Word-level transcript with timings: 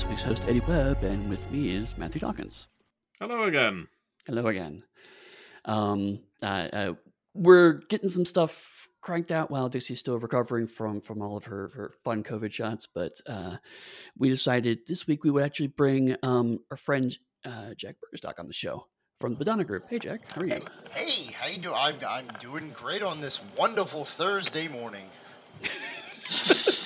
this 0.00 0.08
week's 0.08 0.22
host, 0.22 0.42
Eddie 0.48 0.60
Webb, 0.60 1.02
and 1.02 1.28
with 1.28 1.50
me 1.50 1.76
is 1.76 1.98
Matthew 1.98 2.22
Dawkins. 2.22 2.68
Hello 3.20 3.42
again. 3.42 3.86
Hello 4.26 4.46
again. 4.46 4.82
Um, 5.66 6.20
uh, 6.42 6.68
uh, 6.72 6.94
we're 7.34 7.82
getting 7.90 8.08
some 8.08 8.24
stuff 8.24 8.88
cranked 9.02 9.30
out 9.30 9.50
while 9.50 9.68
Dixie's 9.68 9.98
still 9.98 10.18
recovering 10.18 10.66
from 10.66 11.02
from 11.02 11.20
all 11.20 11.36
of 11.36 11.44
her, 11.44 11.70
her 11.74 11.92
fun 12.02 12.22
COVID 12.22 12.50
shots, 12.50 12.88
but 12.94 13.12
uh, 13.26 13.56
we 14.16 14.30
decided 14.30 14.78
this 14.86 15.06
week 15.06 15.22
we 15.22 15.30
would 15.30 15.44
actually 15.44 15.66
bring 15.66 16.16
um, 16.22 16.60
our 16.70 16.78
friend 16.78 17.14
uh, 17.44 17.74
Jack 17.76 17.96
Berkenstock 17.96 18.38
on 18.38 18.46
the 18.46 18.54
show 18.54 18.86
from 19.20 19.32
the 19.32 19.36
Bodhana 19.36 19.64
Group. 19.64 19.84
Hey, 19.90 19.98
Jack, 19.98 20.32
how 20.32 20.40
are 20.40 20.46
you? 20.46 20.60
Hey, 20.92 21.30
how 21.30 21.46
you 21.46 21.58
doing? 21.58 21.76
I'm, 21.76 21.96
I'm 22.08 22.28
doing 22.38 22.70
great 22.70 23.02
on 23.02 23.20
this 23.20 23.42
wonderful 23.54 24.06
Thursday 24.06 24.66
morning. 24.66 25.04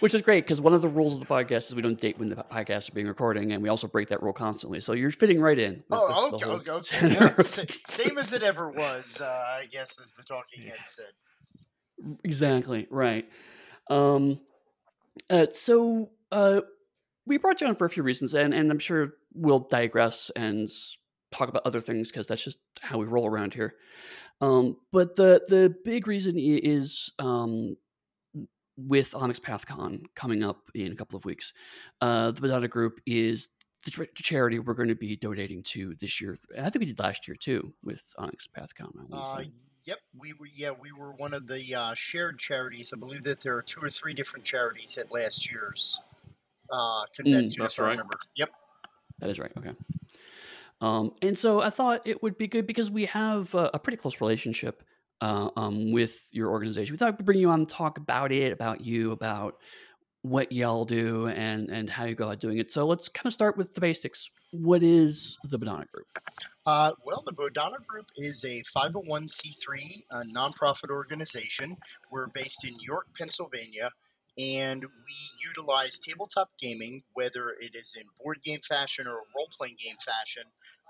Which 0.00 0.14
is 0.14 0.22
great 0.22 0.44
because 0.44 0.60
one 0.60 0.74
of 0.74 0.82
the 0.82 0.88
rules 0.88 1.14
of 1.14 1.20
the 1.20 1.26
podcast 1.26 1.68
is 1.68 1.74
we 1.74 1.82
don't 1.82 2.00
date 2.00 2.18
when 2.18 2.28
the 2.28 2.36
podcast 2.36 2.78
is 2.78 2.90
being 2.90 3.06
recording, 3.06 3.52
and 3.52 3.62
we 3.62 3.68
also 3.68 3.86
break 3.86 4.08
that 4.08 4.22
rule 4.22 4.32
constantly. 4.32 4.80
So 4.80 4.92
you're 4.92 5.10
fitting 5.10 5.40
right 5.40 5.58
in. 5.58 5.82
Oh, 5.90 6.30
okay, 6.34 6.46
okay, 6.46 6.70
okay. 6.70 7.14
Yeah, 7.14 7.32
same 7.86 8.18
as 8.18 8.32
it 8.32 8.42
ever 8.42 8.70
was, 8.70 9.20
uh, 9.20 9.26
I 9.26 9.66
guess, 9.70 9.98
as 10.00 10.12
the 10.14 10.22
talking 10.22 10.62
head 10.64 10.78
said. 10.86 12.16
exactly 12.24 12.86
right. 12.90 13.28
Um, 13.90 14.40
uh, 15.30 15.46
so 15.52 16.10
uh, 16.32 16.62
we 17.26 17.38
brought 17.38 17.60
you 17.60 17.66
on 17.66 17.76
for 17.76 17.84
a 17.84 17.90
few 17.90 18.02
reasons, 18.02 18.34
and 18.34 18.54
and 18.54 18.70
I'm 18.70 18.78
sure 18.78 19.14
we'll 19.34 19.60
digress 19.60 20.30
and 20.34 20.68
talk 21.32 21.48
about 21.48 21.62
other 21.66 21.80
things 21.80 22.10
because 22.10 22.26
that's 22.26 22.44
just 22.44 22.58
how 22.80 22.98
we 22.98 23.06
roll 23.06 23.26
around 23.26 23.54
here. 23.54 23.74
Um, 24.40 24.76
but 24.92 25.16
the 25.16 25.42
the 25.48 25.74
big 25.84 26.06
reason 26.06 26.34
is 26.36 27.12
um, 27.18 27.76
with 28.76 29.14
Onyx 29.14 29.38
PathCon 29.40 30.04
coming 30.14 30.42
up 30.42 30.70
in 30.74 30.92
a 30.92 30.94
couple 30.96 31.16
of 31.16 31.24
weeks. 31.24 31.52
Uh, 32.00 32.30
the 32.30 32.40
Bodhana 32.40 32.68
Group 32.68 33.00
is 33.06 33.48
the 33.84 33.90
tr- 33.90 34.04
charity 34.14 34.58
we're 34.58 34.74
going 34.74 34.88
to 34.88 34.94
be 34.94 35.16
donating 35.16 35.62
to 35.62 35.94
this 36.00 36.20
year. 36.20 36.36
I 36.58 36.70
think 36.70 36.80
we 36.80 36.86
did 36.86 36.98
last 36.98 37.28
year 37.28 37.36
too 37.36 37.72
with 37.82 38.02
Onyx 38.18 38.48
PathCon. 38.48 38.92
Uh, 39.12 39.44
yep, 39.84 39.98
we 40.18 40.32
were. 40.32 40.48
Yeah, 40.52 40.70
we 40.70 40.92
were 40.92 41.12
one 41.12 41.34
of 41.34 41.46
the 41.46 41.74
uh, 41.74 41.94
shared 41.94 42.38
charities. 42.38 42.92
I 42.94 42.98
believe 42.98 43.22
that 43.24 43.40
there 43.40 43.56
are 43.56 43.62
two 43.62 43.80
or 43.80 43.90
three 43.90 44.14
different 44.14 44.44
charities 44.44 44.98
at 44.98 45.12
last 45.12 45.50
year's 45.50 46.00
uh, 46.70 47.04
convention. 47.14 47.62
that's 47.62 47.74
if 47.74 47.80
I 47.80 47.86
right. 47.86 47.90
remember. 47.92 48.18
Yep. 48.36 48.50
That 49.20 49.30
is 49.30 49.38
right. 49.38 49.52
Okay. 49.56 49.72
Um, 50.80 51.12
and 51.22 51.38
so 51.38 51.62
I 51.62 51.70
thought 51.70 52.02
it 52.04 52.22
would 52.22 52.36
be 52.36 52.48
good 52.48 52.66
because 52.66 52.90
we 52.90 53.06
have 53.06 53.54
a, 53.54 53.70
a 53.74 53.78
pretty 53.78 53.96
close 53.96 54.20
relationship 54.20 54.82
uh, 55.20 55.50
um, 55.56 55.92
with 55.92 56.28
your 56.30 56.50
organization. 56.50 56.92
We 56.92 56.98
thought 56.98 57.18
we'd 57.18 57.24
bring 57.24 57.38
you 57.38 57.50
on 57.50 57.60
and 57.60 57.68
talk 57.68 57.98
about 57.98 58.32
it, 58.32 58.52
about 58.52 58.84
you, 58.84 59.12
about 59.12 59.56
what 60.22 60.52
y'all 60.52 60.84
do, 60.84 61.28
and 61.28 61.68
and 61.68 61.88
how 61.88 62.04
you 62.04 62.14
go 62.14 62.24
about 62.24 62.40
doing 62.40 62.58
it. 62.58 62.70
So 62.70 62.86
let's 62.86 63.08
kind 63.08 63.26
of 63.26 63.32
start 63.32 63.56
with 63.56 63.74
the 63.74 63.80
basics. 63.80 64.30
What 64.52 64.82
is 64.82 65.36
the 65.44 65.58
Bodhana 65.58 65.86
Group? 65.92 66.06
Uh, 66.64 66.92
well, 67.04 67.22
the 67.26 67.32
Bodhana 67.32 67.76
Group 67.86 68.06
is 68.16 68.44
a 68.44 68.62
501c3 68.76 70.02
uh, 70.10 70.22
nonprofit 70.34 70.90
organization. 70.90 71.76
We're 72.10 72.28
based 72.28 72.64
in 72.64 72.74
York, 72.80 73.06
Pennsylvania, 73.18 73.90
and 74.38 74.82
we 74.82 75.14
utilize 75.44 75.98
tabletop 75.98 76.50
gaming, 76.58 77.02
whether 77.12 77.50
it 77.60 77.74
is 77.74 77.94
in 77.98 78.06
board 78.22 78.38
game 78.42 78.60
fashion 78.66 79.06
or 79.06 79.22
role 79.36 79.48
playing 79.56 79.76
game 79.82 79.96
fashion, 80.04 80.44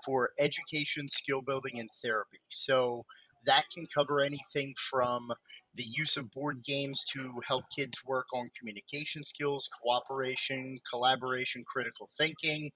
for 0.05 0.31
education, 0.39 1.09
skill 1.09 1.41
building, 1.41 1.79
and 1.79 1.89
therapy. 2.01 2.39
So 2.47 3.05
that 3.45 3.65
can 3.73 3.85
cover 3.93 4.21
anything 4.21 4.73
from 4.77 5.31
the 5.73 5.85
use 5.87 6.17
of 6.17 6.31
board 6.31 6.63
games 6.63 7.03
to 7.03 7.41
help 7.47 7.65
kids 7.75 7.97
work 8.05 8.27
on 8.33 8.49
communication 8.57 9.23
skills, 9.23 9.69
cooperation, 9.81 10.77
collaboration, 10.89 11.63
critical 11.67 12.07
thinking, 12.17 12.71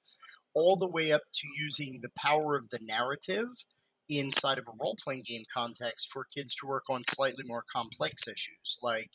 all 0.53 0.75
the 0.75 0.90
way 0.90 1.12
up 1.12 1.22
to 1.34 1.47
using 1.58 2.00
the 2.02 2.09
power 2.18 2.56
of 2.56 2.69
the 2.69 2.79
narrative 2.81 3.47
inside 4.09 4.58
of 4.58 4.68
a 4.68 4.78
role 4.81 4.97
playing 5.03 5.24
game 5.25 5.44
context 5.53 6.09
for 6.12 6.25
kids 6.35 6.56
to 6.56 6.68
work 6.68 6.84
on 6.90 7.02
slightly 7.03 7.44
more 7.46 7.63
complex 7.72 8.28
issues. 8.28 8.79
Like 8.81 9.12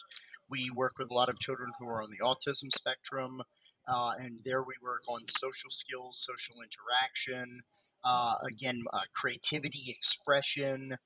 we 0.48 0.70
work 0.74 0.92
with 0.98 1.10
a 1.10 1.14
lot 1.14 1.28
of 1.28 1.38
children 1.38 1.72
who 1.78 1.88
are 1.88 2.02
on 2.02 2.10
the 2.10 2.24
autism 2.24 2.70
spectrum, 2.74 3.42
uh, 3.88 4.12
and 4.18 4.40
there 4.44 4.62
we 4.62 4.74
work 4.82 5.02
on 5.08 5.20
social 5.26 5.70
skills, 5.70 6.24
social 6.24 6.62
interaction, 6.62 7.60
uh, 8.04 8.34
again, 8.46 8.84
uh, 8.92 9.00
creativity, 9.14 9.84
expression. 9.88 10.96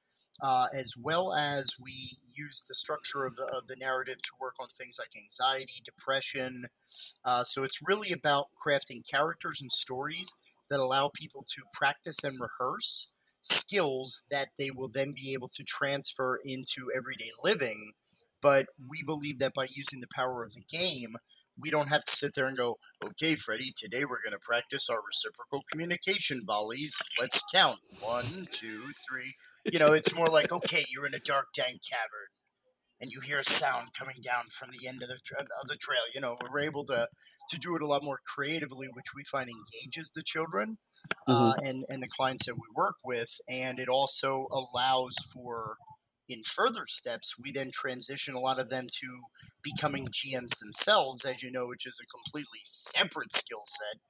Uh, 0.41 0.67
as 0.73 0.95
well 0.97 1.35
as 1.35 1.75
we 1.83 2.17
use 2.33 2.65
the 2.69 2.75
structure 2.75 3.25
of 3.25 3.35
the, 3.35 3.45
of 3.47 3.67
the 3.67 3.75
narrative 3.77 4.17
to 4.23 4.31
work 4.41 4.55
on 4.61 4.69
things 4.69 4.97
like 4.99 5.11
anxiety, 5.21 5.83
depression, 5.85 6.65
uh, 7.25 7.43
so 7.45 7.65
it's 7.65 7.81
really 7.87 8.13
about 8.13 8.47
crafting 8.57 9.01
characters 9.11 9.61
and 9.61 9.73
stories 9.73 10.33
that 10.71 10.81
allow 10.81 11.11
people 11.15 11.45
to 11.49 11.63
practice 11.73 12.23
and 12.25 12.39
rehearse 12.41 13.13
skills 13.43 14.25
that 14.31 14.49
they 14.59 14.71
will 14.71 14.89
then 14.93 15.13
be 15.15 15.33
able 15.33 15.49
to 15.49 15.65
transfer 15.65 16.39
into 16.45 16.91
everyday 16.95 17.31
living. 17.43 17.93
But 18.41 18.67
we 18.89 19.03
believe 19.03 19.39
that 19.41 19.55
by 19.55 19.67
using 19.71 20.01
the 20.01 20.09
power 20.15 20.45
of 20.45 20.53
the 20.53 20.63
game, 20.71 21.17
we 21.59 21.71
don't 21.71 21.89
have 21.89 22.05
to 22.05 22.17
sit 22.17 22.35
there 22.35 22.47
and 22.47 22.57
go, 22.57 22.77
okay, 23.05 23.35
Freddie, 23.35 23.73
today 23.77 24.05
we're 24.05 24.23
going 24.23 24.33
to 24.33 24.39
practice 24.43 24.89
our 24.91 25.01
reciprocal 25.07 25.63
communication 25.71 26.43
volleys. 26.47 26.97
Let's 27.21 27.43
count. 27.53 27.79
One, 28.01 28.47
two, 28.51 28.93
three. 29.09 29.35
You 29.65 29.79
know, 29.79 29.93
it's 29.93 30.15
more 30.15 30.29
like, 30.29 30.53
okay, 30.53 30.85
you're 30.89 31.07
in 31.07 31.15
a 31.15 31.21
dark, 31.21 31.47
dank 31.55 31.81
cavern 31.91 32.29
and 33.01 33.11
you 33.13 33.21
hear 33.21 33.39
a 33.39 33.45
sound 33.45 33.89
coming 33.97 34.17
down 34.23 34.45
from 34.51 34.71
the 34.71 34.89
end 34.89 35.03
of 35.03 35.09
the, 35.09 35.19
tra- 35.25 35.41
of 35.41 35.69
the 35.69 35.77
trail. 35.77 36.01
You 36.15 36.21
know, 36.21 36.37
we're 36.51 36.61
able 36.61 36.85
to, 36.87 37.07
to 37.51 37.59
do 37.59 37.77
it 37.77 37.83
a 37.83 37.87
lot 37.87 38.03
more 38.03 38.19
creatively, 38.35 38.89
which 38.93 39.15
we 39.15 39.23
find 39.25 39.49
engages 39.49 40.11
the 40.15 40.23
children 40.25 40.79
uh, 41.27 41.55
and, 41.65 41.85
and 41.89 42.03
the 42.03 42.09
clients 42.09 42.47
that 42.47 42.57
we 42.57 42.67
work 42.75 42.97
with. 43.05 43.31
And 43.49 43.79
it 43.79 43.89
also 43.89 44.49
allows 44.51 45.15
for, 45.33 45.77
in 46.29 46.43
further 46.45 46.87
steps, 46.87 47.39
we 47.39 47.53
then 47.53 47.71
transition 47.73 48.35
a 48.35 48.41
lot 48.41 48.59
of 48.59 48.69
them 48.71 48.87
to 49.01 49.23
becoming 49.63 50.09
GMs 50.11 50.59
themselves, 50.59 51.25
as 51.25 51.43
you 51.43 51.51
know, 51.51 51.67
which 51.67 51.87
is 51.87 52.01
a 52.03 52.07
completely 52.07 52.61
separate 52.65 53.33
skill 53.33 53.63
set 53.67 54.01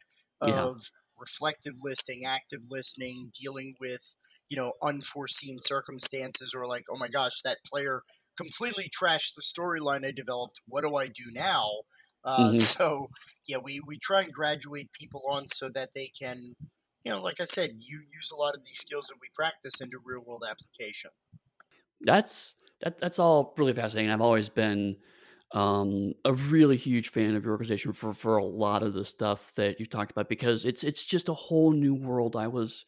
Yeah. 0.42 0.66
of 0.66 0.80
reflective 1.16 1.74
listening, 1.82 2.24
active 2.24 2.60
listening, 2.70 3.30
dealing 3.38 3.74
with, 3.80 4.14
you 4.48 4.56
know, 4.56 4.72
unforeseen 4.82 5.58
circumstances 5.60 6.54
or 6.54 6.66
like, 6.66 6.84
oh 6.90 6.98
my 6.98 7.08
gosh, 7.08 7.42
that 7.42 7.58
player 7.66 8.02
completely 8.36 8.88
trashed 8.88 9.34
the 9.34 9.42
storyline 9.42 10.04
I 10.06 10.12
developed. 10.12 10.60
What 10.66 10.82
do 10.82 10.94
I 10.96 11.08
do 11.08 11.24
now? 11.32 11.68
Uh, 12.24 12.52
Mhm. 12.52 12.68
So, 12.78 13.08
yeah, 13.46 13.58
we, 13.58 13.80
we 13.86 13.98
try 13.98 14.22
and 14.22 14.32
graduate 14.32 14.92
people 14.92 15.22
on 15.28 15.48
so 15.48 15.68
that 15.70 15.90
they 15.94 16.08
can, 16.20 16.54
you 17.04 17.12
know, 17.12 17.20
like 17.22 17.40
I 17.40 17.44
said, 17.44 17.70
you 17.78 18.02
use 18.12 18.30
a 18.32 18.36
lot 18.36 18.54
of 18.54 18.64
these 18.64 18.78
skills 18.78 19.06
that 19.08 19.18
we 19.20 19.28
practice 19.34 19.80
into 19.80 19.98
real 20.04 20.20
world 20.24 20.44
application. 20.48 21.10
That's 22.00 22.54
that. 22.80 22.98
That's 22.98 23.18
all 23.18 23.54
really 23.56 23.72
fascinating. 23.72 24.10
I've 24.10 24.20
always 24.20 24.48
been 24.48 24.96
um, 25.52 26.12
a 26.24 26.32
really 26.32 26.76
huge 26.76 27.08
fan 27.08 27.34
of 27.34 27.44
your 27.44 27.52
organization 27.52 27.92
for 27.92 28.12
for 28.12 28.36
a 28.36 28.44
lot 28.44 28.82
of 28.82 28.94
the 28.94 29.04
stuff 29.04 29.54
that 29.54 29.78
you've 29.78 29.90
talked 29.90 30.10
about 30.10 30.28
because 30.28 30.64
it's 30.64 30.84
it's 30.84 31.04
just 31.04 31.28
a 31.28 31.34
whole 31.34 31.72
new 31.72 31.94
world 31.94 32.36
I 32.36 32.48
was 32.48 32.84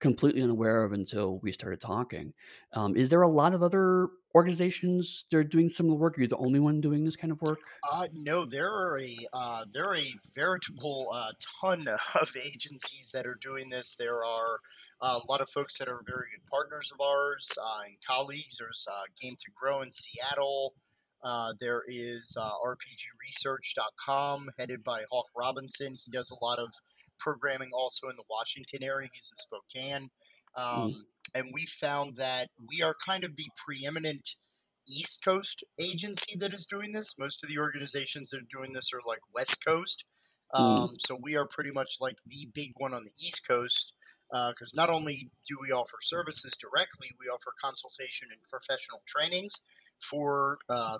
completely 0.00 0.42
unaware 0.42 0.84
of 0.84 0.92
until 0.92 1.38
we 1.40 1.52
started 1.52 1.80
talking. 1.80 2.32
Um, 2.72 2.96
is 2.96 3.10
there 3.10 3.22
a 3.22 3.28
lot 3.28 3.52
of 3.52 3.62
other 3.62 4.08
organizations 4.34 5.24
that 5.30 5.38
are 5.38 5.44
doing 5.44 5.68
similar 5.68 5.96
work? 5.96 6.16
Are 6.16 6.20
you 6.20 6.28
the 6.28 6.36
only 6.36 6.60
one 6.60 6.80
doing 6.80 7.04
this 7.04 7.16
kind 7.16 7.32
of 7.32 7.42
work? 7.42 7.58
Uh, 7.90 8.06
no, 8.14 8.44
there 8.44 8.70
are 8.70 9.00
a 9.00 9.16
uh, 9.32 9.64
there 9.72 9.86
are 9.86 9.96
a 9.96 10.14
veritable 10.34 11.08
uh, 11.12 11.32
ton 11.60 11.86
of 12.20 12.30
agencies 12.44 13.10
that 13.12 13.26
are 13.26 13.38
doing 13.40 13.68
this. 13.68 13.96
There 13.96 14.24
are 14.24 14.60
uh, 15.00 15.20
a 15.22 15.30
lot 15.30 15.40
of 15.40 15.48
folks 15.50 15.78
that 15.78 15.88
are 15.88 16.02
very 16.06 16.26
good 16.32 16.44
partners 16.50 16.92
of 16.92 17.00
ours 17.00 17.50
uh, 17.62 17.82
and 17.86 17.96
colleagues. 18.06 18.58
There's 18.58 18.86
uh, 18.90 19.02
Game 19.20 19.36
to 19.38 19.50
Grow 19.54 19.82
in 19.82 19.90
Seattle. 19.92 20.74
Uh, 21.22 21.52
there 21.60 21.82
is 21.88 22.36
uh, 22.40 22.50
RPGResearch.com, 22.64 24.50
headed 24.58 24.84
by 24.84 25.02
Hawk 25.10 25.26
Robinson. 25.36 25.96
He 26.04 26.10
does 26.10 26.30
a 26.30 26.44
lot 26.44 26.58
of 26.58 26.72
programming 27.18 27.70
also 27.72 28.08
in 28.08 28.16
the 28.16 28.24
Washington 28.30 28.82
area. 28.82 29.08
He's 29.12 29.32
in 29.32 29.36
Spokane. 29.36 30.10
Um, 30.56 31.06
And 31.34 31.50
we 31.52 31.66
found 31.66 32.16
that 32.16 32.48
we 32.68 32.82
are 32.82 32.94
kind 33.04 33.22
of 33.22 33.36
the 33.36 33.48
preeminent 33.56 34.26
East 34.88 35.22
Coast 35.22 35.62
agency 35.78 36.36
that 36.38 36.54
is 36.54 36.64
doing 36.64 36.92
this. 36.92 37.18
Most 37.18 37.44
of 37.44 37.50
the 37.50 37.58
organizations 37.58 38.30
that 38.30 38.38
are 38.38 38.48
doing 38.50 38.72
this 38.72 38.90
are 38.94 39.00
like 39.06 39.20
West 39.34 39.62
Coast. 39.64 40.04
Mm. 40.54 40.60
Um, 40.60 40.96
So 40.98 41.18
we 41.20 41.36
are 41.36 41.46
pretty 41.46 41.70
much 41.70 41.96
like 42.00 42.16
the 42.26 42.48
big 42.54 42.72
one 42.78 42.94
on 42.94 43.04
the 43.04 43.12
East 43.20 43.46
Coast 43.46 43.92
because 44.30 44.74
not 44.74 44.90
only 44.90 45.30
do 45.46 45.56
we 45.60 45.70
offer 45.70 45.96
services 46.00 46.56
directly, 46.56 47.08
we 47.18 47.26
offer 47.26 47.52
consultation 47.62 48.28
and 48.30 48.40
professional 48.50 49.00
trainings 49.06 49.60
for 49.98 50.58
uh, 50.68 50.98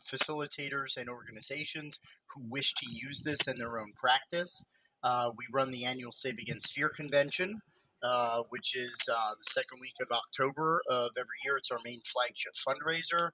facilitators 0.00 0.96
and 0.96 1.08
organizations 1.08 1.98
who 2.28 2.42
wish 2.48 2.72
to 2.74 2.86
use 2.90 3.20
this 3.20 3.46
in 3.48 3.58
their 3.58 3.78
own 3.78 3.92
practice. 3.96 4.64
Uh, 5.02 5.30
we 5.36 5.44
run 5.52 5.70
the 5.70 5.84
annual 5.84 6.12
Save 6.12 6.38
Against 6.38 6.72
Fear 6.72 6.90
convention, 6.90 7.60
uh, 8.02 8.42
which 8.50 8.76
is 8.76 9.08
uh, 9.12 9.30
the 9.36 9.44
second 9.44 9.78
week 9.80 9.94
of 10.00 10.08
October 10.10 10.82
of 10.88 11.10
every 11.18 11.38
year. 11.44 11.56
It's 11.56 11.70
our 11.70 11.78
main 11.84 12.00
flagship 12.04 12.52
fundraiser. 12.54 13.30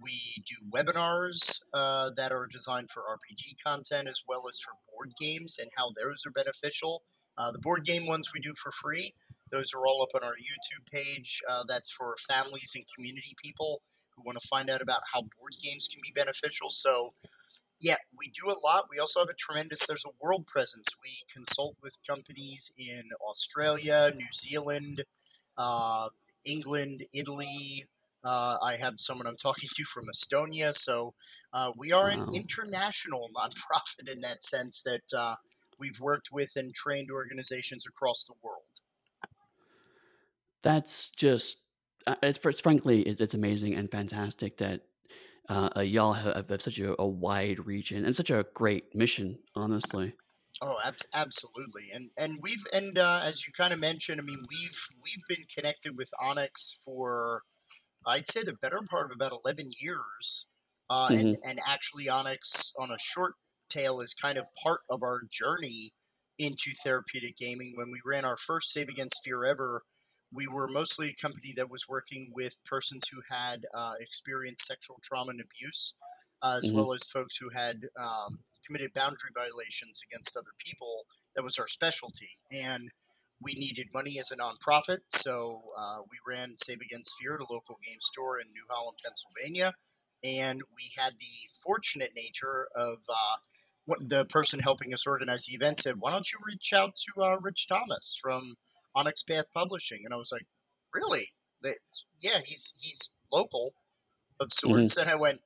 We 0.00 0.20
do 0.46 0.56
webinars 0.74 1.60
uh, 1.72 2.10
that 2.16 2.32
are 2.32 2.48
designed 2.50 2.90
for 2.90 3.02
RPG 3.02 3.62
content 3.64 4.08
as 4.08 4.22
well 4.28 4.48
as 4.48 4.58
for 4.60 4.72
board 4.92 5.12
games 5.20 5.58
and 5.60 5.70
how 5.76 5.92
those 5.96 6.24
are 6.26 6.30
beneficial. 6.30 7.02
Uh, 7.36 7.50
the 7.50 7.58
board 7.58 7.84
game 7.84 8.06
ones 8.06 8.30
we 8.32 8.40
do 8.40 8.52
for 8.62 8.70
free. 8.70 9.14
Those 9.50 9.72
are 9.74 9.86
all 9.86 10.02
up 10.02 10.20
on 10.20 10.26
our 10.26 10.34
YouTube 10.34 10.90
page. 10.90 11.40
Uh, 11.48 11.62
that's 11.68 11.90
for 11.90 12.14
families 12.28 12.72
and 12.74 12.84
community 12.96 13.34
people 13.42 13.82
who 14.16 14.22
want 14.24 14.38
to 14.40 14.48
find 14.48 14.70
out 14.70 14.82
about 14.82 15.00
how 15.12 15.20
board 15.20 15.52
games 15.62 15.88
can 15.90 16.00
be 16.02 16.12
beneficial. 16.14 16.70
So, 16.70 17.14
yeah, 17.80 17.96
we 18.16 18.30
do 18.30 18.50
a 18.50 18.58
lot. 18.64 18.86
We 18.90 18.98
also 18.98 19.20
have 19.20 19.28
a 19.28 19.34
tremendous, 19.34 19.86
there's 19.86 20.04
a 20.06 20.24
world 20.24 20.46
presence. 20.46 20.86
We 21.02 21.10
consult 21.32 21.76
with 21.82 21.96
companies 22.08 22.70
in 22.78 23.02
Australia, 23.28 24.12
New 24.14 24.26
Zealand, 24.32 25.04
uh, 25.58 26.08
England, 26.44 27.04
Italy. 27.12 27.86
Uh, 28.24 28.56
I 28.62 28.76
have 28.76 28.94
someone 28.96 29.26
I'm 29.26 29.36
talking 29.42 29.68
to 29.74 29.84
from 29.84 30.04
Estonia. 30.14 30.74
So 30.74 31.14
uh, 31.52 31.72
we 31.76 31.90
are 31.92 32.08
an 32.08 32.26
international 32.34 33.28
nonprofit 33.36 34.12
in 34.12 34.20
that 34.22 34.42
sense 34.44 34.82
that 34.82 35.16
uh, 35.16 35.34
we've 35.78 36.00
worked 36.00 36.28
with 36.32 36.52
and 36.56 36.74
trained 36.74 37.10
organizations 37.10 37.86
across 37.86 38.24
the 38.24 38.34
world. 38.42 38.62
That's 40.62 41.10
just, 41.10 41.58
uh, 42.06 42.16
it's, 42.22 42.38
it's 42.44 42.60
frankly, 42.60 43.02
it's, 43.02 43.20
it's 43.20 43.34
amazing 43.34 43.74
and 43.74 43.90
fantastic 43.90 44.58
that 44.58 44.82
uh, 45.48 45.80
y'all 45.80 46.14
have, 46.14 46.48
have 46.48 46.62
such 46.62 46.78
a, 46.78 46.94
a, 47.00 47.06
wide 47.06 47.64
region 47.66 48.04
and 48.04 48.16
such 48.16 48.30
a 48.30 48.46
great 48.54 48.94
mission, 48.94 49.38
honestly. 49.54 50.14
Oh, 50.62 50.76
ab- 50.84 50.94
absolutely, 51.12 51.90
and 51.92 52.10
and 52.16 52.38
we've 52.40 52.64
and 52.72 52.96
uh, 52.96 53.20
as 53.24 53.46
you 53.46 53.52
kind 53.52 53.72
of 53.72 53.80
mentioned, 53.80 54.20
I 54.20 54.24
mean, 54.24 54.42
we've 54.48 54.80
we've 55.02 55.22
been 55.28 55.44
connected 55.54 55.96
with 55.96 56.10
Onyx 56.22 56.78
for 56.84 57.42
I'd 58.06 58.28
say 58.28 58.42
the 58.42 58.54
better 58.54 58.80
part 58.88 59.10
of 59.10 59.14
about 59.14 59.32
eleven 59.44 59.70
years, 59.78 60.46
uh, 60.88 61.08
mm-hmm. 61.08 61.18
and 61.18 61.36
and 61.44 61.60
actually 61.66 62.08
Onyx 62.08 62.72
on 62.78 62.90
a 62.90 62.98
short 62.98 63.34
is 63.74 64.14
kind 64.14 64.38
of 64.38 64.46
part 64.62 64.80
of 64.90 65.02
our 65.02 65.22
journey 65.30 65.92
into 66.38 66.70
therapeutic 66.84 67.36
gaming. 67.36 67.72
When 67.76 67.90
we 67.90 68.00
ran 68.04 68.24
our 68.24 68.36
first 68.36 68.72
Save 68.72 68.88
Against 68.88 69.20
Fear 69.24 69.44
ever, 69.44 69.82
we 70.32 70.46
were 70.48 70.66
mostly 70.66 71.10
a 71.10 71.22
company 71.22 71.52
that 71.56 71.70
was 71.70 71.88
working 71.88 72.32
with 72.34 72.64
persons 72.64 73.04
who 73.12 73.20
had 73.30 73.64
uh, 73.74 73.92
experienced 74.00 74.66
sexual 74.66 74.98
trauma 75.02 75.30
and 75.30 75.40
abuse, 75.40 75.94
uh, 76.42 76.58
as 76.58 76.68
mm-hmm. 76.68 76.78
well 76.78 76.92
as 76.92 77.04
folks 77.04 77.36
who 77.36 77.50
had 77.50 77.82
um, 78.00 78.40
committed 78.66 78.92
boundary 78.94 79.30
violations 79.34 80.00
against 80.10 80.36
other 80.36 80.54
people. 80.58 81.04
That 81.36 81.44
was 81.44 81.58
our 81.58 81.68
specialty. 81.68 82.30
And 82.52 82.90
we 83.40 83.54
needed 83.54 83.88
money 83.92 84.18
as 84.18 84.30
a 84.30 84.36
nonprofit, 84.36 85.00
so 85.08 85.62
uh, 85.78 85.98
we 86.10 86.16
ran 86.26 86.54
Save 86.64 86.80
Against 86.80 87.14
Fear 87.20 87.34
at 87.34 87.40
a 87.40 87.52
local 87.52 87.78
game 87.84 88.00
store 88.00 88.38
in 88.38 88.46
New 88.52 88.64
Holland, 88.70 88.98
Pennsylvania. 89.04 89.74
And 90.24 90.62
we 90.74 90.90
had 90.96 91.12
the 91.18 91.48
fortunate 91.62 92.10
nature 92.16 92.68
of 92.74 92.98
uh, 93.08 93.36
the 94.00 94.24
person 94.26 94.60
helping 94.60 94.94
us 94.94 95.06
organize 95.06 95.46
the 95.46 95.54
event 95.54 95.78
said, 95.78 95.96
Why 95.98 96.10
don't 96.10 96.30
you 96.32 96.38
reach 96.44 96.72
out 96.72 96.96
to 96.96 97.22
uh, 97.22 97.36
Rich 97.40 97.66
Thomas 97.68 98.18
from 98.20 98.54
Onyx 98.94 99.22
Path 99.22 99.52
Publishing? 99.52 100.00
And 100.04 100.14
I 100.14 100.16
was 100.16 100.32
like, 100.32 100.46
Really? 100.92 101.28
They, 101.62 101.74
yeah, 102.20 102.38
he's, 102.44 102.72
he's 102.80 103.10
local 103.32 103.74
of 104.40 104.52
sorts. 104.52 104.94
Mm-hmm. 104.94 105.00
And 105.00 105.10
I 105.10 105.14
went, 105.14 105.40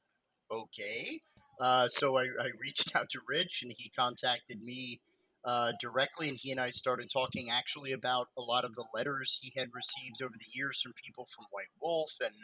Okay. 0.50 1.20
Uh, 1.60 1.88
so 1.88 2.16
I, 2.16 2.22
I, 2.22 2.50
reached 2.60 2.94
out 2.94 3.08
to 3.10 3.20
Rich 3.28 3.62
and 3.62 3.72
he 3.76 3.90
contacted 3.90 4.62
me 4.62 5.00
uh, 5.44 5.72
directly, 5.80 6.28
and 6.28 6.38
he 6.38 6.52
and 6.52 6.60
I 6.60 6.70
started 6.70 7.10
talking 7.10 7.48
actually 7.50 7.92
about 7.92 8.28
a 8.36 8.42
lot 8.42 8.64
of 8.64 8.74
the 8.74 8.84
letters 8.94 9.38
he 9.42 9.58
had 9.58 9.68
received 9.74 10.22
over 10.22 10.34
the 10.34 10.50
years 10.52 10.80
from 10.80 10.92
people 10.92 11.26
from 11.26 11.46
White 11.50 11.66
Wolf 11.80 12.12
and 12.20 12.34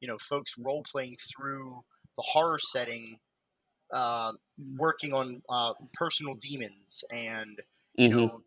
you 0.00 0.08
know 0.08 0.18
folks 0.18 0.56
role 0.58 0.84
playing 0.84 1.16
through 1.16 1.80
the 2.16 2.22
horror 2.22 2.58
setting, 2.58 3.18
uh, 3.92 4.32
working 4.76 5.12
on 5.12 5.42
uh, 5.48 5.72
personal 5.94 6.34
demons 6.34 7.04
and 7.12 7.58
you 7.94 8.08
mm-hmm. 8.08 8.18
know 8.18 8.42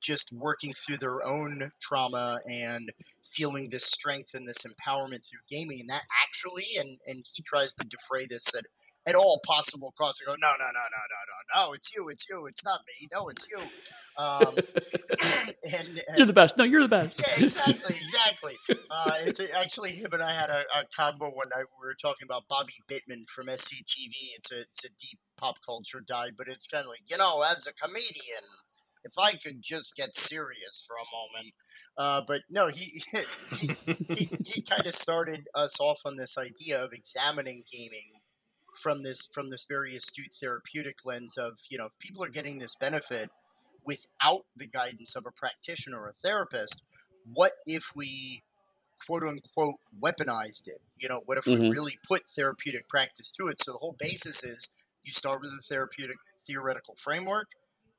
just 0.00 0.32
working 0.32 0.72
through 0.72 0.98
their 0.98 1.26
own 1.26 1.70
trauma 1.80 2.38
and 2.48 2.92
feeling 3.24 3.68
this 3.70 3.86
strength 3.86 4.30
and 4.34 4.46
this 4.46 4.64
empowerment 4.64 5.28
through 5.28 5.40
gaming 5.48 5.80
and 5.80 5.88
that 5.88 6.02
actually 6.22 6.66
and 6.78 6.98
and 7.06 7.24
he 7.34 7.42
tries 7.42 7.74
to 7.74 7.84
defray 7.86 8.26
this 8.28 8.54
at 8.54 8.64
at 9.06 9.14
all 9.14 9.40
possible 9.44 9.92
costs. 9.98 10.22
I 10.22 10.30
go, 10.30 10.36
no, 10.40 10.50
no, 10.52 10.64
no, 10.64 10.66
no, 10.66 10.70
no, 10.72 11.62
no, 11.62 11.66
no. 11.66 11.72
It's 11.72 11.94
you. 11.94 12.08
It's 12.08 12.26
you. 12.28 12.46
It's 12.46 12.64
not 12.64 12.80
me. 12.86 13.08
No, 13.12 13.28
it's 13.28 13.46
you. 13.50 13.60
Um, 14.16 14.54
and, 15.78 16.02
and, 16.08 16.18
you're 16.18 16.26
the 16.26 16.32
best. 16.32 16.56
No, 16.56 16.64
you're 16.64 16.82
the 16.82 16.88
best. 16.88 17.20
yeah, 17.20 17.44
exactly, 17.44 17.96
exactly. 17.96 18.56
Uh, 18.90 19.12
it's 19.20 19.40
a, 19.40 19.58
actually 19.58 19.90
him 19.90 20.12
and 20.12 20.22
I 20.22 20.32
had 20.32 20.50
a, 20.50 20.60
a 20.78 20.84
combo 20.96 21.26
one 21.26 21.48
night. 21.54 21.66
We 21.80 21.86
were 21.86 21.96
talking 22.00 22.24
about 22.24 22.44
Bobby 22.48 22.74
Bittman 22.90 23.28
from 23.28 23.46
SCTV. 23.46 24.14
It's 24.36 24.52
a 24.52 24.60
it's 24.62 24.84
a 24.84 24.88
deep 24.88 25.18
pop 25.36 25.56
culture 25.66 26.02
dive, 26.06 26.32
but 26.38 26.48
it's 26.48 26.66
kind 26.66 26.82
of 26.82 26.88
like 26.88 27.02
you 27.06 27.18
know, 27.18 27.42
as 27.42 27.66
a 27.66 27.72
comedian, 27.74 28.44
if 29.04 29.12
I 29.18 29.32
could 29.32 29.60
just 29.60 29.96
get 29.96 30.16
serious 30.16 30.86
for 30.86 30.96
a 30.96 31.40
moment. 31.42 31.54
Uh, 31.96 32.22
but 32.26 32.42
no, 32.50 32.68
he 32.68 33.02
he, 33.58 33.76
he, 34.14 34.28
he 34.44 34.62
kind 34.62 34.86
of 34.86 34.94
started 34.94 35.46
us 35.54 35.78
off 35.80 36.00
on 36.04 36.16
this 36.16 36.38
idea 36.38 36.82
of 36.82 36.92
examining 36.92 37.62
gaming 37.70 38.10
from 38.84 39.02
this 39.02 39.26
from 39.32 39.48
this 39.48 39.64
very 39.64 39.96
astute 39.96 40.34
therapeutic 40.38 41.06
lens 41.06 41.38
of 41.38 41.58
you 41.70 41.78
know 41.78 41.86
if 41.86 41.98
people 41.98 42.22
are 42.22 42.28
getting 42.28 42.58
this 42.58 42.74
benefit 42.74 43.30
without 43.86 44.42
the 44.56 44.66
guidance 44.66 45.16
of 45.16 45.24
a 45.26 45.30
practitioner 45.30 45.98
or 45.98 46.08
a 46.10 46.12
therapist 46.12 46.82
what 47.32 47.52
if 47.66 47.92
we 47.96 48.42
quote 49.06 49.22
unquote 49.22 49.76
weaponized 50.00 50.66
it? 50.66 50.80
You 50.98 51.08
know 51.08 51.22
what 51.26 51.38
if 51.38 51.44
mm-hmm. 51.44 51.62
we 51.62 51.70
really 51.70 51.98
put 52.06 52.26
therapeutic 52.26 52.88
practice 52.88 53.30
to 53.32 53.48
it? 53.48 53.62
So 53.62 53.72
the 53.72 53.78
whole 53.78 53.96
basis 53.98 54.44
is 54.44 54.68
you 55.02 55.12
start 55.12 55.40
with 55.40 55.50
a 55.50 55.62
therapeutic 55.62 56.16
theoretical 56.46 56.94
framework 56.96 57.52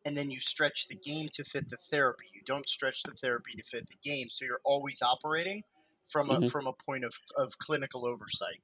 and 0.05 0.15
then 0.15 0.29
you 0.29 0.39
stretch 0.39 0.87
the 0.87 0.95
game 0.95 1.29
to 1.33 1.43
fit 1.43 1.69
the 1.69 1.77
therapy. 1.77 2.25
You 2.33 2.41
don't 2.45 2.69
stretch 2.69 3.01
the 3.03 3.13
therapy 3.13 3.53
to 3.57 3.63
fit 3.63 3.87
the 3.87 3.97
game. 4.07 4.29
So 4.29 4.45
you're 4.45 4.61
always 4.63 5.01
operating 5.01 5.63
from 6.05 6.29
a 6.29 6.35
mm-hmm. 6.35 6.47
from 6.47 6.67
a 6.67 6.73
point 6.73 7.03
of, 7.03 7.13
of 7.35 7.57
clinical 7.57 8.05
oversight 8.05 8.61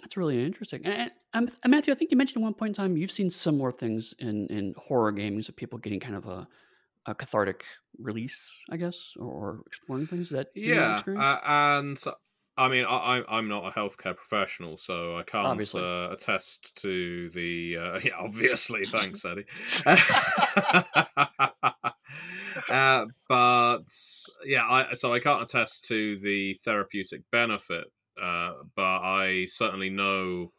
that's 0.00 0.16
really 0.16 0.44
interesting. 0.44 0.84
And, 0.84 1.10
and, 1.34 1.54
and, 1.62 1.70
Matthew, 1.70 1.92
I 1.92 1.96
think 1.96 2.10
you 2.10 2.16
mentioned 2.16 2.42
at 2.42 2.44
one 2.44 2.54
point 2.54 2.70
in 2.70 2.74
time 2.74 2.96
you've 2.96 3.10
seen 3.10 3.30
similar 3.30 3.72
things 3.72 4.14
in, 4.18 4.46
in 4.48 4.74
horror 4.76 5.12
gaming, 5.12 5.40
of 5.40 5.56
people 5.56 5.78
getting 5.78 6.00
kind 6.00 6.16
of 6.16 6.26
a, 6.26 6.46
a 7.06 7.14
cathartic 7.14 7.64
release, 7.98 8.52
I 8.70 8.76
guess, 8.76 9.12
or, 9.18 9.26
or 9.26 9.60
exploring 9.66 10.06
things 10.06 10.30
that 10.30 10.48
yeah. 10.54 11.00
Uh, 11.06 11.38
and 11.44 11.98
I 12.58 12.68
mean, 12.68 12.86
I, 12.88 13.22
I'm 13.28 13.48
not 13.48 13.66
a 13.66 13.70
healthcare 13.70 14.16
professional, 14.16 14.78
so 14.78 15.18
I 15.18 15.24
can't 15.24 15.74
uh, 15.74 16.08
attest 16.12 16.74
to 16.82 17.28
the. 17.30 17.76
Uh, 17.76 18.00
yeah, 18.04 18.12
obviously, 18.18 18.84
thanks, 18.84 19.24
Eddie. 19.24 19.44
uh, 22.70 23.06
but 23.28 23.84
yeah, 24.44 24.64
I, 24.64 24.94
so 24.94 25.12
I 25.12 25.20
can't 25.20 25.42
attest 25.42 25.84
to 25.86 26.18
the 26.18 26.54
therapeutic 26.64 27.22
benefit 27.30 27.84
uh, 28.20 28.52
but 28.74 28.82
I 29.02 29.46
certainly 29.46 29.90
know 29.90 30.52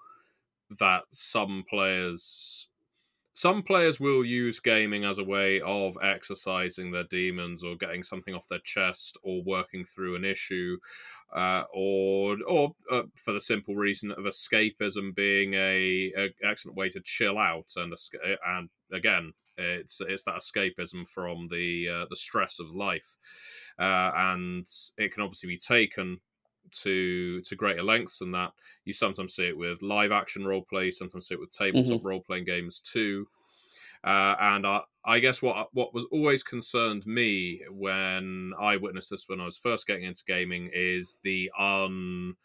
that 0.80 1.04
some 1.12 1.64
players 1.70 2.68
some 3.38 3.62
players 3.62 4.00
will 4.00 4.26
use 4.26 4.60
gaming 4.60 5.06
as 5.06 5.20
a 5.20 5.24
way 5.24 5.62
of 5.62 5.96
exercising 6.02 6.90
their 6.90 7.04
demons 7.04 7.64
or 7.64 7.76
getting 7.76 8.02
something 8.02 8.34
off 8.34 8.48
their 8.48 8.58
chest 8.64 9.16
or 9.22 9.44
working 9.44 9.86
through 9.86 10.16
an 10.16 10.26
issue 10.26 10.78
uh, 11.36 11.64
or 11.72 12.38
or 12.48 12.72
uh, 12.92 13.04
for 13.16 13.34
the 13.34 13.40
simple 13.40 13.76
reason 13.76 14.10
of 14.12 14.24
escapism 14.24 15.14
being 15.14 15.54
a, 15.54 16.12
a, 16.18 16.34
excellent 16.44 16.76
way 16.76 16.90
to 16.90 17.00
chill 17.04 17.38
out 17.38 17.72
and 17.76 17.94
and 18.48 18.70
again 18.92 19.34
it's 19.56 20.02
it's 20.02 20.24
that 20.24 20.36
escapism 20.36 21.08
from 21.08 21.48
the 21.52 21.88
uh, 21.88 22.06
the 22.10 22.16
stress 22.16 22.60
of 22.60 22.72
life 22.72 23.18
uh, 23.78 24.12
and 24.16 24.66
it 24.98 25.14
can 25.14 25.22
obviously 25.22 25.48
be 25.48 25.60
taken 25.60 26.20
to 26.72 27.42
to 27.42 27.56
greater 27.56 27.84
lengths 27.84 28.20
than 28.20 28.32
that. 28.32 28.54
You 28.86 28.94
sometimes 28.94 29.36
see 29.36 29.48
it 29.48 29.58
with 29.58 29.82
live 29.82 30.12
action 30.12 30.46
role 30.46 30.64
play, 30.64 30.92
sometimes 30.92 31.28
see 31.28 31.36
it 31.36 31.40
with 31.40 31.56
tabletop 31.56 32.00
mm-hmm. 32.00 32.08
role 32.08 32.22
playing 32.22 32.46
games 32.46 32.80
too. 32.80 33.28
Uh, 34.04 34.36
and 34.40 34.68
I, 34.68 34.82
I 35.06 35.20
guess 35.20 35.42
what 35.42 35.70
what 35.74 35.94
was 35.94 36.06
always 36.12 36.44
concerned 36.44 37.06
me 37.06 37.62
when 37.70 38.54
I 38.60 38.78
witnessed 38.78 39.10
this 39.10 39.28
when 39.28 39.42
I 39.42 39.46
was 39.46 39.58
first 39.58 39.88
getting 39.88 40.06
into 40.06 40.24
gaming 40.26 40.70
is 40.72 41.18
the 41.24 41.52
un, 41.58 42.36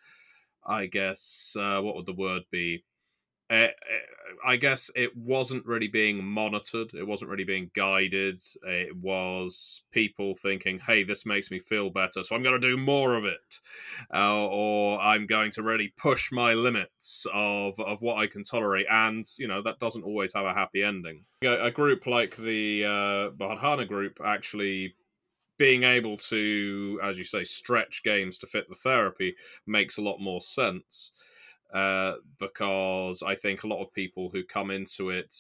I 0.65 0.87
guess 0.87 1.57
uh, 1.59 1.81
what 1.81 1.95
would 1.97 2.07
the 2.07 2.15
word 2.15 2.43
be? 2.51 2.85
Uh, 3.53 3.67
I 4.45 4.57
guess 4.57 4.91
it 4.97 5.15
wasn't 5.15 5.67
really 5.67 5.89
being 5.89 6.25
monitored. 6.25 6.95
It 6.95 7.07
wasn't 7.07 7.31
really 7.31 7.45
being 7.45 7.71
guided. 7.75 8.43
It 8.63 8.97
was 8.97 9.83
people 9.93 10.35
thinking, 10.35 10.79
"Hey, 10.79 11.05
this 11.05 11.27
makes 11.27 11.51
me 11.51 11.59
feel 11.59 11.91
better, 11.91 12.23
so 12.23 12.35
I'm 12.35 12.43
going 12.43 12.59
to 12.59 12.67
do 12.67 12.79
more 12.79 13.15
of 13.15 13.27
it," 13.27 13.61
uh, 14.13 14.47
or 14.47 14.99
I'm 15.01 15.27
going 15.27 15.51
to 15.53 15.63
really 15.63 15.93
push 15.99 16.33
my 16.33 16.55
limits 16.55 17.27
of 17.33 17.79
of 17.79 18.01
what 18.01 18.17
I 18.17 18.27
can 18.27 18.43
tolerate. 18.43 18.87
And 18.91 19.25
you 19.39 19.49
know 19.49 19.63
that 19.63 19.79
doesn't 19.79 20.05
always 20.05 20.33
have 20.33 20.47
a 20.47 20.55
happy 20.55 20.83
ending. 20.83 21.25
A, 21.45 21.67
a 21.67 21.71
group 21.71 22.07
like 22.07 22.37
the 22.37 22.85
uh, 22.87 23.31
Bodhana 23.37 23.85
group 23.85 24.19
actually 24.25 24.95
being 25.59 25.85
able 25.85 26.17
to, 26.17 26.99
as 27.03 27.19
you 27.19 27.25
say, 27.25 27.45
stretch 27.45 28.03
games 28.03 28.39
to 28.39 28.47
fit 28.47 28.69
the 28.69 28.75
therapy 28.75 29.37
makes 29.67 29.99
a 29.99 30.03
lot 30.03 30.19
more 30.19 30.41
sense. 30.41 31.13
Uh, 31.73 32.15
because 32.39 33.23
I 33.23 33.35
think 33.35 33.63
a 33.63 33.69
lot 33.69 33.83
of 33.83 33.93
people 33.93 34.31
who 34.33 34.45
come 34.45 34.71
into 34.71 35.11
it 35.11 35.35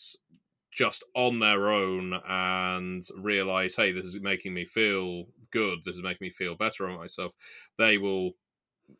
just 0.72 1.04
on 1.14 1.38
their 1.38 1.70
own 1.70 2.14
and 2.26 3.02
realize, 3.18 3.76
hey, 3.76 3.92
this 3.92 4.06
is 4.06 4.20
making 4.20 4.54
me 4.54 4.64
feel 4.64 5.26
good, 5.50 5.80
this 5.84 5.96
is 5.96 6.02
making 6.02 6.24
me 6.24 6.30
feel 6.30 6.54
better 6.54 6.88
on 6.88 6.96
myself, 6.96 7.32
they 7.76 7.98
will 7.98 8.32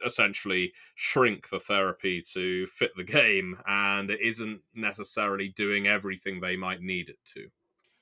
essentially 0.05 0.73
shrink 0.95 1.49
the 1.49 1.59
therapy 1.59 2.23
to 2.33 2.67
fit 2.67 2.93
the 2.97 3.05
game 3.05 3.59
and 3.67 4.11
it 4.11 4.21
isn't 4.21 4.61
necessarily 4.75 5.49
doing 5.49 5.87
everything 5.87 6.41
they 6.41 6.57
might 6.57 6.81
need 6.81 7.09
it 7.09 7.19
to. 7.25 7.49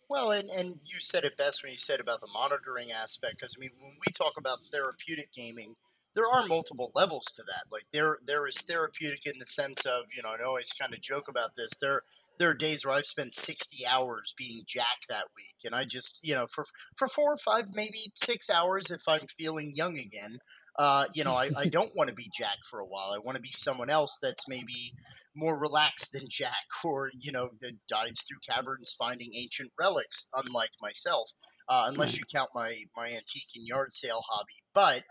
Well, 0.09 0.33
and, 0.33 0.51
and 0.51 0.81
you 0.85 0.99
said 0.99 1.25
it 1.25 1.37
best 1.37 1.63
when 1.63 1.71
you 1.71 1.79
said 1.79 2.01
about 2.01 2.21
the 2.21 2.29
monitoring 2.35 2.91
aspect. 2.91 3.37
Because 3.37 3.55
I 3.57 3.61
mean, 3.61 3.71
when 3.81 3.93
we 4.05 4.13
talk 4.13 4.33
about 4.39 4.61
therapeutic 4.61 5.33
gaming, 5.33 5.73
there 6.15 6.27
are 6.27 6.47
multiple 6.47 6.91
levels 6.95 7.27
to 7.37 7.43
that. 7.43 7.65
Like 7.71 7.85
there, 7.93 8.19
there 8.27 8.47
is 8.47 8.61
therapeutic 8.63 9.27
in 9.27 9.39
the 9.39 9.47
sense 9.47 9.85
of 9.87 10.05
you 10.15 10.23
know, 10.23 10.31
I 10.31 10.45
always 10.45 10.73
kind 10.73 10.93
of 10.93 11.01
joke 11.01 11.29
about 11.29 11.51
this. 11.57 11.71
There, 11.81 12.03
there 12.39 12.51
are 12.51 12.55
days 12.55 12.85
where 12.85 12.95
I've 12.95 13.07
spent 13.07 13.35
sixty 13.35 13.87
hours 13.87 14.35
being 14.37 14.63
Jack 14.67 15.01
that 15.09 15.27
week, 15.37 15.57
and 15.65 15.75
I 15.75 15.85
just 15.85 16.21
you 16.23 16.35
know 16.35 16.47
for 16.53 16.65
for 16.97 17.09
four 17.09 17.33
or 17.33 17.39
five, 17.39 17.67
maybe 17.75 18.13
six 18.15 18.51
hours 18.51 18.91
if 18.91 19.03
I'm 19.09 19.27
feeling 19.39 19.73
young 19.75 19.99
again. 19.99 20.39
Uh, 20.79 21.05
you 21.15 21.25
know, 21.25 21.35
I, 21.35 21.51
I 21.57 21.67
don't 21.69 21.91
want 21.97 22.09
to 22.09 22.15
be 22.15 22.31
Jack 22.37 22.57
for 22.69 22.81
a 22.81 22.87
while. 22.87 23.13
I 23.15 23.19
want 23.19 23.37
to 23.37 23.43
be 23.43 23.53
someone 23.53 23.91
else 23.91 24.19
that's 24.21 24.49
maybe 24.49 24.95
more 25.37 25.59
relaxed 25.59 26.13
than 26.13 26.23
Jack, 26.29 26.67
or 26.85 27.11
you 27.19 27.31
know, 27.31 27.51
that 27.61 27.75
dives 27.89 28.23
through 28.23 28.39
caverns 28.49 28.95
finding 28.99 29.31
ancient 29.37 29.71
relics, 29.79 30.27
unlike 30.35 30.71
myself. 30.83 31.31
Uh, 31.69 31.85
unless 31.87 32.19
you 32.19 32.25
count 32.35 32.51
my 32.53 32.83
my 32.97 33.07
antique 33.07 33.47
and 33.55 33.65
yard 33.65 33.95
sale 33.95 34.23
hobby, 34.29 34.65
but 34.75 35.05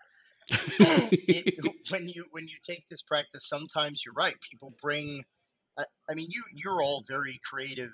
it, 0.52 1.56
when 1.90 2.08
you 2.08 2.26
when 2.32 2.48
you 2.48 2.56
take 2.64 2.88
this 2.88 3.02
practice, 3.02 3.48
sometimes 3.48 4.04
you're 4.06 4.14
right. 4.14 4.36
People 4.42 4.74
bring. 4.82 5.24
I 6.10 6.14
mean, 6.14 6.28
you 6.30 6.44
you're 6.54 6.82
all 6.82 7.04
very 7.08 7.40
creative. 7.50 7.94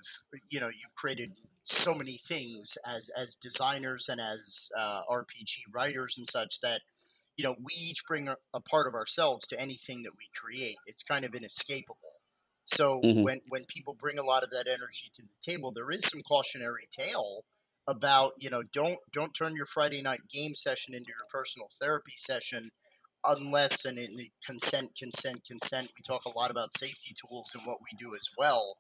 You 0.50 0.60
know, 0.60 0.70
you've 0.70 0.96
created 0.96 1.38
so 1.64 1.94
many 1.94 2.18
things 2.18 2.78
as 2.88 3.10
as 3.10 3.36
designers 3.36 4.10
and 4.10 4.20
as 4.20 4.70
uh, 4.76 5.02
RPG 5.10 5.74
writers 5.74 6.16
and 6.18 6.28
such 6.28 6.60
that 6.62 6.82
you 7.38 7.44
know 7.44 7.56
we 7.64 7.74
each 7.80 8.04
bring 8.08 8.28
a, 8.28 8.38
a, 8.56 8.62
part 8.62 8.88
of 8.88 8.96
ourselves 8.96 9.46
to 9.48 9.60
anything 9.60 10.02
that 10.02 10.14
we 10.18 10.26
create. 10.36 10.78
It's 10.88 11.04
kind 11.04 11.26
of 11.26 11.36
inescapable. 11.36 11.98
So 12.66 13.02
mm-hmm. 13.04 13.22
when 13.22 13.42
when 13.50 13.66
people 13.66 13.96
bring 14.00 14.18
a 14.18 14.24
lot 14.24 14.42
of 14.42 14.50
that 14.50 14.68
energy 14.68 15.12
to 15.14 15.22
the 15.22 15.52
table, 15.52 15.72
there 15.72 15.92
is 15.92 16.06
some 16.06 16.22
cautionary 16.22 16.88
tale 16.92 17.44
about 17.88 18.34
you 18.40 18.50
know 18.50 18.64
don't 18.74 18.98
don't 19.12 19.34
turn 19.34 19.56
your 19.56 19.66
Friday 19.66 20.02
night 20.02 20.22
game 20.32 20.56
session 20.56 20.94
into 20.94 21.10
your 21.10 21.28
personal 21.32 21.68
therapy 21.80 22.14
session 22.16 22.70
unless 23.26 23.86
and 23.86 23.98
in 23.98 24.16
consent 24.46 24.90
consent 24.98 25.42
consent. 25.48 25.92
We 25.96 26.02
talk 26.06 26.26
a 26.26 26.38
lot 26.38 26.52
about 26.52 26.78
safety 26.78 27.14
tools 27.16 27.52
and 27.56 27.66
what 27.66 27.80
we 27.80 27.98
do 27.98 28.16
as 28.16 28.30
well 28.38 28.78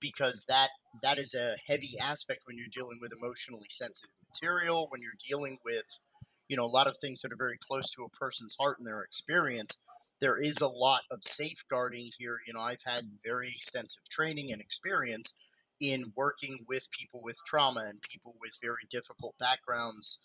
because 0.00 0.44
that 0.48 0.70
that 1.02 1.18
is 1.18 1.34
a 1.34 1.56
heavy 1.66 1.98
aspect 2.00 2.42
when 2.46 2.56
you're 2.56 2.66
dealing 2.72 2.98
with 3.00 3.12
emotionally 3.12 3.66
sensitive 3.70 4.10
material 4.32 4.86
when 4.90 5.00
you're 5.00 5.12
dealing 5.28 5.58
with 5.64 6.00
you 6.48 6.56
know 6.56 6.64
a 6.64 6.66
lot 6.66 6.86
of 6.86 6.96
things 6.98 7.22
that 7.22 7.32
are 7.32 7.36
very 7.36 7.58
close 7.58 7.90
to 7.90 8.04
a 8.04 8.10
person's 8.10 8.56
heart 8.58 8.78
and 8.78 8.86
their 8.86 9.02
experience. 9.02 9.78
There 10.20 10.36
is 10.36 10.60
a 10.60 10.68
lot 10.68 11.02
of 11.12 11.20
safeguarding 11.22 12.10
here. 12.18 12.38
You 12.46 12.54
know 12.54 12.60
i've 12.60 12.82
had 12.84 13.04
very 13.24 13.48
extensive 13.48 14.02
training 14.10 14.52
and 14.52 14.60
experience 14.60 15.32
in 15.80 16.12
working 16.16 16.64
with 16.68 16.90
people 16.90 17.20
with 17.22 17.38
trauma 17.46 17.86
and 17.88 18.00
people 18.02 18.34
with 18.40 18.58
very 18.62 18.86
difficult 18.90 19.36
backgrounds 19.38 20.18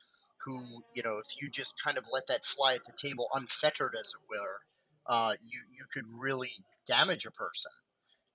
who, 0.46 0.84
you 0.94 1.04
know, 1.04 1.18
if 1.18 1.42
you 1.42 1.50
just 1.50 1.82
kind 1.82 1.98
of 1.98 2.06
let 2.12 2.28
that 2.28 2.44
fly 2.44 2.74
at 2.74 2.84
the 2.86 2.94
table 3.02 3.28
unfettered, 3.34 3.96
as 4.00 4.14
it 4.14 4.22
were, 4.30 4.60
uh, 5.06 5.34
you, 5.46 5.62
you 5.72 5.86
could 5.92 6.06
really 6.18 6.52
damage 6.86 7.26
a 7.26 7.32
person. 7.32 7.72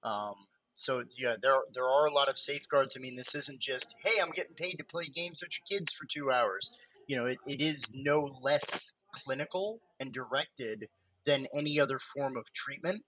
Um, 0.02 0.34
so 0.74 1.02
yeah, 1.18 1.34
there 1.42 1.56
there 1.74 1.84
are 1.84 2.06
a 2.06 2.12
lot 2.12 2.28
of 2.28 2.38
safeguards. 2.38 2.94
I 2.96 3.00
mean, 3.00 3.16
this 3.16 3.34
isn't 3.34 3.60
just 3.60 3.96
hey, 4.02 4.22
I'm 4.22 4.30
getting 4.30 4.54
paid 4.54 4.76
to 4.78 4.84
play 4.84 5.06
games 5.06 5.42
with 5.42 5.58
your 5.58 5.78
kids 5.78 5.92
for 5.92 6.06
two 6.06 6.30
hours. 6.30 6.70
You 7.08 7.16
know, 7.16 7.26
it, 7.26 7.38
it 7.46 7.60
is 7.60 7.90
no 7.94 8.30
less 8.40 8.92
clinical 9.12 9.80
and 9.98 10.12
directed 10.12 10.88
than 11.26 11.46
any 11.52 11.80
other 11.80 11.98
form 11.98 12.36
of 12.36 12.52
treatment. 12.52 13.02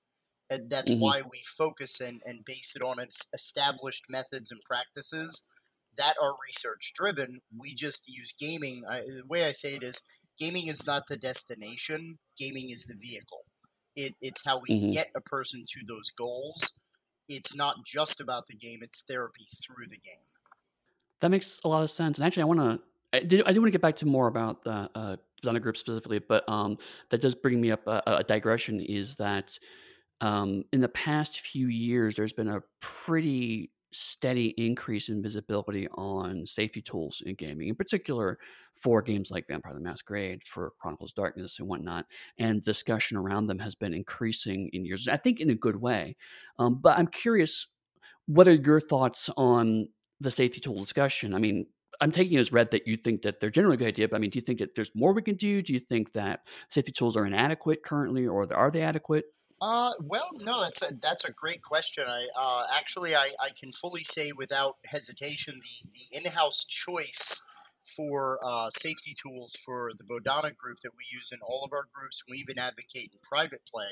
And 0.51 0.69
that's 0.69 0.91
mm-hmm. 0.91 1.01
why 1.01 1.23
we 1.23 1.41
focus 1.57 2.01
and, 2.01 2.21
and 2.27 2.45
base 2.45 2.75
it 2.75 2.83
on 2.83 2.99
its 2.99 3.27
established 3.33 4.07
methods 4.11 4.51
and 4.51 4.61
practices 4.63 5.45
that 5.97 6.15
are 6.21 6.35
research 6.47 6.93
driven. 6.95 7.41
We 7.59 7.75
just 7.75 8.09
use 8.09 8.35
gaming. 8.39 8.83
I, 8.89 9.01
the 9.01 9.23
way 9.29 9.47
I 9.47 9.53
say 9.53 9.75
it 9.75 9.83
is 9.83 10.03
gaming 10.39 10.67
is 10.67 10.87
not 10.87 11.07
the 11.09 11.17
destination, 11.17 12.19
gaming 12.39 12.71
is 12.71 12.85
the 12.85 12.97
vehicle. 13.01 13.45
It, 13.97 14.15
it's 14.21 14.45
how 14.45 14.61
we 14.67 14.75
mm-hmm. 14.75 14.93
get 14.93 15.11
a 15.17 15.21
person 15.21 15.65
to 15.69 15.81
those 15.87 16.11
goals. 16.11 16.81
It's 17.29 17.55
not 17.55 17.77
just 17.85 18.21
about 18.21 18.47
the 18.49 18.57
game, 18.57 18.81
it's 18.83 19.03
therapy 19.03 19.47
through 19.63 19.87
the 19.87 19.99
game. 19.99 20.27
That 21.21 21.31
makes 21.31 21.61
a 21.65 21.69
lot 21.69 21.83
of 21.83 21.91
sense. 21.91 22.19
And 22.19 22.27
actually, 22.27 22.43
I 22.43 22.47
want 22.47 22.61
to. 22.61 22.81
I 23.13 23.21
do, 23.21 23.43
I 23.45 23.53
do 23.53 23.61
want 23.61 23.67
to 23.67 23.73
get 23.73 23.83
back 23.83 23.97
to 23.97 24.07
more 24.07 24.29
about 24.29 24.63
the 24.63 24.89
uh, 24.95 25.17
Donna 25.43 25.59
group 25.59 25.77
specifically, 25.77 26.21
but 26.21 26.49
um, 26.49 26.79
that 27.11 27.21
does 27.21 27.35
bring 27.35 27.61
me 27.61 27.73
up 27.73 27.85
a, 27.89 28.03
a 28.07 28.25
digression. 28.25 28.81
Is 28.81 29.17
that 29.17 29.59
um, 30.21 30.65
in 30.73 30.81
the 30.81 30.89
past 30.89 31.41
few 31.41 31.69
years, 31.69 32.15
there's 32.15 32.33
been 32.33 32.49
a 32.49 32.63
pretty 32.81 33.71
steady 33.93 34.49
increase 34.57 35.09
in 35.09 35.23
visibility 35.23 35.89
on 35.95 36.47
safety 36.47 36.81
tools 36.81 37.23
in 37.27 37.35
gaming, 37.35 37.69
in 37.69 37.75
particular 37.75 38.39
for 38.75 39.03
games 39.03 39.31
like 39.31 39.49
Vampire 39.49 39.75
the 39.75 39.81
Masquerade, 39.81 40.43
for 40.45 40.73
Chronicles 40.79 41.11
of 41.11 41.17
Darkness, 41.17 41.59
and 41.59 41.69
whatnot. 41.69 42.07
And 42.39 42.63
discussion 42.63 43.17
around 43.17 43.47
them 43.47 43.59
has 43.59 43.75
been 43.75 43.95
increasing 43.95 44.71
in 44.73 44.85
years, 44.85 45.09
I 45.09 45.17
think 45.17 45.41
in 45.41 45.51
a 45.51 45.55
good 45.55 45.77
way. 45.77 46.17
Um, 46.59 46.79
but 46.81 46.99
I'm 46.99 47.09
curious, 47.09 47.67
what 48.27 48.47
are 48.47 48.55
your 48.55 48.81
thoughts 48.81 49.29
on 49.37 49.89
the 50.21 50.31
safety 50.31 50.61
tool 50.61 50.79
discussion? 50.79 51.35
I 51.35 51.39
mean, 51.39 51.67
I'm 52.01 52.13
taking 52.13 52.39
it 52.39 52.41
as 52.41 52.53
read 52.53 52.71
that 52.71 52.87
you 52.87 52.97
think 52.97 53.23
that 53.23 53.41
they're 53.41 53.51
generally 53.51 53.75
a 53.75 53.79
good 53.79 53.89
idea, 53.89 54.09
but 54.09 54.17
I 54.17 54.21
mean, 54.21 54.31
do 54.31 54.39
you 54.39 54.43
think 54.43 54.61
that 54.61 54.75
there's 54.75 54.93
more 54.95 55.13
we 55.13 55.23
can 55.23 55.35
do? 55.35 55.63
Do 55.63 55.73
you 55.73 55.81
think 55.81 56.13
that 56.13 56.41
safety 56.69 56.93
tools 56.93 57.17
are 57.17 57.27
inadequate 57.27 57.83
currently, 57.83 58.27
or 58.27 58.47
are 58.55 58.71
they 58.71 58.83
adequate? 58.83 59.25
Uh, 59.61 59.93
well, 60.01 60.29
no, 60.41 60.63
that's 60.63 60.83
a 60.83 60.95
that's 61.03 61.25
a 61.25 61.33
great 61.33 61.63
question. 61.63 62.05
I 62.09 62.27
uh, 62.39 62.65
actually 62.75 63.15
I, 63.15 63.31
I 63.41 63.51
can 63.59 63.73
fully 63.73 64.03
say 64.03 64.33
without 64.33 64.77
hesitation 64.87 65.55
the 65.61 65.91
the 65.93 66.17
in-house 66.19 66.65
choice 66.65 67.43
for 67.97 68.39
uh, 68.45 68.71
safety 68.71 69.15
tools 69.21 69.57
for 69.65 69.91
the 69.99 70.05
Bodhana 70.05 70.53
group 70.53 70.79
that 70.83 70.93
we 70.97 71.05
use 71.11 71.31
in 71.33 71.39
all 71.43 71.65
of 71.65 71.73
our 71.73 71.87
groups. 71.93 72.23
and 72.27 72.33
We 72.35 72.39
even 72.39 72.59
advocate 72.59 73.11
in 73.13 73.19
private 73.23 73.63
play 73.67 73.89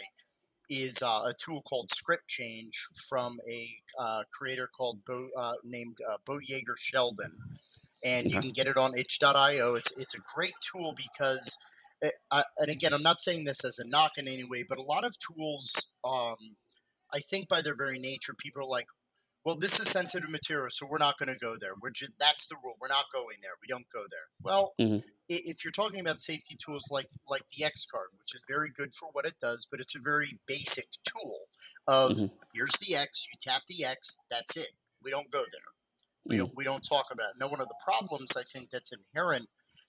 is 0.70 1.02
uh, 1.02 1.22
a 1.26 1.34
tool 1.38 1.62
called 1.62 1.90
Script 1.90 2.28
Change 2.28 2.78
from 3.08 3.38
a 3.50 3.68
uh, 3.98 4.22
creator 4.32 4.68
called 4.74 5.04
Beau, 5.06 5.28
uh, 5.36 5.54
named 5.64 5.96
uh, 6.10 6.16
Beau 6.26 6.38
Jágr 6.38 6.76
Sheldon, 6.76 7.32
and 8.04 8.30
you 8.30 8.40
can 8.40 8.50
get 8.50 8.66
it 8.66 8.76
on 8.76 8.96
itch.io. 8.96 9.74
It's 9.74 9.92
it's 9.98 10.14
a 10.14 10.20
great 10.34 10.54
tool 10.60 10.94
because 10.96 11.56
Eh, 12.02 12.10
and 12.58 12.70
again, 12.70 12.92
I'm 12.94 13.02
not 13.02 13.20
saying 13.20 13.44
this 13.44 13.64
as 13.64 13.78
a 13.78 13.86
knock 13.86 14.12
in 14.16 14.28
any 14.28 14.44
way, 14.44 14.64
but 14.68 14.78
a 14.78 14.82
lot 14.82 15.04
of 15.04 15.16
tools, 15.18 15.92
um, 16.04 16.36
I 17.12 17.18
think 17.18 17.48
by 17.48 17.62
their 17.62 17.76
very 17.76 17.98
nature, 17.98 18.34
people 18.38 18.62
are 18.62 18.66
like, 18.66 18.86
well, 19.44 19.56
this 19.56 19.80
is 19.80 19.88
sensitive 19.88 20.28
material, 20.30 20.68
so 20.68 20.86
we're 20.86 20.98
not 20.98 21.16
going 21.16 21.32
to 21.32 21.38
go 21.38 21.56
there. 21.58 21.70
We're 21.80 21.90
just, 21.90 22.12
that's 22.18 22.48
the 22.48 22.56
rule. 22.62 22.74
We're 22.80 22.88
not 22.88 23.06
going 23.12 23.36
there. 23.40 23.52
We 23.62 23.68
don't 23.68 23.86
go 23.92 24.02
there. 24.10 24.26
Well, 24.42 24.74
mm-hmm. 24.78 24.98
if 25.28 25.64
you're 25.64 25.72
talking 25.72 26.00
about 26.00 26.20
safety 26.20 26.56
tools 26.62 26.88
like 26.90 27.08
like 27.28 27.42
the 27.56 27.64
X 27.64 27.86
card, 27.86 28.08
which 28.18 28.34
is 28.34 28.44
very 28.48 28.70
good 28.76 28.92
for 28.92 29.08
what 29.12 29.24
it 29.24 29.36
does, 29.40 29.66
but 29.70 29.80
it's 29.80 29.96
a 29.96 30.00
very 30.02 30.38
basic 30.46 30.86
tool 31.06 31.38
of 31.86 32.12
mm-hmm. 32.12 32.26
here's 32.52 32.72
the 32.72 32.96
X, 32.96 33.26
you 33.32 33.38
tap 33.40 33.62
the 33.68 33.84
X, 33.84 34.18
that's 34.30 34.56
it. 34.56 34.70
We 35.02 35.10
don't 35.10 35.30
go 35.30 35.38
there. 35.38 35.72
We 36.26 36.34
mm-hmm. 36.34 36.44
don't 36.44 36.56
we 36.56 36.64
don't 36.64 36.86
talk 36.86 37.06
about 37.10 37.30
it. 37.30 37.40
Now, 37.40 37.48
one 37.48 37.60
of 37.60 37.68
the 37.68 37.80
problems 37.82 38.32
I 38.36 38.42
think 38.42 38.68
that's 38.70 38.92
inherent 38.92 39.48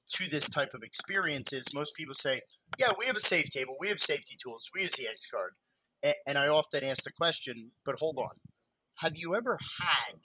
to 0.10 0.30
this 0.30 0.50
type 0.50 0.74
of 0.74 0.84
experience 0.84 1.54
is 1.54 1.74
most 1.74 1.96
people 1.96 2.14
say, 2.14 2.42
yeah, 2.78 2.92
we 2.98 3.06
have 3.06 3.18
a 3.18 3.22
safe 3.22 3.50
table, 3.50 3.76
we 3.80 3.88
have 3.90 4.00
safety 4.00 4.36
tools, 4.42 4.70
we 4.74 4.82
use 4.82 4.94
the 4.94 5.08
X 5.08 5.28
card. 5.28 5.54
And 6.26 6.38
I 6.38 6.48
often 6.48 6.84
ask 6.84 7.04
the 7.04 7.12
question, 7.12 7.72
but 7.86 8.00
hold 8.00 8.18
on, 8.18 8.36
have 9.00 9.18
you 9.18 9.36
ever 9.36 9.58
had 9.82 10.16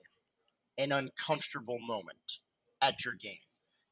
an 0.79 0.93
uncomfortable 0.93 1.79
moment 1.81 2.41
at 2.81 3.05
your 3.05 3.15
game? 3.15 3.33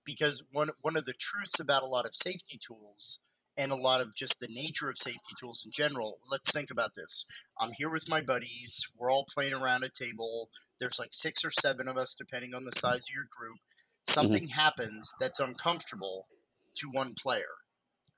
Because 0.04 0.42
one, 0.52 0.70
one 0.80 0.96
of 0.96 1.04
the 1.04 1.12
truths 1.12 1.60
about 1.60 1.82
a 1.82 1.86
lot 1.86 2.06
of 2.06 2.14
safety 2.14 2.58
tools 2.58 3.20
and 3.56 3.70
a 3.70 3.76
lot 3.76 4.00
of 4.00 4.14
just 4.14 4.40
the 4.40 4.48
nature 4.48 4.88
of 4.88 4.96
safety 4.96 5.34
tools 5.38 5.62
in 5.64 5.70
general, 5.70 6.18
let's 6.30 6.52
think 6.52 6.70
about 6.70 6.94
this. 6.96 7.26
I'm 7.60 7.72
here 7.76 7.90
with 7.90 8.08
my 8.08 8.20
buddies, 8.20 8.88
we're 8.96 9.10
all 9.10 9.26
playing 9.32 9.52
around 9.52 9.84
a 9.84 9.88
table. 9.88 10.48
There's 10.80 10.98
like 10.98 11.12
six 11.12 11.44
or 11.44 11.50
seven 11.50 11.86
of 11.86 11.96
us, 11.96 12.14
depending 12.14 12.54
on 12.54 12.64
the 12.64 12.72
size 12.72 13.08
of 13.08 13.14
your 13.14 13.26
group. 13.30 13.58
Something 14.08 14.44
mm-hmm. 14.44 14.60
happens 14.60 15.14
that's 15.20 15.40
uncomfortable 15.40 16.26
to 16.76 16.88
one 16.90 17.14
player. 17.14 17.54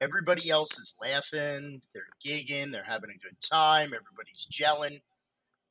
Everybody 0.00 0.50
else 0.50 0.79
is 0.79 0.95
laughing, 1.00 1.81
they're 1.95 2.05
gigging, 2.25 2.73
they're 2.73 2.85
having 2.85 3.11
a 3.11 3.25
good 3.25 3.37
time, 3.41 3.93
everybody's 3.95 4.47
gelling. 4.50 5.00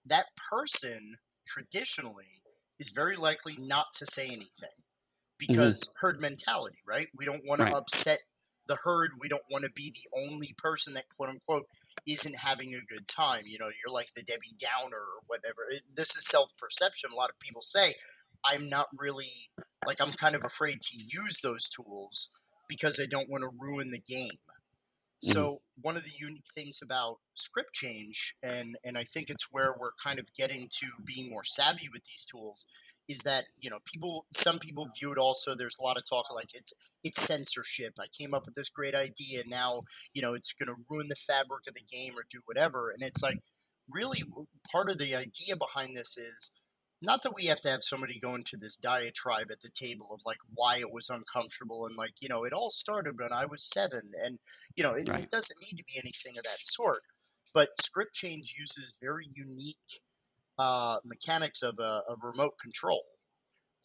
That 0.06 0.26
person 0.52 1.18
traditionally 1.46 2.42
is 2.80 2.92
very 2.92 3.16
likely 3.16 3.56
not 3.60 3.88
to 3.98 4.06
say 4.06 4.28
anything 4.28 4.48
mm-hmm. 4.50 5.48
because 5.48 5.82
mm-hmm. 5.82 6.06
herd 6.06 6.22
mentality, 6.22 6.80
right? 6.88 7.08
We 7.16 7.26
don't 7.26 7.46
want 7.46 7.62
to 7.62 7.76
upset 7.76 8.20
the 8.68 8.78
herd. 8.84 9.12
We 9.20 9.28
don't 9.28 9.44
want 9.52 9.66
to 9.66 9.72
be 9.72 9.92
the 9.92 10.20
only 10.30 10.56
person 10.58 10.94
that 10.94 11.10
quote 11.10 11.30
unquote 11.30 11.66
isn't 12.08 12.38
having 12.40 12.74
a 12.74 12.94
good 12.94 13.08
time. 13.08 13.42
You 13.46 13.60
know, 13.60 13.66
you're 13.68 13.94
like 13.94 14.14
the 14.16 14.24
Debbie 14.24 14.56
Downer 14.58 14.96
or 14.96 15.22
whatever. 15.28 15.62
This 15.96 16.16
is 16.16 16.26
self 16.26 16.56
perception. 16.58 17.12
A 17.12 17.16
lot 17.16 17.30
of 17.30 17.40
people 17.40 17.62
say, 17.62 17.96
I'm 18.46 18.70
not 18.70 18.88
really 18.98 19.50
like 19.88 20.02
I'm 20.02 20.12
kind 20.12 20.36
of 20.36 20.44
afraid 20.44 20.82
to 20.82 20.98
use 20.98 21.40
those 21.44 21.70
tools 21.70 22.30
because 22.68 23.00
I 23.00 23.06
don't 23.06 23.30
want 23.30 23.44
to 23.44 23.50
ruin 23.60 23.92
the 23.92 24.02
game. 24.08 24.30
Mm-hmm. 25.24 25.32
So 25.32 25.62
one 25.82 25.96
of 25.96 26.04
the 26.04 26.12
unique 26.18 26.46
things 26.56 26.80
about 26.84 27.18
script 27.36 27.74
change, 27.74 28.36
and 28.44 28.76
and 28.84 28.98
I 28.98 29.04
think 29.04 29.30
it's 29.30 29.48
where 29.52 29.76
we're 29.80 29.94
kind 30.04 30.20
of 30.20 30.34
getting 30.34 30.68
to 30.80 30.88
being 31.06 31.30
more 31.30 31.44
savvy 31.44 31.90
with 31.92 32.04
these 32.06 32.26
tools, 32.26 32.66
is 33.08 33.20
that 33.20 33.46
you 33.60 33.70
know 33.70 33.80
people 33.86 34.26
some 34.32 34.60
people 34.60 34.90
view 35.00 35.12
it 35.12 35.18
also 35.18 35.56
there's 35.56 35.78
a 35.80 35.84
lot 35.84 35.98
of 35.98 36.04
talk 36.10 36.26
like 36.34 36.50
it's 36.54 36.74
it's 37.04 37.22
censorship. 37.22 37.94
I 38.00 38.06
came 38.18 38.34
up 38.34 38.46
with 38.46 38.56
this 38.56 38.70
great 38.70 38.96
idea 38.96 39.42
and 39.42 39.50
now 39.50 39.82
you 40.14 40.22
know 40.22 40.34
it's 40.34 40.54
going 40.54 40.74
to 40.74 40.82
ruin 40.90 41.08
the 41.08 41.16
fabric 41.16 41.68
of 41.68 41.76
the 41.76 41.86
game 41.90 42.14
or 42.18 42.24
do 42.30 42.40
whatever. 42.46 42.92
And 42.92 43.04
it's 43.04 43.24
like 43.24 43.40
really 43.90 44.24
part 44.72 44.90
of 44.90 44.98
the 44.98 45.16
idea 45.16 45.56
behind 45.58 45.96
this 45.96 46.18
is 46.18 46.52
not 47.04 47.22
that 47.24 47.36
we 47.36 47.46
have 47.46 47.60
to 47.62 47.70
have 47.70 47.84
somebody 47.84 48.18
go 48.20 48.34
into 48.36 48.56
this 48.58 48.78
diatribe 48.78 49.52
at 49.52 49.62
the 49.62 49.70
table 49.70 50.08
of 50.14 50.22
like 50.26 50.38
why 50.56 50.78
it 50.78 50.92
was 50.92 51.10
uncomfortable 51.10 51.86
and 51.86 51.96
like 51.98 52.14
you 52.22 52.30
know 52.30 52.44
it 52.46 52.54
all 52.54 52.70
started 52.70 53.20
when 53.20 53.32
i 53.34 53.46
was 53.46 53.64
seven 53.64 54.02
and 54.24 54.40
you 54.76 54.84
know 54.84 54.94
it, 54.94 55.08
Right. 55.10 55.24
it 55.24 55.30
doesn't 55.30 55.60
need 55.62 55.78
to 55.78 55.84
be 55.86 56.00
anything 56.00 56.38
of 56.38 56.44
that 56.46 56.60
sort 56.62 57.02
but 57.54 57.70
script 57.82 58.16
change 58.16 58.56
uses 58.58 58.98
very 59.02 59.28
unique 59.36 59.78
uh, 60.60 60.98
mechanics 61.04 61.62
of 61.64 61.76
a, 61.80 62.02
a 62.10 62.16
remote 62.24 62.54
control 62.62 63.04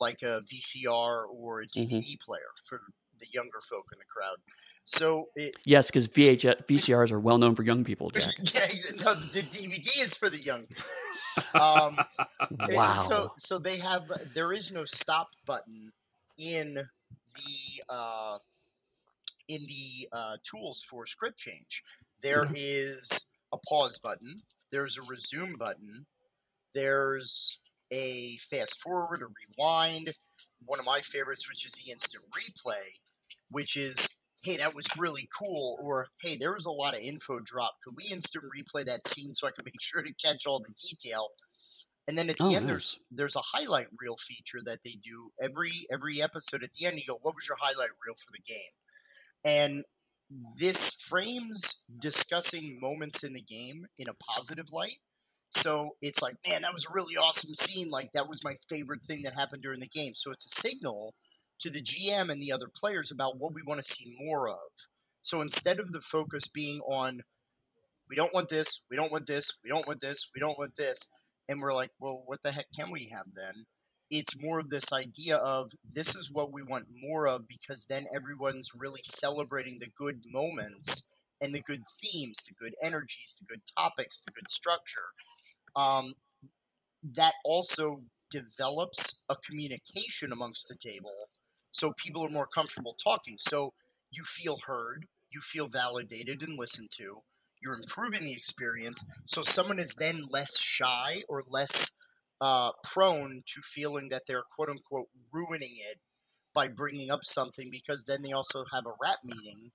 like 0.01 0.23
a 0.23 0.43
vcr 0.53 1.25
or 1.29 1.61
a 1.63 1.67
dvd 1.67 2.21
player 2.21 2.51
for 2.65 2.81
the 3.21 3.27
younger 3.33 3.61
folk 3.69 3.87
in 3.93 3.99
the 3.99 4.05
crowd 4.07 4.37
so 4.85 5.29
it, 5.37 5.55
Yes, 5.67 5.89
because 5.91 6.09
VHS 6.09 6.67
VCRs 6.67 7.13
are 7.13 7.21
well 7.21 7.37
known 7.39 7.55
for 7.55 7.63
young 7.63 7.85
people, 7.85 8.11
Jack. 8.11 8.33
yeah, 8.55 8.67
no, 9.05 9.15
the 9.15 9.43
dvd 9.43 10.01
is 10.01 10.17
for 10.17 10.31
the 10.31 10.41
young 10.41 10.65
people 10.67 11.61
um, 11.61 11.99
Wow. 12.71 12.95
So 12.95 13.33
so 13.37 13.59
they 13.59 13.77
have 13.79 14.05
there 14.35 14.53
is 14.53 14.73
no 14.73 14.85
stop 14.85 15.29
button 15.47 15.91
in 16.39 16.75
the 16.75 17.83
uh, 17.89 18.39
in 19.49 19.61
the 19.67 20.09
uh, 20.13 20.37
tools 20.43 20.83
for 20.89 21.07
script 21.07 21.39
change. 21.39 21.83
There 22.23 22.47
Mhm. 22.47 22.53
is 22.57 23.27
a 23.53 23.59
pause 23.69 23.99
button. 23.99 24.43
There's 24.71 24.99
a 24.99 25.03
resume 25.03 25.55
button. 25.57 26.07
There's 26.75 27.59
a 27.91 28.37
fast 28.51 28.81
forward, 28.81 29.23
a 29.23 29.27
rewind. 29.59 30.15
One 30.65 30.79
of 30.79 30.85
my 30.87 31.01
favorites, 31.01 31.49
which 31.49 31.65
is 31.65 31.73
the 31.73 31.91
instant 31.91 32.25
replay, 32.37 32.83
which 33.51 33.77
is 33.77 34.17
hey, 34.43 34.57
that 34.57 34.75
was 34.75 34.87
really 34.97 35.29
cool, 35.37 35.79
or 35.83 36.09
hey, 36.23 36.37
there 36.37 36.53
was 36.53 36.65
a 36.67 36.71
lot 36.71 36.95
of 36.95 37.01
info 37.01 37.41
drop. 37.41 37.75
Could 37.83 37.95
we 37.97 38.05
instant 38.05 38.45
replay 38.57 38.85
that 38.87 39.07
scene 39.07 39.35
so 39.35 39.47
I 39.49 39.51
can 39.51 39.65
make 39.67 39.81
sure 39.83 40.03
to 40.03 40.15
catch 40.15 40.47
all 40.47 40.61
the 40.61 40.75
detail? 40.89 41.31
And 42.09 42.17
then 42.17 42.31
at 42.31 42.39
the 42.39 42.55
Oh, 42.55 42.57
end, 42.57 42.69
nice. 42.69 42.69
there's 42.69 42.99
there's 43.11 43.37
a 43.37 43.43
highlight 43.43 43.89
reel 44.01 44.17
feature 44.17 44.61
that 44.65 44.81
they 44.85 44.93
do 44.93 45.31
every 45.41 45.87
every 45.93 46.23
episode. 46.23 46.65
At 46.65 46.73
the 46.75 46.87
end, 46.87 46.97
you 46.99 47.05
go, 47.07 47.19
"What 47.23 47.35
was 47.35 47.47
your 47.49 47.59
highlight 47.61 47.91
reel 48.07 48.15
for 48.17 48.33
the 48.33 48.41
game?" 48.41 48.73
And 49.45 49.85
this 50.59 50.93
frames 51.03 51.83
discussing 51.99 52.81
moments 52.81 53.25
in 53.25 53.33
the 53.35 53.43
game 53.43 53.87
in 53.99 54.09
a 54.09 54.15
positive 54.15 54.73
light. 54.73 54.99
So 55.51 55.97
it's 56.03 56.23
like, 56.23 56.37
man, 56.47 56.63
that 56.63 56.75
was 56.75 56.87
a 56.87 56.93
really 56.93 57.17
awesome 57.17 57.55
scene. 57.55 57.89
Like 57.91 58.13
that 58.13 58.29
was 58.29 58.45
my 58.45 58.55
favorite 58.69 59.03
thing 59.03 59.23
that 59.23 59.35
happened 59.35 59.63
during 59.63 59.81
the 59.81 59.89
game. 59.89 60.15
So 60.15 60.31
it's 60.31 60.47
a 60.47 60.61
signal 60.61 61.15
to 61.61 61.71
the 61.71 61.83
GM 61.83 62.31
and 62.31 62.41
the 62.41 62.53
other 62.53 62.69
players 62.75 63.11
about 63.11 63.39
what 63.39 63.55
we 63.55 63.63
want 63.67 63.83
to 63.83 63.93
see 63.93 64.17
more 64.21 64.49
of. 64.49 64.71
So 65.23 65.41
instead 65.41 65.81
of 65.81 65.93
the 65.93 66.01
focus 66.01 66.49
being 66.49 66.81
on, 66.81 67.21
we 68.09 68.17
don't 68.17 68.33
want 68.33 68.49
this, 68.49 68.85
we 68.91 68.97
don't 68.97 69.13
want 69.13 69.27
this, 69.27 69.53
we 69.63 69.71
don't 69.71 69.87
want 69.87 70.01
this, 70.01 70.31
we 70.35 70.41
don't 70.41 70.59
want 70.59 70.77
this, 70.77 71.09
and 71.49 71.61
we're 71.61 71.75
like, 71.75 71.91
well, 71.99 72.23
what 72.27 72.43
the 72.43 72.53
heck 72.53 72.67
can 72.75 72.91
we 72.91 73.11
have 73.13 73.27
then? 73.35 73.65
It's 74.11 74.43
more 74.43 74.59
of 74.59 74.71
this 74.71 74.93
idea 74.93 75.37
of 75.37 75.71
this 75.95 76.15
is 76.15 76.31
what 76.33 76.53
we 76.53 76.63
want 76.63 76.87
more 77.03 77.27
of 77.27 77.47
because 77.47 77.85
then 77.85 78.07
everyone's 78.15 78.71
really 78.79 79.03
celebrating 79.05 79.79
the 79.79 79.91
good 79.99 80.23
moments 80.33 81.03
and 81.41 81.55
the 81.55 81.61
good 81.61 81.83
themes, 82.03 82.37
the 82.47 82.55
good 82.55 82.75
energies, 82.83 83.37
the 83.39 83.47
good 83.47 83.63
topics, 83.77 84.25
the 84.25 84.33
good 84.33 84.51
structure. 84.51 85.13
Um, 85.77 86.15
that 87.15 87.35
also 87.45 88.03
develops 88.31 89.23
a 89.29 89.37
communication 89.37 90.33
amongst 90.33 90.69
the 90.69 90.75
table 90.75 91.29
so 91.71 91.93
people 91.97 92.25
are 92.25 92.31
more 92.31 92.47
comfortable 92.47 92.95
talking. 93.03 93.37
So 93.39 93.73
you 94.11 94.23
feel 94.25 94.57
heard, 94.67 95.07
you 95.31 95.41
feel 95.41 95.69
validated 95.69 96.43
and 96.43 96.59
listened 96.59 96.91
to, 96.99 97.23
you're 97.63 97.75
improving 97.75 98.23
the 98.23 98.33
experience. 98.33 99.05
So 99.27 99.43
someone 99.43 99.79
is 99.79 99.95
then 99.95 100.23
less 100.33 100.59
shy 100.59 101.23
or 101.29 101.45
less 101.49 101.93
uh, 102.41 102.71
prone 102.85 103.43
to 103.47 103.61
feeling 103.63 104.09
that 104.11 104.23
they're 104.27 104.45
quote 104.55 104.71
unquote 104.71 105.09
ruining 105.33 105.75
it 105.91 105.99
by 106.55 106.69
bringing 106.69 107.11
up 107.11 107.25
something 107.25 107.69
because 107.71 108.05
then 108.05 108.23
they 108.23 108.33
also 108.33 108.65
have 108.73 108.87
a 108.87 108.95
rap 109.01 109.19
meeting 109.25 109.71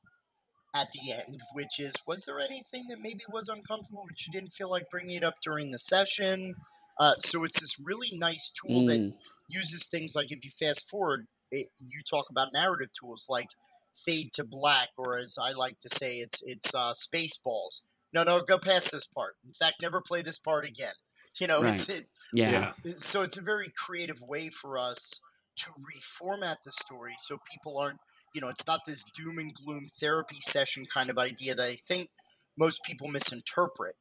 at 0.75 0.91
the 0.91 1.11
end, 1.11 1.39
which 1.53 1.79
is 1.79 1.93
was 2.07 2.25
there 2.25 2.39
anything 2.39 2.85
that 2.89 2.99
maybe 3.01 3.21
was 3.31 3.49
uncomfortable, 3.49 4.05
but 4.07 4.25
you 4.25 4.31
didn't 4.31 4.53
feel 4.53 4.69
like 4.69 4.89
bringing 4.89 5.15
it 5.15 5.23
up 5.23 5.35
during 5.43 5.71
the 5.71 5.79
session? 5.79 6.55
Uh, 6.99 7.15
so 7.19 7.43
it's 7.43 7.59
this 7.59 7.79
really 7.83 8.09
nice 8.17 8.51
tool 8.51 8.83
that 8.85 9.01
Mm, 9.01 9.13
uses 9.49 9.87
things 9.87 10.15
like 10.15 10.31
if 10.31 10.43
you 10.43 10.51
fast 10.51 10.89
forward, 10.89 11.27
it, 11.51 11.67
you 11.79 12.01
talk 12.09 12.25
about 12.29 12.53
narrative 12.53 12.91
tools 12.99 13.27
like 13.29 13.49
fade 13.93 14.31
to 14.33 14.43
black, 14.43 14.89
or 14.97 15.17
as 15.17 15.37
I 15.41 15.51
like 15.51 15.79
to 15.79 15.89
say, 15.89 16.17
it's 16.17 16.41
it's 16.43 16.73
uh, 16.73 16.93
Spaceballs. 16.93 17.81
No, 18.13 18.23
no, 18.23 18.41
go 18.41 18.57
past 18.57 18.91
this 18.91 19.07
part. 19.07 19.35
In 19.45 19.53
fact, 19.53 19.81
never 19.81 20.01
play 20.01 20.21
this 20.21 20.39
part 20.39 20.67
again. 20.67 20.93
You 21.39 21.47
know, 21.47 21.63
it's 21.63 21.89
it, 21.89 22.07
yeah. 22.33 22.71
yeah. 22.83 22.93
so 22.97 23.21
it's 23.23 23.37
a 23.37 23.41
very 23.41 23.71
creative 23.75 24.21
way 24.21 24.49
for 24.49 24.77
us 24.77 25.19
to 25.57 25.71
reformat 25.71 26.57
the 26.65 26.71
story 26.71 27.13
so 27.17 27.37
people 27.51 27.77
aren't 27.77 27.99
you 28.33 28.41
know 28.41 28.49
it's 28.49 28.67
not 28.67 28.81
this 28.85 29.03
doom 29.15 29.39
and 29.39 29.53
gloom 29.55 29.87
therapy 29.87 30.39
session 30.41 30.85
kind 30.85 31.09
of 31.09 31.17
idea 31.17 31.55
that 31.55 31.67
i 31.67 31.75
think 31.75 32.09
most 32.57 32.83
people 32.83 33.07
misinterpret 33.07 33.95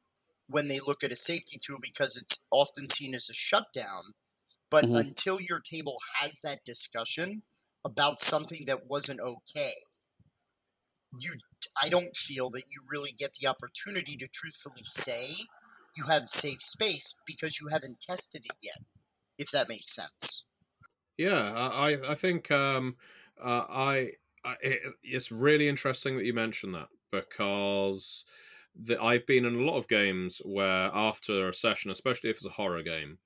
when 0.47 0.67
they 0.67 0.79
look 0.79 1.03
at 1.03 1.11
a 1.11 1.15
safety 1.15 1.57
tool 1.63 1.79
because 1.81 2.17
it's 2.17 2.45
often 2.51 2.89
seen 2.89 3.15
as 3.15 3.29
a 3.29 3.33
shutdown 3.33 4.03
but 4.71 4.87
Mhm. 4.87 5.03
until 5.05 5.41
your 5.41 5.59
table 5.61 5.97
has 6.19 6.39
that 6.41 6.65
discussion 6.65 7.43
about 7.85 8.19
something 8.19 8.65
that 8.65 8.87
wasn't 8.87 9.19
okay 9.21 9.73
you 11.19 11.33
i 11.81 11.89
don't 11.89 12.15
feel 12.15 12.49
that 12.49 12.63
you 12.69 12.81
really 12.87 13.11
get 13.11 13.33
the 13.39 13.47
opportunity 13.47 14.17
to 14.17 14.27
truthfully 14.27 14.83
say 14.83 15.35
you 15.95 16.05
have 16.05 16.27
safe 16.29 16.61
space 16.61 17.15
because 17.25 17.59
you 17.59 17.67
haven't 17.67 17.99
tested 17.99 18.45
it 18.45 18.55
yet 18.61 18.79
if 19.37 19.51
that 19.51 19.69
makes 19.69 19.93
sense 19.95 20.45
Yeah, 21.17 21.51
I 21.53 22.11
I- 22.11 22.15
think 22.15 22.49
um, 22.51 22.97
uh, 23.37 23.65
I 23.69 24.13
it, 24.61 24.93
it's 25.03 25.31
really 25.31 25.67
interesting 25.67 26.17
that 26.17 26.25
you 26.25 26.33
mentioned 26.33 26.75
that 26.75 26.89
because 27.11 28.25
the, 28.75 29.01
I've 29.01 29.25
been 29.25 29.45
in 29.45 29.55
a 29.55 29.63
lot 29.63 29.77
of 29.77 29.87
games 29.87 30.41
where 30.45 30.89
after 30.93 31.47
a 31.49 31.53
session, 31.53 31.91
especially 31.91 32.29
if 32.29 32.37
it's 32.37 32.45
a 32.45 32.49
horror 32.49 32.83
game, 32.83 33.19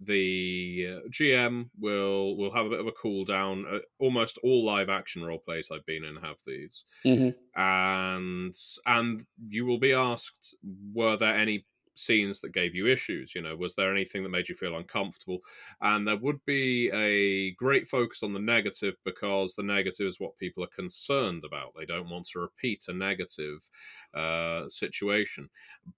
the 0.00 1.02
uh, 1.04 1.08
GM 1.10 1.70
will 1.78 2.36
will 2.36 2.52
have 2.54 2.66
a 2.66 2.70
bit 2.70 2.80
of 2.80 2.86
a 2.86 2.92
cool 2.92 3.24
down. 3.24 3.66
Uh, 3.66 3.80
almost 3.98 4.38
all 4.38 4.64
live 4.64 4.88
action 4.88 5.24
role 5.24 5.38
plays 5.40 5.70
I've 5.70 5.86
been 5.86 6.04
in 6.04 6.16
have 6.16 6.38
these, 6.46 6.84
Mhm. 7.04 7.34
and 7.56 8.54
and 8.86 9.26
you 9.48 9.66
will 9.66 9.78
be 9.78 9.92
asked, 9.92 10.54
were 10.92 11.16
there 11.16 11.34
any 11.34 11.66
scenes 11.94 12.40
that 12.40 12.52
gave 12.52 12.74
you 12.74 12.86
issues? 12.86 13.34
You 13.34 13.42
know, 13.42 13.56
was 13.56 13.74
there 13.74 13.92
anything 13.92 14.22
that 14.22 14.30
made 14.30 14.48
you 14.48 14.54
feel 14.54 14.76
uncomfortable? 14.76 15.40
and 15.80 16.06
there 16.06 16.16
would 16.16 16.44
be 16.44 16.90
a 16.92 17.52
great 17.52 17.86
focus 17.86 18.22
on 18.22 18.32
the 18.32 18.40
negative 18.40 18.96
because 19.04 19.54
the 19.54 19.62
negative 19.62 20.06
is 20.06 20.20
what 20.20 20.36
people 20.36 20.62
are 20.64 20.68
concerned 20.68 21.44
about. 21.44 21.72
They 21.76 21.86
don't 21.86 22.08
want 22.10 22.26
to 22.28 22.40
repeat 22.40 22.84
a 22.88 22.92
negative 22.92 23.68
uh, 24.14 24.68
situation. 24.68 25.48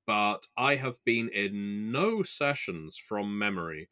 But 0.07 0.47
I 0.57 0.77
have 0.77 0.97
been 1.05 1.29
in 1.31 1.91
no 1.91 2.23
sessions 2.23 2.97
from 2.97 3.39
memory 3.39 3.89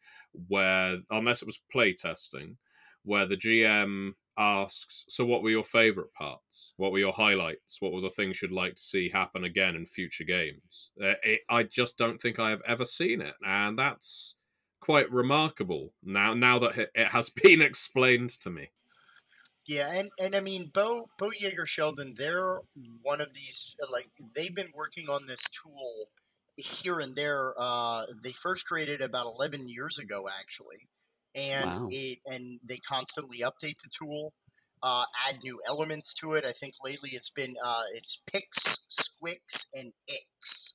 where, 0.49 0.99
unless 1.11 1.43
it 1.43 1.47
was 1.47 1.61
playtesting, 1.75 2.57
where 3.03 3.27
the 3.27 3.37
GM 3.37 4.15
asks, 4.37 5.05
"So, 5.09 5.25
what 5.25 5.43
were 5.43 5.51
your 5.51 5.65
favorite 5.65 6.13
parts? 6.15 6.75
What 6.77 6.93
were 6.93 6.99
your 6.99 7.13
highlights? 7.13 7.81
What 7.81 7.93
were 7.93 8.01
the 8.01 8.11
things 8.11 8.41
you'd 8.43 8.53
like 8.53 8.75
to 8.77 8.83
see 8.83 9.09
happen 9.11 9.45
again 9.45 9.77
in 9.77 9.87
future 9.87 10.25
games?" 10.25 10.91
Uh, 11.01 11.15
it, 11.23 11.43
I 11.49 11.63
just 11.65 11.97
don't 11.99 12.21
think 12.21 12.39
I 12.39 12.51
have 12.51 12.63
ever 12.67 12.85
seen 12.85 13.21
it, 13.21 13.35
and 13.45 13.79
that's 13.79 14.37
quite 14.81 15.11
remarkable 15.11 15.95
now 16.03 16.35
now 16.35 16.59
that 16.59 16.91
it- 16.95 17.09
has 17.09 17.31
been 17.43 17.61
explained 17.63 18.31
to 18.31 18.51
me. 18.51 18.71
Yeah, 19.67 19.93
and, 19.93 20.11
and 20.19 20.35
I 20.35 20.41
mean, 20.41 20.69
Beau 20.71 21.11
Beau 21.19 21.31
Jágr 21.31 21.67
Sheldon, 21.67 22.15
they're 22.17 22.59
one 23.03 23.21
of 23.21 23.35
these 23.35 23.77
like 23.91 24.11
they've 24.35 24.55
been 24.55 24.73
working 24.75 25.09
on 25.09 25.27
this 25.27 25.43
tool 25.51 26.11
here 26.57 26.99
and 27.01 27.15
there. 27.15 27.55
Uh, 27.59 28.07
they 28.23 28.33
first 28.33 28.67
created 28.67 29.01
about 29.01 29.27
eleven 29.27 29.69
years 29.69 29.99
ago, 29.99 30.29
actually, 30.29 30.89
and 31.35 31.81
Wow. 31.83 31.89
it 31.89 32.19
and 32.27 32.61
they 32.65 32.79
constantly 32.79 33.41
update 33.41 33.79
the 33.83 33.91
tool. 33.91 34.33
uh, 34.83 35.05
add 35.29 35.39
new 35.45 35.61
elements 35.69 36.15
to 36.15 36.35
it. 36.35 36.45
I 36.45 36.53
think 36.53 36.75
lately 36.83 37.11
it's 37.13 37.31
been 37.31 37.55
uh, 37.65 37.83
it's 37.95 38.23
picks, 38.27 38.79
squicks, 38.91 39.67
and 39.75 39.93
icks, 40.09 40.75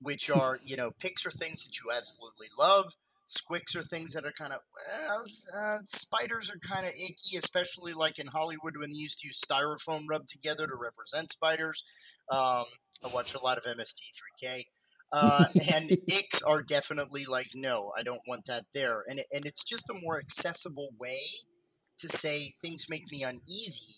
which 0.00 0.30
are 0.30 0.58
you 0.64 0.76
know 0.76 0.90
picks 1.00 1.26
are 1.26 1.30
things 1.30 1.64
that 1.64 1.78
you 1.84 1.90
absolutely 1.92 2.48
love. 2.58 2.92
Squicks 3.26 3.74
are 3.76 3.82
things 3.82 4.12
that 4.12 4.24
are 4.26 4.32
kind 4.32 4.52
of 4.52 4.60
well, 5.08 5.24
uh, 5.58 5.78
spiders 5.86 6.50
are 6.50 6.58
kind 6.58 6.86
of 6.86 6.92
icky, 6.94 7.36
especially 7.38 7.94
like 7.94 8.18
in 8.18 8.26
Hollywood 8.26 8.76
when 8.76 8.90
they 8.90 8.96
used 8.96 9.20
to 9.20 9.28
use 9.28 9.40
styrofoam 9.40 10.04
rubbed 10.08 10.28
together 10.28 10.66
to 10.66 10.74
represent 10.76 11.32
spiders. 11.32 11.82
Um, 12.30 12.64
I 13.02 13.08
watch 13.12 13.34
a 13.34 13.40
lot 13.40 13.58
of 13.58 13.64
MST3K. 13.66 14.66
Uh, 15.12 15.46
and 15.74 15.90
icks 16.08 16.42
are 16.46 16.62
definitely 16.62 17.24
like, 17.24 17.50
no, 17.54 17.92
I 17.96 18.02
don't 18.02 18.20
want 18.26 18.46
that 18.46 18.64
there. 18.74 19.04
And, 19.08 19.20
and 19.32 19.46
it's 19.46 19.64
just 19.64 19.90
a 19.90 20.00
more 20.02 20.18
accessible 20.18 20.90
way 20.98 21.20
to 21.98 22.08
say 22.08 22.52
things 22.60 22.86
make 22.88 23.10
me 23.10 23.22
uneasy. 23.22 23.94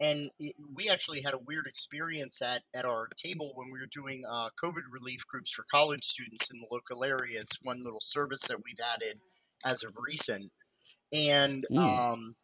And 0.00 0.30
it, 0.38 0.54
we 0.74 0.88
actually 0.88 1.22
had 1.22 1.34
a 1.34 1.40
weird 1.46 1.66
experience 1.66 2.40
at, 2.40 2.62
at 2.74 2.84
our 2.84 3.08
table 3.16 3.52
when 3.56 3.72
we 3.72 3.80
were 3.80 3.88
doing 3.90 4.22
uh, 4.30 4.50
COVID 4.62 4.82
relief 4.92 5.26
groups 5.26 5.50
for 5.50 5.64
college 5.70 6.04
students 6.04 6.52
in 6.52 6.60
the 6.60 6.68
local 6.70 7.02
area. 7.02 7.40
It's 7.40 7.58
one 7.64 7.82
little 7.82 8.00
service 8.00 8.42
that 8.42 8.62
we've 8.64 8.78
added 8.94 9.18
as 9.64 9.82
of 9.82 9.96
recent. 10.06 10.52
And 11.12 11.64
mm. 11.72 11.78
um, 11.78 12.34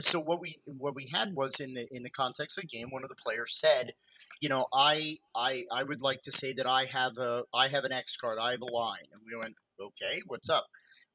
so 0.00 0.20
what 0.20 0.40
we 0.40 0.56
what 0.66 0.94
we 0.94 1.06
had 1.06 1.34
was 1.34 1.60
in 1.60 1.74
the 1.74 1.86
in 1.90 2.02
the 2.02 2.10
context 2.10 2.58
of 2.58 2.62
the 2.62 2.68
game, 2.68 2.88
one 2.90 3.02
of 3.02 3.08
the 3.08 3.16
players 3.16 3.58
said, 3.58 3.92
you 4.40 4.48
know, 4.48 4.66
I 4.72 5.16
I 5.34 5.64
I 5.72 5.82
would 5.82 6.02
like 6.02 6.22
to 6.22 6.32
say 6.32 6.52
that 6.54 6.66
I 6.66 6.84
have 6.86 7.18
a 7.18 7.44
I 7.54 7.68
have 7.68 7.84
an 7.84 7.92
X 7.92 8.16
card, 8.16 8.38
I 8.40 8.52
have 8.52 8.62
a 8.62 8.72
line, 8.72 9.06
and 9.12 9.22
we 9.26 9.38
went, 9.38 9.54
okay, 9.80 10.20
what's 10.26 10.50
up? 10.50 10.66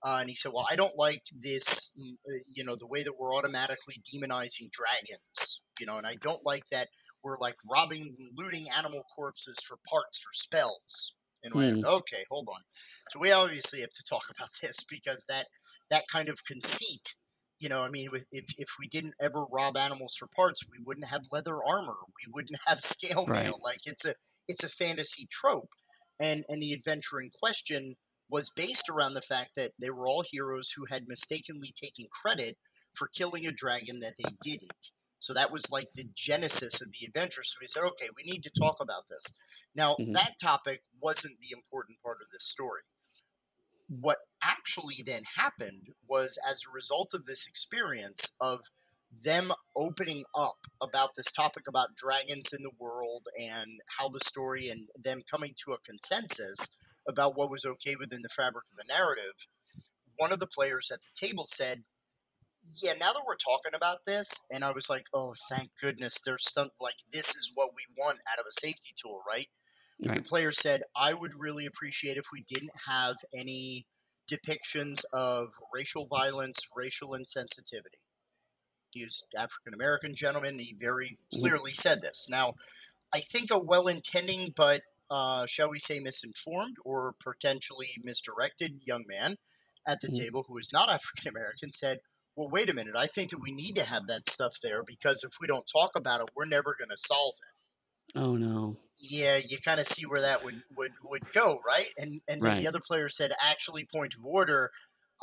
Uh, 0.04 0.18
and 0.20 0.30
he 0.30 0.36
said, 0.36 0.52
well, 0.52 0.66
I 0.68 0.76
don't 0.76 0.98
like 0.98 1.22
this, 1.32 1.92
mm, 2.00 2.14
uh, 2.14 2.40
you 2.56 2.64
know, 2.64 2.76
the 2.76 2.88
way 2.88 3.04
that 3.04 3.14
we're 3.20 3.36
automatically 3.36 4.02
demonizing 4.12 4.72
dragons, 4.72 5.62
you 5.80 5.86
know, 5.86 6.00
and 6.00 6.08
I 6.08 6.16
don't 6.16 6.44
like 6.44 6.64
that 6.72 6.88
we're 7.24 7.38
like 7.40 7.56
robbing 7.70 8.16
and 8.18 8.30
looting 8.36 8.68
animal 8.76 9.04
corpses 9.16 9.58
for 9.68 9.78
parts 9.90 10.20
for 10.20 10.32
spells. 10.34 11.14
And 11.44 11.54
we 11.54 11.66
went, 11.66 11.86
okay, 11.86 12.24
hold 12.30 12.48
on. 12.50 12.62
So 13.10 13.20
we 13.20 13.32
obviously 13.32 13.82
have 13.82 13.90
to 13.90 14.04
talk 14.04 14.24
about 14.38 14.50
this 14.62 14.84
because 14.90 15.26
that 15.28 15.48
that 15.90 16.04
kind 16.12 16.30
of 16.30 16.40
conceit 16.46 17.16
you 17.62 17.70
know, 17.70 17.84
I 17.84 17.90
mean, 17.90 18.10
if 18.32 18.46
if 18.58 18.70
we 18.80 18.88
didn't 18.88 19.14
ever 19.22 19.46
rob 19.52 19.78
animals 19.78 20.16
for 20.18 20.28
parts, 20.36 20.64
we 20.70 20.84
wouldn't 20.84 21.08
have 21.08 21.28
leather 21.32 21.64
armor. 21.64 21.96
We 22.26 22.32
wouldn't 22.34 22.60
have 22.68 22.82
scale 22.82 23.28
mail. 23.28 23.52
Right. 23.54 23.64
Like 23.64 23.80
it's 23.86 24.04
a 24.04 24.16
it's 24.48 24.64
a 24.64 24.70
fantasy 24.70 25.28
trope, 25.32 25.70
and 26.20 26.44
and 26.50 26.62
the 26.62 26.74
adventure 26.74 27.22
in 27.22 27.30
question 27.30 27.96
was 28.30 28.50
based 28.50 28.90
around 28.90 29.14
the 29.14 29.22
fact 29.22 29.52
that 29.58 29.74
they 29.80 29.92
were 29.92 30.08
all 30.08 30.24
heroes 30.30 30.74
who 30.76 30.86
had 30.90 31.04
mistakenly 31.08 31.72
taken 31.80 32.08
credit 32.24 32.58
for 32.94 33.10
killing 33.14 33.46
a 33.46 33.52
dragon 33.52 34.00
that 34.00 34.14
they 34.18 34.32
didn't. 34.44 34.90
So 35.20 35.34
that 35.34 35.52
was 35.52 35.70
like 35.70 35.90
the 35.94 36.10
genesis 36.16 36.82
of 36.82 36.88
the 36.92 37.06
adventure. 37.06 37.44
So 37.44 37.58
we 37.62 37.68
said, 37.68 37.84
okay, 37.84 38.08
we 38.16 38.32
need 38.32 38.42
to 38.44 38.60
talk 38.60 38.78
about 38.82 39.04
this. 39.10 39.24
Now, 39.76 39.96
mm-hmm. 40.00 40.14
that 40.14 40.36
topic 40.42 40.82
wasn't 41.02 41.36
the 41.42 41.56
important 41.56 42.00
part 42.02 42.20
of 42.22 42.30
this 42.32 42.48
story 42.48 42.82
what 44.00 44.18
actually 44.44 45.04
then 45.06 45.22
happened 45.36 45.90
was 46.08 46.38
as 46.50 46.64
a 46.68 46.74
result 46.74 47.14
of 47.14 47.26
this 47.26 47.46
experience 47.48 48.32
of 48.40 48.62
them 49.24 49.52
opening 49.76 50.24
up 50.36 50.58
about 50.82 51.10
this 51.16 51.32
topic 51.32 51.64
about 51.68 51.96
dragons 51.96 52.54
in 52.54 52.64
the 52.64 52.72
world 52.80 53.28
and 53.40 53.80
how 53.98 54.08
the 54.08 54.22
story 54.22 54.70
and 54.70 54.88
them 55.02 55.22
coming 55.30 55.54
to 55.66 55.74
a 55.74 55.80
consensus 55.80 56.70
about 57.08 57.36
what 57.36 57.52
was 57.52 57.66
okay 57.66 57.96
within 58.00 58.22
the 58.22 58.30
fabric 58.30 58.64
of 58.72 58.78
the 58.78 58.94
narrative 58.94 59.48
one 60.18 60.32
of 60.32 60.40
the 60.40 60.48
players 60.48 60.90
at 60.94 61.00
the 61.02 61.28
table 61.28 61.44
said 61.44 61.84
yeah 62.82 62.94
now 62.94 63.12
that 63.12 63.24
we're 63.28 63.36
talking 63.36 63.76
about 63.76 63.98
this 64.06 64.34
and 64.50 64.64
i 64.64 64.72
was 64.72 64.90
like 64.90 65.08
oh 65.14 65.34
thank 65.50 65.70
goodness 65.82 66.22
there's 66.26 66.50
some 66.50 66.70
like 66.80 66.96
this 67.12 67.36
is 67.36 67.52
what 67.54 67.72
we 67.76 67.84
want 68.02 68.20
out 68.32 68.40
of 68.40 68.46
a 68.48 68.62
safety 68.62 68.94
tool 68.96 69.22
right 69.28 69.48
Right. 70.04 70.24
The 70.24 70.28
player 70.30 70.52
said, 70.52 70.82
I 70.96 71.14
would 71.14 71.34
really 71.38 71.66
appreciate 71.66 72.18
if 72.18 72.26
we 72.34 72.44
didn't 72.48 72.72
have 72.88 73.18
any 73.36 73.86
depictions 74.32 75.04
of 75.14 75.50
racial 75.74 76.06
violence, 76.08 76.68
racial 76.76 77.10
insensitivity. 77.10 78.04
He 78.92 79.04
was 79.04 79.24
African 79.38 79.74
American 79.74 80.16
gentleman. 80.16 80.60
He 80.60 80.76
very 80.80 81.18
mm-hmm. 81.34 81.40
clearly 81.40 81.74
said 81.74 82.02
this. 82.02 82.28
Now, 82.30 82.54
I 83.14 83.20
think 83.20 83.52
a 83.52 83.60
well 83.60 83.88
intending 83.88 84.54
but, 84.56 84.82
uh, 85.10 85.46
shall 85.46 85.70
we 85.70 85.80
say, 85.80 86.00
misinformed 86.00 86.76
or 86.86 87.16
potentially 87.24 87.90
misdirected 88.04 88.82
young 88.86 89.04
man 89.08 89.36
at 89.88 90.00
the 90.02 90.08
mm-hmm. 90.08 90.24
table 90.24 90.46
who 90.48 90.58
is 90.58 90.72
not 90.74 90.90
African 90.90 91.30
American 91.30 91.72
said, 91.72 92.00
well, 92.36 92.50
wait 92.52 92.70
a 92.70 92.74
minute. 92.74 92.96
I 92.98 93.08
think 93.08 93.32
that 93.32 93.42
we 93.42 93.52
need 93.52 93.76
to 93.76 93.84
have 93.84 94.08
that 94.08 94.30
stuff 94.30 94.56
there 94.64 94.84
because 94.86 95.24
if 95.24 95.34
we 95.42 95.48
don't 95.48 95.70
talk 95.72 95.92
about 95.96 96.22
it, 96.22 96.30
we're 96.36 96.46
never 96.46 96.76
going 96.78 96.90
to 96.90 96.98
solve 96.98 97.34
it. 97.36 97.61
Oh 98.16 98.36
no. 98.36 98.78
Yeah, 98.98 99.38
you 99.38 99.58
kind 99.58 99.80
of 99.80 99.88
see 99.88 100.06
where 100.06 100.22
that 100.22 100.44
would 100.44 100.62
would 100.78 100.92
would 101.04 101.32
go, 101.32 101.60
right? 101.66 101.90
And 101.98 102.22
and 102.28 102.42
then 102.42 102.52
right. 102.52 102.62
the 102.62 102.68
other 102.68 102.82
player 102.86 103.10
said, 103.10 103.32
actually, 103.42 103.88
point 103.94 104.14
of 104.14 104.26
order. 104.26 104.72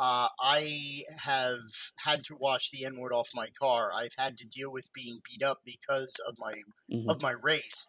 Uh, 0.01 0.29
I 0.40 1.03
have 1.24 1.59
had 2.05 2.22
to 2.24 2.37
wash 2.38 2.70
the 2.70 2.85
N 2.85 3.01
word 3.01 3.12
off 3.12 3.31
my 3.35 3.48
car. 3.61 3.90
I've 3.92 4.14
had 4.16 4.38
to 4.38 4.46
deal 4.46 4.70
with 4.72 4.92
being 4.94 5.18
beat 5.29 5.42
up 5.42 5.59
because 5.64 6.16
of 6.29 6.37
my 6.38 6.55
mm-hmm. 6.92 7.11
of 7.11 7.20
my 7.20 7.35
race. 7.42 7.87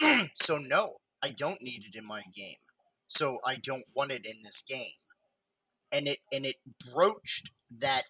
so 0.34 0.58
no, 0.58 0.94
I 1.22 1.30
don't 1.30 1.60
need 1.60 1.84
it 1.84 1.98
in 1.98 2.06
my 2.06 2.22
game. 2.34 2.56
So 3.08 3.38
I 3.44 3.56
don't 3.56 3.84
want 3.94 4.12
it 4.12 4.24
in 4.24 4.36
this 4.44 4.62
game. 4.62 4.86
And 5.90 6.06
it 6.06 6.18
and 6.32 6.46
it 6.46 6.56
broached 6.94 7.50
that 7.78 8.04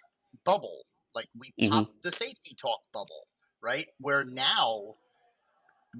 bubble. 0.44 0.82
Like 1.14 1.28
we 1.38 1.52
mm-hmm. 1.60 1.72
popped 1.72 2.02
the 2.02 2.12
safety 2.12 2.54
talk 2.60 2.80
bubble, 2.92 3.28
right? 3.62 3.86
Where 3.98 4.24
now 4.24 4.96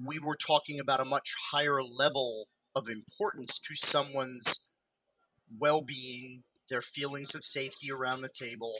we 0.05 0.19
were 0.19 0.35
talking 0.35 0.79
about 0.79 0.99
a 0.99 1.05
much 1.05 1.33
higher 1.51 1.81
level 1.81 2.47
of 2.75 2.87
importance 2.87 3.59
to 3.59 3.75
someone's 3.75 4.59
well 5.59 5.81
being, 5.81 6.43
their 6.69 6.81
feelings 6.81 7.33
of 7.35 7.43
safety 7.43 7.91
around 7.91 8.21
the 8.21 8.29
table. 8.29 8.73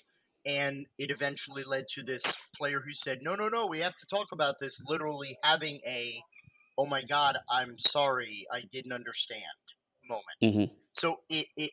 And 0.46 0.86
it 0.98 1.12
eventually 1.12 1.64
led 1.64 1.86
to 1.96 2.04
this 2.04 2.38
player 2.56 2.82
who 2.86 2.94
said, 2.94 3.20
No, 3.22 3.36
no, 3.36 3.50
no, 3.50 3.68
we 3.68 3.80
have 3.80 3.96
to 3.96 4.06
talk 4.06 4.28
about 4.32 4.56
this. 4.62 4.80
Literally 4.88 5.38
having 5.44 5.80
a, 5.86 6.14
oh 6.78 6.86
my 6.86 7.04
God, 7.04 7.38
I'm 7.50 7.78
sorry, 7.78 8.46
I 8.52 8.62
didn't 8.72 8.94
understand 8.94 9.44
moment. 10.10 10.26
Mm-hmm. 10.44 10.74
So 10.92 11.16
it, 11.30 11.46
it, 11.56 11.72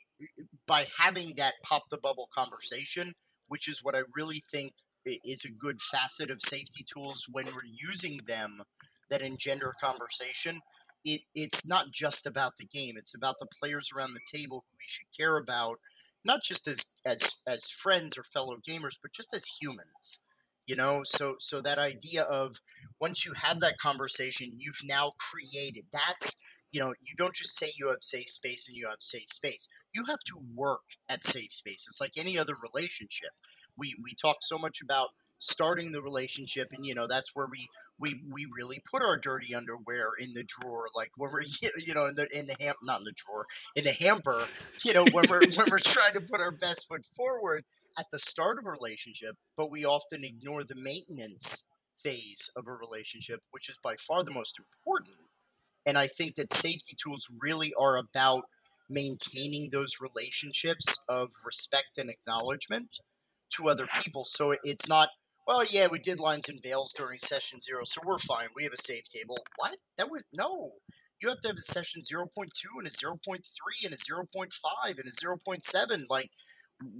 by 0.67 0.85
having 0.99 1.35
that 1.37 1.55
pop 1.65 1.85
the 1.91 1.99
bubble 1.99 2.29
conversation, 2.33 3.15
which 3.49 3.69
is 3.69 3.81
what 3.83 3.97
I 3.97 4.01
really 4.15 4.43
think 4.53 4.73
is 5.05 5.45
a 5.45 5.53
good 5.53 5.81
facet 5.81 6.31
of 6.31 6.41
safety 6.41 6.85
tools 6.93 7.27
when 7.31 7.47
we're 7.47 7.63
using 7.65 8.19
them 8.27 8.61
that 9.11 9.23
engender 9.23 9.73
conversation. 9.81 10.61
It, 11.05 11.23
it's 11.35 11.67
not 11.67 11.93
just 11.93 12.27
about 12.27 12.57
the 12.59 12.67
game; 12.67 12.97
it's 12.97 13.15
about 13.15 13.37
the 13.39 13.47
players 13.61 13.91
around 13.97 14.15
the 14.15 14.21
table 14.33 14.65
who 14.67 14.77
we 14.79 14.85
should 14.87 15.07
care 15.17 15.37
about, 15.37 15.79
not 16.25 16.43
just 16.43 16.67
as 16.69 16.85
as 17.05 17.43
as 17.47 17.71
friends 17.71 18.19
or 18.19 18.23
fellow 18.25 18.57
gamers, 18.69 18.99
but 19.01 19.13
just 19.13 19.35
as 19.35 19.47
humans. 19.61 20.21
You 20.67 20.75
know, 20.75 21.03
so 21.05 21.37
so 21.39 21.61
that 21.61 21.79
idea 21.79 22.25
of 22.25 22.57
once 23.01 23.25
you 23.25 23.33
have 23.35 23.61
that 23.61 23.79
conversation, 23.79 24.53
you've 24.59 24.81
now 24.85 25.13
created. 25.19 25.85
That's 25.93 26.37
you 26.73 26.81
know, 26.81 26.93
you 27.01 27.15
don't 27.17 27.35
just 27.35 27.57
say 27.57 27.73
you 27.79 27.89
have 27.89 28.03
safe 28.03 28.29
space 28.29 28.67
and 28.69 28.77
you 28.77 28.89
have 28.89 29.01
safe 29.01 29.29
space. 29.31 29.69
You 29.95 30.05
have 30.07 30.19
to 30.27 30.39
work 30.55 30.83
at 31.09 31.25
safe 31.25 31.53
space. 31.53 31.87
It's 31.89 32.01
like 32.01 32.13
any 32.17 32.37
other 32.37 32.55
relationship. 32.61 33.31
We 33.79 33.95
we 34.03 34.15
talk 34.15 34.39
so 34.43 34.59
much 34.59 34.81
about 34.83 35.11
starting 35.39 35.93
the 35.93 36.01
relationship 36.01 36.69
and 36.73 36.87
you 36.87 36.95
know 36.95 37.07
that's 37.07 37.35
where 37.35 37.47
we 37.51 37.67
we 37.99 38.23
we 38.33 38.47
really 38.57 38.81
put 38.91 39.03
our 39.03 39.19
dirty 39.19 39.55
underwear 39.55 40.11
in 40.19 40.33
the 40.33 40.45
drawer 40.45 40.87
like 40.95 41.11
when 41.17 41.31
we're 41.31 41.43
you 41.87 41.95
know 41.95 42.07
in 42.07 42.15
the 42.15 42.27
in 42.37 42.47
the 42.47 42.57
ham 42.61 42.75
not 42.83 43.01
in 43.01 43.05
the 43.05 43.13
drawer 43.15 43.47
in 43.75 43.85
the 43.85 43.93
hamper 43.93 44.47
you 44.85 44.95
know 44.95 45.05
when 45.13 45.25
we're 45.29 45.41
when 45.41 45.67
we're 45.71 45.79
trying 45.79 46.13
to 46.15 46.21
put 46.21 46.41
our 46.41 46.53
best 46.53 46.87
foot 46.89 47.05
forward 47.05 47.63
at 47.99 48.07
the 48.11 48.19
start 48.19 48.59
of 48.59 48.67
a 48.67 48.71
relationship 48.71 49.37
but 49.57 49.71
we 49.71 49.85
often 49.85 50.25
ignore 50.25 50.65
the 50.65 50.75
maintenance 50.77 51.65
phase 52.03 52.51
of 52.57 52.65
a 52.69 52.73
relationship 52.73 53.41
which 53.51 53.69
is 53.69 53.79
by 53.83 53.95
far 53.97 54.25
the 54.25 54.31
most 54.31 54.59
important 54.59 55.19
and 55.85 55.99
i 55.99 56.07
think 56.07 56.35
that 56.35 56.53
safety 56.53 56.97
tools 57.03 57.29
really 57.41 57.75
are 57.79 57.99
about 57.99 58.45
maintaining 58.89 59.69
those 59.71 59.97
relationships 60.01 60.87
of 61.09 61.29
respect 61.45 61.99
and 61.99 62.09
acknowledgement 62.09 63.01
to 63.51 63.69
other 63.69 63.87
people 64.03 64.25
so 64.25 64.55
it's 64.65 64.89
not 64.89 65.09
well, 65.47 65.65
yeah, 65.65 65.87
we 65.87 65.99
did 65.99 66.21
lines 66.21 66.49
and 66.49 66.63
veils 66.63 66.93
during 66.93 67.19
session 67.19 67.61
zero, 67.61 67.83
so 67.85 68.01
we're 68.05 68.19
fine. 68.19 68.49
We 68.57 68.65
have 68.65 68.73
a 68.73 68.83
save 68.83 69.05
table. 69.05 69.39
What? 69.57 69.77
That 69.97 70.11
was 70.11 70.25
no. 70.33 70.73
You 71.23 71.29
have 71.29 71.41
to 71.41 71.49
have 71.49 71.57
a 71.57 71.63
session 71.63 72.03
0.2 72.03 72.27
and 72.79 72.87
a 72.87 72.91
0.3 72.91 73.41
and 73.85 73.95
a 73.95 73.97
0.5 73.97 74.51
and 74.89 74.99
a 74.99 75.11
0.7. 75.11 76.05
Like, 76.11 76.31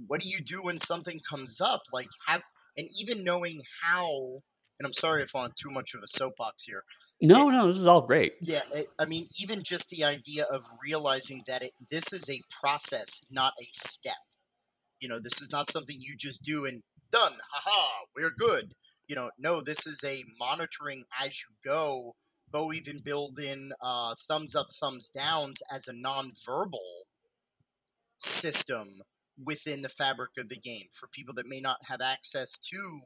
what 0.07 0.21
do 0.21 0.27
you 0.27 0.39
do 0.41 0.63
when 0.63 0.79
something 0.79 1.19
comes 1.29 1.61
up? 1.61 1.81
Like, 1.93 2.07
have 2.25 2.41
and 2.77 2.87
even 2.99 3.23
knowing 3.23 3.61
how. 3.83 4.41
And 4.79 4.85
I'm 4.85 4.93
sorry 4.93 5.23
if 5.23 5.35
I'm 5.35 5.45
on 5.45 5.51
too 5.59 5.71
much 5.71 5.95
of 5.95 6.03
a 6.03 6.07
soapbox 6.07 6.63
here. 6.63 6.83
No, 7.19 7.49
it, 7.49 7.53
no, 7.53 7.67
this 7.67 7.77
is 7.77 7.87
all 7.87 8.01
great. 8.01 8.33
Yeah, 8.41 8.61
it, 8.73 8.87
I 8.99 9.05
mean, 9.05 9.25
even 9.39 9.63
just 9.63 9.89
the 9.89 10.03
idea 10.03 10.43
of 10.45 10.63
realizing 10.83 11.41
that 11.47 11.63
it, 11.63 11.71
this 11.89 12.13
is 12.13 12.29
a 12.29 12.41
process, 12.61 13.21
not 13.31 13.53
a 13.59 13.65
step. 13.71 14.13
You 14.99 15.09
know, 15.09 15.19
this 15.19 15.41
is 15.41 15.51
not 15.51 15.71
something 15.71 15.95
you 15.99 16.15
just 16.15 16.43
do 16.43 16.65
and 16.65 16.83
done. 17.11 17.33
Haha, 17.51 18.05
we're 18.15 18.31
good. 18.31 18.73
you 19.07 19.15
know, 19.15 19.31
no, 19.39 19.61
this 19.61 19.87
is 19.87 20.03
a 20.03 20.23
monitoring 20.39 21.03
as 21.23 21.39
you 21.41 21.55
go. 21.65 22.15
Beau 22.51 22.71
even 22.71 22.99
build 22.99 23.39
in 23.39 23.71
uh, 23.81 24.15
thumbs 24.27 24.55
up, 24.55 24.67
thumbs 24.79 25.09
downs 25.09 25.61
as 25.71 25.87
a 25.87 25.93
non-verbal 25.93 27.07
system 28.17 28.87
within 29.43 29.81
the 29.81 29.89
fabric 29.89 30.31
of 30.37 30.49
the 30.49 30.55
game 30.55 30.87
for 30.91 31.07
people 31.07 31.33
that 31.35 31.47
may 31.47 31.59
not 31.59 31.77
have 31.87 32.01
access 32.01 32.57
to 32.57 33.01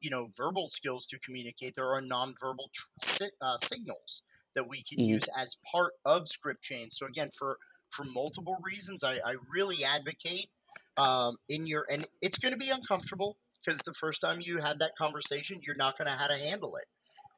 you 0.00 0.10
know 0.10 0.28
verbal 0.36 0.68
skills 0.68 1.06
to 1.06 1.18
communicate 1.20 1.74
there 1.74 1.90
are 1.90 2.02
nonverbal 2.02 2.70
tr- 2.74 3.24
uh, 3.40 3.56
signals 3.56 4.22
that 4.54 4.68
we 4.68 4.82
can 4.82 4.98
mm-hmm. 4.98 5.14
use 5.14 5.24
as 5.36 5.56
part 5.72 5.92
of 6.04 6.28
script 6.28 6.62
change 6.62 6.92
so 6.92 7.06
again 7.06 7.30
for 7.38 7.56
for 7.88 8.04
multiple 8.04 8.56
reasons 8.62 9.02
i, 9.02 9.14
I 9.24 9.36
really 9.50 9.84
advocate 9.84 10.50
um, 10.96 11.36
in 11.48 11.66
your 11.66 11.86
and 11.90 12.04
it's 12.20 12.38
going 12.38 12.52
to 12.52 12.58
be 12.58 12.70
uncomfortable 12.70 13.36
because 13.64 13.80
the 13.80 13.94
first 13.94 14.20
time 14.20 14.40
you 14.40 14.58
had 14.58 14.78
that 14.80 14.92
conversation 14.96 15.60
you're 15.62 15.76
not 15.76 15.96
going 15.96 16.06
to 16.06 16.14
how 16.14 16.26
to 16.26 16.38
handle 16.38 16.76
it. 16.76 16.86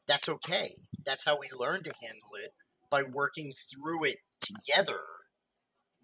That's 0.07 0.29
okay. 0.29 0.71
That's 1.05 1.25
how 1.25 1.38
we 1.38 1.49
learn 1.59 1.83
to 1.83 1.93
handle 2.03 2.31
it 2.43 2.51
by 2.90 3.03
working 3.03 3.53
through 3.53 4.05
it 4.05 4.17
together 4.40 5.01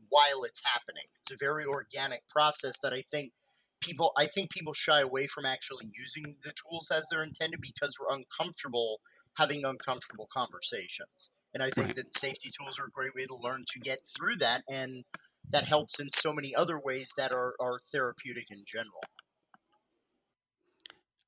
while 0.09 0.45
it's 0.45 0.63
happening. 0.65 1.05
It's 1.21 1.33
a 1.33 1.45
very 1.45 1.65
organic 1.65 2.27
process 2.29 2.79
that 2.83 2.93
i 2.93 3.03
think 3.11 3.33
people 3.81 4.13
i 4.17 4.27
think 4.27 4.51
people 4.51 4.73
shy 4.73 5.01
away 5.01 5.27
from 5.27 5.47
actually 5.47 5.87
using 5.97 6.37
the 6.45 6.53
tools 6.53 6.91
as 6.95 7.09
they're 7.11 7.23
intended 7.23 7.61
because 7.61 7.97
we're 7.99 8.15
uncomfortable 8.15 9.01
having 9.39 9.65
uncomfortable 9.65 10.29
conversations. 10.33 11.31
And 11.55 11.63
i 11.63 11.71
think 11.71 11.89
right. 11.89 11.97
that 11.97 12.15
safety 12.15 12.51
tools 12.59 12.79
are 12.79 12.87
a 12.87 12.91
great 12.91 13.15
way 13.15 13.25
to 13.25 13.35
learn 13.35 13.65
to 13.73 13.81
get 13.81 14.01
through 14.17 14.37
that 14.37 14.63
and 14.71 15.05
that 15.53 15.65
helps 15.65 16.01
in 16.01 16.09
so 16.11 16.33
many 16.33 16.55
other 16.55 16.81
ways 16.81 17.13
that 17.17 17.33
are, 17.33 17.55
are 17.61 17.79
therapeutic 17.93 18.51
in 18.51 18.63
general 18.67 19.01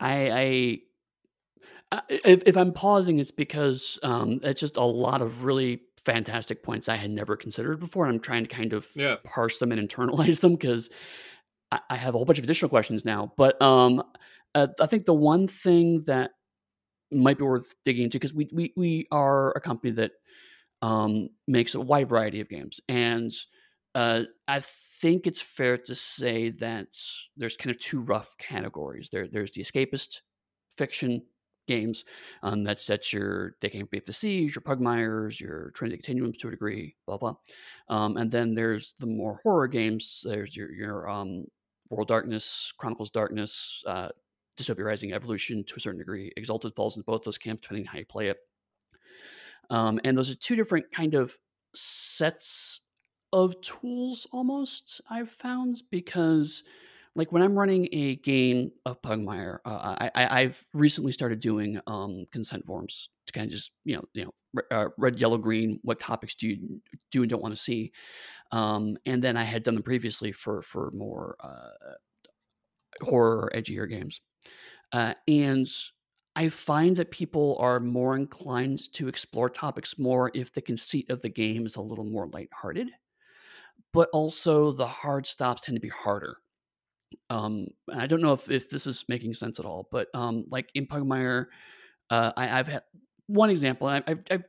i 0.00 0.30
i 0.30 2.02
if, 2.08 2.42
if 2.46 2.56
i'm 2.56 2.72
pausing 2.72 3.18
it's 3.18 3.30
because 3.30 3.98
um, 4.02 4.40
it's 4.42 4.61
just 4.61 4.76
a 4.76 4.85
lot 4.85 5.20
of 5.20 5.44
really 5.44 5.80
fantastic 6.04 6.62
points 6.62 6.88
i 6.88 6.96
had 6.96 7.11
never 7.11 7.37
considered 7.37 7.78
before 7.78 8.06
i'm 8.06 8.20
trying 8.20 8.44
to 8.44 8.48
kind 8.48 8.72
of 8.72 8.88
yeah. 8.94 9.16
parse 9.24 9.58
them 9.58 9.72
and 9.72 9.88
internalize 9.88 10.40
them 10.40 10.52
because 10.52 10.90
I, 11.88 11.96
have 11.96 12.14
a 12.14 12.18
whole 12.18 12.24
bunch 12.24 12.38
of 12.38 12.44
additional 12.44 12.68
questions 12.68 13.04
now, 13.04 13.32
but 13.37 13.61
um, 13.62 14.02
uh, 14.54 14.68
I 14.80 14.87
think 14.87 15.04
the 15.04 15.14
one 15.14 15.48
thing 15.48 16.02
that 16.06 16.32
might 17.11 17.38
be 17.38 17.44
worth 17.44 17.74
digging 17.85 18.04
into 18.04 18.18
because 18.18 18.35
we, 18.35 18.48
we 18.52 18.72
we 18.76 19.06
are 19.11 19.52
a 19.52 19.61
company 19.61 19.92
that 19.92 20.12
um, 20.80 21.28
makes 21.46 21.74
a 21.74 21.80
wide 21.80 22.08
variety 22.08 22.40
of 22.40 22.48
games, 22.48 22.80
and 22.88 23.32
uh, 23.94 24.22
I 24.48 24.61
think 24.61 25.26
it's 25.26 25.42
fair 25.42 25.76
to 25.78 25.94
say 25.94 26.50
that 26.50 26.88
there's 27.37 27.57
kind 27.57 27.74
of 27.74 27.81
two 27.81 28.00
rough 28.00 28.37
categories. 28.38 29.11
There, 29.11 29.28
there's 29.28 29.52
the 29.52 29.62
escapist 29.62 30.22
fiction 30.74 31.22
games. 31.68 32.05
Um, 32.42 32.64
that's 32.64 33.12
your 33.12 33.57
They 33.61 33.68
Can't 33.68 33.90
Beat 33.90 34.07
the 34.07 34.12
Seas, 34.12 34.55
your 34.55 34.62
Pugmires, 34.62 35.40
your 35.40 35.70
Trinity 35.74 35.98
Continuums 35.98 36.38
to 36.38 36.48
a 36.48 36.50
degree, 36.50 36.96
blah 37.07 37.18
blah. 37.18 37.35
Um, 37.88 38.16
and 38.16 38.31
then 38.31 38.55
there's 38.55 38.94
the 38.98 39.07
more 39.07 39.40
horror 39.42 39.68
games. 39.68 40.24
There's 40.24 40.57
your 40.57 40.72
your 40.72 41.09
um, 41.09 41.44
World 41.90 42.09
Darkness, 42.09 42.72
Chronicles 42.78 43.11
Darkness, 43.11 43.83
uh, 43.87 44.09
Dystopia 44.59 44.85
Rising, 44.85 45.12
Evolution 45.12 45.64
to 45.64 45.74
a 45.76 45.81
certain 45.81 45.98
degree. 45.98 46.33
Exalted 46.37 46.74
falls 46.74 46.96
into 46.96 47.05
both 47.05 47.22
those 47.22 47.38
camps 47.38 47.62
depending 47.62 47.87
on 47.87 47.92
how 47.92 47.98
you 47.98 48.07
play 48.07 48.28
it. 48.28 48.38
Um, 49.70 50.00
and 50.05 50.16
those 50.16 50.31
are 50.31 50.35
two 50.35 50.57
different 50.57 50.87
kind 50.92 51.14
of 51.14 51.37
sets 51.74 52.81
of 53.32 53.60
tools 53.60 54.26
almost 54.32 55.00
I've 55.08 55.30
found 55.30 55.82
because 55.90 56.62
like 57.14 57.30
when 57.30 57.42
I'm 57.42 57.58
running 57.58 57.88
a 57.92 58.16
game 58.16 58.72
of 58.86 59.02
Pugmire, 59.02 59.58
uh, 59.64 60.08
I, 60.14 60.42
have 60.42 60.62
recently 60.72 61.12
started 61.12 61.40
doing 61.40 61.78
um, 61.86 62.24
consent 62.30 62.64
forms 62.64 63.10
to 63.26 63.32
kind 63.32 63.46
of 63.46 63.52
just 63.52 63.70
you 63.84 63.96
know 63.96 64.04
you 64.14 64.24
know 64.24 64.62
uh, 64.70 64.88
red, 64.96 65.20
yellow, 65.20 65.38
green. 65.38 65.78
What 65.82 66.00
topics 66.00 66.34
do 66.34 66.48
you 66.48 66.80
do 67.10 67.22
and 67.22 67.30
don't 67.30 67.42
want 67.42 67.54
to 67.54 67.60
see? 67.60 67.92
Um, 68.50 68.96
and 69.04 69.22
then 69.22 69.36
I 69.36 69.44
had 69.44 69.62
done 69.62 69.74
them 69.74 69.82
previously 69.82 70.32
for 70.32 70.62
for 70.62 70.90
more 70.92 71.36
uh, 71.40 71.94
horror, 73.02 73.50
edgier 73.54 73.88
games, 73.88 74.20
uh, 74.92 75.14
and 75.28 75.68
I 76.34 76.48
find 76.48 76.96
that 76.96 77.10
people 77.10 77.58
are 77.60 77.78
more 77.78 78.16
inclined 78.16 78.90
to 78.94 79.06
explore 79.06 79.50
topics 79.50 79.98
more 79.98 80.30
if 80.34 80.50
the 80.52 80.62
conceit 80.62 81.10
of 81.10 81.20
the 81.20 81.28
game 81.28 81.66
is 81.66 81.76
a 81.76 81.82
little 81.82 82.06
more 82.06 82.28
lighthearted. 82.32 82.90
But 83.92 84.09
also, 84.12 84.72
the 84.72 84.87
hard 84.87 85.26
stops 85.26 85.62
tend 85.62 85.76
to 85.76 85.81
be 85.81 85.88
harder 85.88 86.38
um, 87.31 87.68
I 87.92 88.07
don't 88.07 88.20
know 88.20 88.33
if, 88.33 88.50
if 88.50 88.68
this 88.68 88.87
is 88.87 89.05
making 89.09 89.35
sense 89.35 89.59
at 89.59 89.66
all, 89.66 89.88
but 89.90 90.09
um, 90.14 90.44
like 90.50 90.70
in 90.74 90.87
Pugmire, 90.87 91.46
uh, 92.11 92.33
I, 92.37 92.46
have 92.46 92.68
had 92.68 92.83
one 93.26 93.50
example. 93.50 93.87
I, 93.87 94.02
I've, 94.07 94.22
I've, 94.31 94.44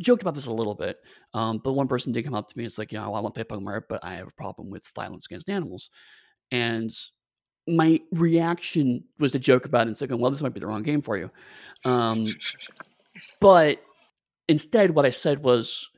joked 0.00 0.22
about 0.22 0.34
this 0.34 0.46
a 0.46 0.52
little 0.52 0.76
bit, 0.76 0.98
um, 1.34 1.60
but 1.62 1.72
one 1.72 1.88
person 1.88 2.12
did 2.12 2.24
come 2.24 2.34
up 2.34 2.46
to 2.46 2.56
me. 2.56 2.62
And 2.62 2.68
it's 2.68 2.78
like, 2.78 2.92
you 2.92 2.98
know, 2.98 3.12
I 3.14 3.20
want 3.20 3.34
to 3.34 3.44
play 3.44 3.56
Pugmire, 3.56 3.82
but 3.88 4.04
I 4.04 4.14
have 4.14 4.28
a 4.28 4.32
problem 4.32 4.70
with 4.70 4.86
violence 4.94 5.26
against 5.26 5.50
animals, 5.50 5.90
and 6.52 6.90
my 7.66 8.00
reaction 8.12 9.04
was 9.18 9.32
to 9.32 9.38
joke 9.38 9.66
about 9.66 9.82
it 9.82 9.88
and 9.88 9.96
say, 9.96 10.06
well, 10.06 10.30
this 10.30 10.40
might 10.40 10.54
be 10.54 10.60
the 10.60 10.66
wrong 10.66 10.82
game 10.82 11.02
for 11.02 11.18
you. 11.18 11.30
Um, 11.84 12.24
but 13.40 13.82
instead, 14.48 14.92
what 14.92 15.04
I 15.04 15.10
said 15.10 15.42
was, 15.42 15.90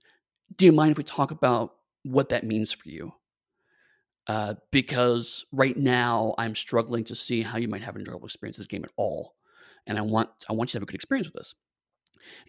do 0.56 0.64
you 0.64 0.72
mind 0.72 0.92
if 0.92 0.98
we 0.98 1.04
talk 1.04 1.30
about 1.30 1.74
what 2.04 2.30
that 2.30 2.44
means 2.44 2.72
for 2.72 2.88
you? 2.88 3.12
Uh, 4.26 4.54
because 4.70 5.44
right 5.52 5.76
now 5.76 6.34
I'm 6.38 6.54
struggling 6.54 7.04
to 7.04 7.14
see 7.14 7.42
how 7.42 7.58
you 7.58 7.68
might 7.68 7.82
have 7.82 7.96
an 7.96 8.02
enjoyable 8.02 8.26
experience 8.26 8.58
this 8.58 8.66
game 8.66 8.84
at 8.84 8.92
all, 8.96 9.34
and 9.86 9.98
I 9.98 10.02
want 10.02 10.28
I 10.48 10.52
want 10.52 10.70
you 10.70 10.72
to 10.72 10.78
have 10.78 10.82
a 10.84 10.86
good 10.86 10.94
experience 10.94 11.26
with 11.26 11.34
this. 11.34 11.54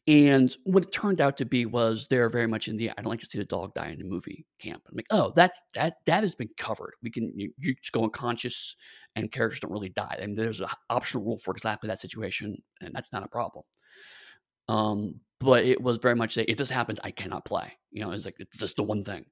And 0.07 0.55
what 0.65 0.83
it 0.83 0.91
turned 0.91 1.21
out 1.21 1.37
to 1.37 1.45
be 1.45 1.65
was 1.65 2.07
they're 2.07 2.29
very 2.29 2.47
much 2.47 2.67
in 2.67 2.77
the 2.77 2.91
I 2.91 2.95
don't 2.97 3.05
like 3.05 3.19
to 3.21 3.25
see 3.25 3.37
the 3.37 3.45
dog 3.45 3.73
die 3.73 3.87
in 3.87 4.01
a 4.01 4.05
movie 4.05 4.45
camp. 4.59 4.83
I'm 4.89 4.95
like, 4.95 5.07
oh, 5.11 5.31
that's 5.35 5.61
that 5.73 5.95
that 6.05 6.23
has 6.23 6.35
been 6.35 6.49
covered. 6.57 6.93
We 7.01 7.09
can 7.09 7.31
you, 7.35 7.53
you 7.57 7.75
just 7.75 7.91
go 7.93 8.03
unconscious 8.03 8.75
and 9.15 9.31
characters 9.31 9.61
don't 9.61 9.71
really 9.71 9.89
die. 9.89 10.15
I 10.19 10.23
and 10.23 10.35
mean, 10.35 10.43
there's 10.43 10.61
an 10.61 10.67
optional 10.89 11.23
rule 11.23 11.37
for 11.37 11.51
exactly 11.51 11.87
that 11.87 12.01
situation, 12.01 12.61
and 12.81 12.93
that's 12.93 13.13
not 13.13 13.23
a 13.23 13.27
problem. 13.29 13.63
Um, 14.71 15.19
but 15.41 15.65
it 15.65 15.81
was 15.81 15.97
very 15.97 16.15
much 16.15 16.33
say 16.33 16.45
if 16.47 16.57
this 16.57 16.69
happens, 16.69 16.99
I 17.03 17.11
cannot 17.11 17.45
play. 17.45 17.73
You 17.91 18.03
know, 18.03 18.11
it's 18.11 18.25
like 18.25 18.35
it's 18.39 18.57
just 18.57 18.77
the 18.77 18.83
one 18.83 19.03
thing. 19.03 19.25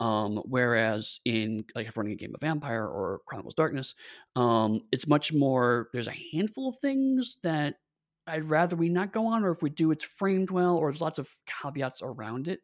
Um, 0.00 0.42
whereas 0.44 1.20
in 1.24 1.64
like 1.74 1.86
if 1.86 1.96
running 1.96 2.12
a 2.12 2.16
game 2.16 2.34
of 2.34 2.40
Vampire 2.40 2.84
or 2.84 3.20
Chronicles 3.26 3.54
Darkness, 3.54 3.94
um, 4.36 4.82
it's 4.92 5.06
much 5.06 5.32
more. 5.32 5.88
There's 5.92 6.08
a 6.08 6.18
handful 6.32 6.68
of 6.68 6.76
things 6.76 7.38
that 7.44 7.76
I'd 8.26 8.44
rather 8.44 8.76
we 8.76 8.90
not 8.90 9.12
go 9.12 9.26
on, 9.26 9.44
or 9.44 9.50
if 9.50 9.62
we 9.62 9.70
do, 9.70 9.90
it's 9.90 10.04
framed 10.04 10.50
well, 10.50 10.76
or 10.76 10.90
there's 10.90 11.00
lots 11.00 11.18
of 11.18 11.28
caveats 11.46 12.02
around 12.02 12.48
it. 12.48 12.60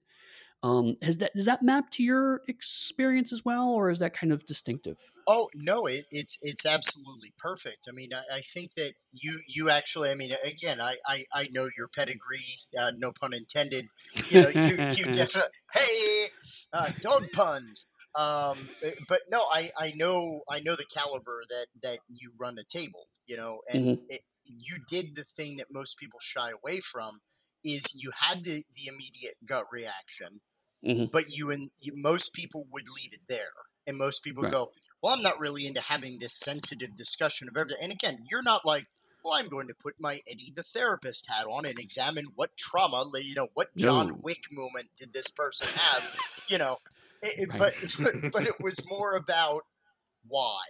Um, 0.62 0.96
has 1.00 1.16
that 1.18 1.32
does 1.34 1.46
that 1.46 1.62
map 1.62 1.88
to 1.92 2.02
your 2.02 2.42
experience 2.46 3.32
as 3.32 3.42
well, 3.46 3.70
or 3.70 3.88
is 3.88 4.00
that 4.00 4.12
kind 4.12 4.30
of 4.30 4.44
distinctive? 4.44 4.98
Oh 5.26 5.48
no, 5.54 5.86
it, 5.86 6.04
it's 6.10 6.36
it's 6.42 6.66
absolutely 6.66 7.32
perfect. 7.38 7.86
I 7.88 7.92
mean, 7.92 8.10
I, 8.12 8.36
I, 8.36 8.40
think 8.40 8.74
that 8.74 8.92
you 9.10 9.40
you 9.48 9.70
actually, 9.70 10.10
I 10.10 10.14
mean, 10.14 10.32
again, 10.44 10.78
I 10.78 10.96
I, 11.06 11.24
I 11.32 11.48
know 11.50 11.66
your 11.78 11.88
pedigree, 11.88 12.58
uh, 12.78 12.92
no 12.94 13.10
pun 13.18 13.32
intended. 13.32 13.86
You 14.28 14.42
know, 14.42 14.48
you 14.50 14.88
you 14.96 15.04
definitely 15.12 15.50
hey 15.72 16.26
uh, 16.74 16.90
dog 17.00 17.28
puns. 17.32 17.86
Um, 18.18 18.58
eh, 18.82 18.90
but 19.08 19.20
no, 19.30 19.46
I 19.50 19.70
I 19.78 19.92
know 19.96 20.42
I 20.46 20.60
know 20.60 20.76
the 20.76 20.84
caliber 20.94 21.40
that 21.48 21.68
that 21.82 22.00
you 22.10 22.32
run 22.38 22.56
the 22.56 22.64
table. 22.70 23.06
You 23.26 23.38
know, 23.38 23.60
and 23.72 23.82
mm-hmm. 23.82 24.04
it, 24.10 24.20
you 24.44 24.76
did 24.90 25.16
the 25.16 25.24
thing 25.24 25.56
that 25.56 25.68
most 25.70 25.96
people 25.96 26.20
shy 26.20 26.50
away 26.50 26.80
from 26.80 27.20
is 27.64 27.84
you 27.94 28.10
had 28.18 28.44
the, 28.44 28.62
the 28.74 28.88
immediate 28.88 29.34
gut 29.46 29.64
reaction 29.70 30.40
Mm-hmm. 30.86 31.06
But 31.12 31.30
you 31.30 31.50
and 31.50 31.70
you, 31.78 31.92
most 31.96 32.32
people 32.32 32.66
would 32.72 32.88
leave 32.88 33.12
it 33.12 33.20
there, 33.28 33.52
and 33.86 33.98
most 33.98 34.24
people 34.24 34.44
right. 34.44 34.52
go, 34.52 34.70
"Well, 35.02 35.14
I'm 35.14 35.22
not 35.22 35.38
really 35.38 35.66
into 35.66 35.80
having 35.80 36.18
this 36.18 36.34
sensitive 36.34 36.96
discussion 36.96 37.48
of 37.48 37.56
everything." 37.56 37.82
And 37.82 37.92
again, 37.92 38.24
you're 38.30 38.42
not 38.42 38.64
like, 38.64 38.86
"Well, 39.22 39.34
I'm 39.34 39.48
going 39.48 39.68
to 39.68 39.74
put 39.74 39.94
my 40.00 40.20
Eddie 40.30 40.52
the 40.54 40.62
therapist 40.62 41.28
hat 41.28 41.46
on 41.46 41.66
and 41.66 41.78
examine 41.78 42.28
what 42.34 42.56
trauma, 42.56 43.10
you 43.20 43.34
know, 43.34 43.48
what 43.52 43.76
John 43.76 44.08
no. 44.08 44.18
Wick 44.22 44.44
moment 44.50 44.88
did 44.98 45.12
this 45.12 45.28
person 45.28 45.68
have?" 45.74 46.16
you 46.48 46.56
know, 46.56 46.78
it, 47.22 47.48
right. 47.60 47.74
but 47.98 48.32
but 48.32 48.42
it 48.44 48.60
was 48.60 48.82
more 48.88 49.16
about 49.16 49.62
why. 50.26 50.62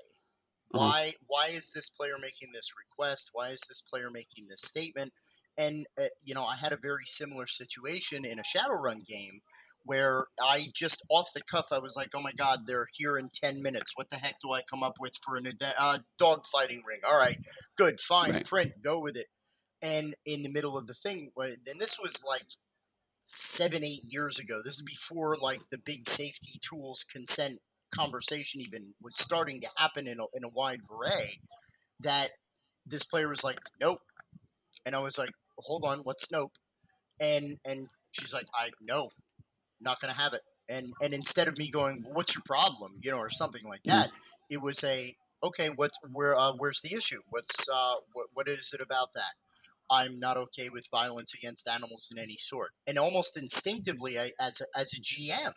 Uh-huh. 0.75 0.87
Why 0.87 1.13
why 1.27 1.49
is 1.49 1.71
this 1.73 1.89
player 1.89 2.15
making 2.21 2.51
this 2.53 2.73
request? 2.77 3.31
Why 3.33 3.51
is 3.51 3.61
this 3.69 3.81
player 3.81 4.11
making 4.11 4.49
this 4.49 4.63
statement? 4.63 5.13
And 5.57 5.87
uh, 6.01 6.07
you 6.25 6.35
know, 6.35 6.45
I 6.45 6.57
had 6.57 6.73
a 6.73 6.79
very 6.81 7.07
similar 7.07 7.47
situation 7.47 8.25
in 8.25 8.39
a 8.39 8.43
Shadowrun 8.43 9.07
game 9.07 9.41
where 9.85 10.27
I 10.41 10.69
just 10.75 11.05
off 11.11 11.31
the 11.35 11.43
cuff 11.43 11.67
I 11.73 11.79
was 11.79 11.97
like, 11.97 12.11
oh 12.15 12.23
my 12.23 12.33
god, 12.33 12.61
they're 12.67 12.87
here 12.97 13.17
in 13.17 13.29
ten 13.33 13.63
minutes. 13.63 13.93
What 13.95 14.11
the 14.11 14.17
heck 14.17 14.41
do 14.41 14.53
I 14.53 14.63
come 14.69 14.83
up 14.83 14.97
with 15.01 15.15
for 15.25 15.37
an 15.37 15.47
uh, 15.79 15.99
dog 16.19 16.45
fighting 16.53 16.83
ring? 16.87 17.01
All 17.09 17.19
right, 17.19 17.39
good, 17.77 18.01
fine, 18.01 18.33
right. 18.33 18.47
print, 18.47 18.73
go 18.83 19.01
with 19.01 19.17
it. 19.17 19.27
And 19.83 20.15
in 20.27 20.43
the 20.43 20.51
middle 20.51 20.77
of 20.77 20.87
the 20.87 20.95
thing, 20.95 21.31
and 21.37 21.81
this 21.81 21.99
was 22.03 22.23
like 22.27 22.43
seven, 23.23 23.85
eight 23.85 24.03
years 24.09 24.39
ago. 24.39 24.61
This 24.65 24.75
is 24.75 24.83
before 24.83 25.37
like 25.41 25.61
the 25.71 25.79
big 25.79 26.09
safety 26.09 26.59
tools 26.61 27.05
consent 27.05 27.59
conversation 27.95 28.61
even 28.61 28.95
was 29.01 29.17
starting 29.17 29.61
to 29.61 29.69
happen 29.77 30.07
in 30.07 30.21
a, 30.21 30.25
in 30.35 30.45
a 30.45 30.49
wide 30.55 30.81
array. 30.91 31.25
That 32.01 32.31
this 32.87 33.05
player 33.05 33.29
was 33.29 33.45
like, 33.45 33.59
"Nope," 33.81 34.01
and 34.87 34.95
I 34.95 35.01
was 35.01 35.19
like, 35.19 35.31
"Hold 35.59 35.85
on, 35.85 35.99
what's 36.01 36.31
nope?" 36.31 36.53
And 37.21 37.59
and 37.67 37.89
she's 38.11 38.33
like, 38.33 38.47
"I 38.55 38.71
no, 38.81 39.11
not 39.81 40.01
gonna 40.01 40.13
have 40.15 40.35
it." 40.35 40.43
And 40.69 40.93
and 41.03 41.13
instead 41.15 41.49
of 41.49 41.59
me 41.59 41.71
going, 41.71 42.03
"What's 42.13 42.35
your 42.35 42.43
problem?" 42.45 42.93
you 43.03 43.11
know, 43.11 43.19
or 43.19 43.31
something 43.31 43.65
like 43.65 43.85
Mhm. 43.87 43.87
that, 43.87 44.11
it 44.51 44.59
was 44.63 44.83
a 44.85 45.15
okay. 45.43 45.71
What's 45.71 45.99
where? 46.13 46.37
Uh, 46.37 46.53
where's 46.59 46.81
the 46.83 46.95
issue? 46.95 47.21
What's 47.31 47.69
uh, 47.69 47.97
what, 48.13 48.29
what 48.35 48.49
is 48.49 48.73
it 48.75 48.81
about 48.81 49.13
that? 49.15 49.35
I'm 49.91 50.21
not 50.21 50.37
okay 50.37 50.69
with 50.69 50.87
violence 50.91 51.35
against 51.35 51.67
animals 51.69 52.09
in 52.13 52.19
any 52.19 52.37
sort. 52.37 52.73
And 52.87 52.99
almost 52.99 53.37
instinctively, 53.37 54.19
I, 54.19 54.33
as 54.39 54.61
a, 54.61 54.67
as 54.79 54.93
a 54.95 55.01
GM, 55.01 55.53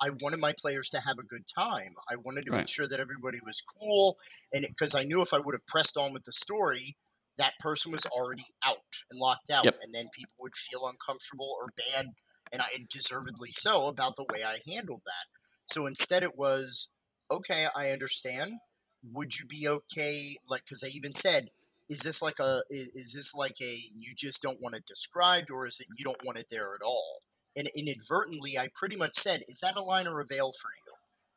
I 0.00 0.10
wanted 0.10 0.38
my 0.40 0.52
players 0.58 0.88
to 0.90 1.00
have 1.00 1.18
a 1.18 1.24
good 1.24 1.44
time. 1.46 1.94
I 2.08 2.16
wanted 2.16 2.44
to 2.46 2.52
make 2.52 2.68
sure 2.68 2.86
that 2.88 3.00
everybody 3.00 3.38
was 3.44 3.60
cool, 3.62 4.18
and 4.52 4.64
because 4.68 4.94
I 4.94 5.02
knew 5.04 5.22
if 5.22 5.32
I 5.34 5.38
would 5.38 5.54
have 5.54 5.66
pressed 5.66 5.96
on 5.96 6.12
with 6.12 6.24
the 6.24 6.32
story, 6.32 6.96
that 7.36 7.54
person 7.58 7.90
was 7.92 8.06
already 8.06 8.44
out 8.64 8.78
and 9.10 9.18
locked 9.18 9.50
out, 9.50 9.64
Yep. 9.64 9.80
and 9.82 9.92
then 9.94 10.08
people 10.14 10.34
would 10.40 10.54
feel 10.56 10.86
uncomfortable 10.86 11.56
or 11.60 11.68
bad, 11.76 12.06
and 12.54 12.62
I 12.62 12.86
deservedly 12.88 13.50
so 13.52 13.88
about 13.88 14.16
the 14.16 14.24
way 14.32 14.44
I 14.44 14.58
handled 14.72 15.02
that. 15.04 15.26
So 15.66 15.86
instead, 15.86 16.22
it 16.22 16.38
was 16.38 16.88
okay. 17.30 17.66
I 17.76 17.90
understand. 17.90 18.52
Would 19.12 19.38
you 19.38 19.46
be 19.46 19.68
okay? 19.68 20.36
Like, 20.48 20.64
because 20.64 20.82
I 20.82 20.88
even 20.88 21.12
said 21.12 21.48
is 21.90 22.00
this 22.00 22.22
like 22.22 22.38
a 22.40 22.62
is 22.70 23.12
this 23.12 23.34
like 23.34 23.56
a 23.62 23.78
you 23.96 24.14
just 24.16 24.40
don't 24.40 24.60
want 24.60 24.74
it 24.74 24.86
described 24.86 25.50
or 25.50 25.66
is 25.66 25.80
it 25.80 25.86
you 25.98 26.04
don't 26.04 26.24
want 26.24 26.38
it 26.38 26.46
there 26.50 26.74
at 26.74 26.84
all 26.84 27.20
and 27.56 27.68
inadvertently 27.76 28.58
i 28.58 28.68
pretty 28.74 28.96
much 28.96 29.14
said 29.14 29.42
is 29.48 29.60
that 29.60 29.76
a 29.76 29.82
line 29.82 30.06
or 30.06 30.20
a 30.20 30.24
veil 30.24 30.50
for 30.60 30.70
you 30.86 30.92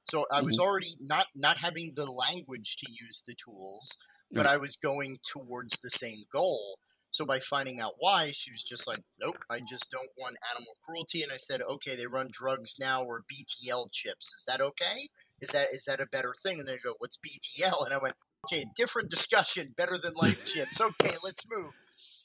so 0.06 0.26
i 0.32 0.42
was 0.42 0.58
mm-hmm. 0.58 0.68
already 0.68 0.96
not 1.02 1.26
not 1.36 1.58
having 1.58 1.92
the 1.96 2.10
language 2.10 2.78
to 2.78 2.90
use 2.90 3.22
the 3.28 3.36
tools 3.36 3.98
but 4.32 4.46
i 4.46 4.56
was 4.56 4.76
going 4.78 5.18
towards 5.30 5.78
the 5.80 5.90
same 5.90 6.24
goal 6.32 6.78
so 7.18 7.26
by 7.26 7.40
finding 7.40 7.80
out 7.82 7.94
why 8.00 8.32
she 8.32 8.52
was 8.52 8.64
just 8.64 8.88
like 8.88 9.02
nope 9.20 9.38
i 9.50 9.60
just 9.60 9.90
don't 9.92 10.10
want 10.18 10.38
animal 10.56 10.74
cruelty 10.86 11.24
and 11.24 11.32
i 11.32 11.38
said 11.38 11.62
okay 11.62 11.96
they 11.96 12.08
run 12.08 12.28
drugs 12.32 12.76
now 12.80 13.04
or 13.04 13.24
btl 13.32 13.88
chips 13.92 14.34
is 14.34 14.46
that 14.48 14.62
okay 14.62 15.08
is 15.42 15.50
that 15.50 15.68
is 15.74 15.86
that 15.86 16.00
a 16.00 16.08
better 16.08 16.34
thing 16.44 16.60
and 16.60 16.68
they 16.68 16.78
go 16.78 16.94
what's 17.00 17.18
btl 17.18 17.86
and 17.86 17.94
i 17.94 17.98
went 17.98 18.16
okay, 18.46 18.66
different 18.76 19.10
discussion, 19.10 19.74
better 19.76 19.98
than 19.98 20.14
life 20.16 20.44
chips. 20.46 20.80
Okay, 20.80 21.16
let's 21.24 21.44
move. 21.52 21.74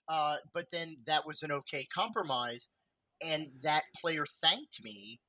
Uh, 0.09 0.37
but 0.52 0.66
then 0.72 0.96
that 1.07 1.26
was 1.26 1.42
an 1.42 1.52
okay 1.52 1.87
compromise, 1.92 2.68
and 3.26 3.48
that 3.62 3.85
player 4.00 4.26
thanked 4.26 4.83
me 4.83 5.20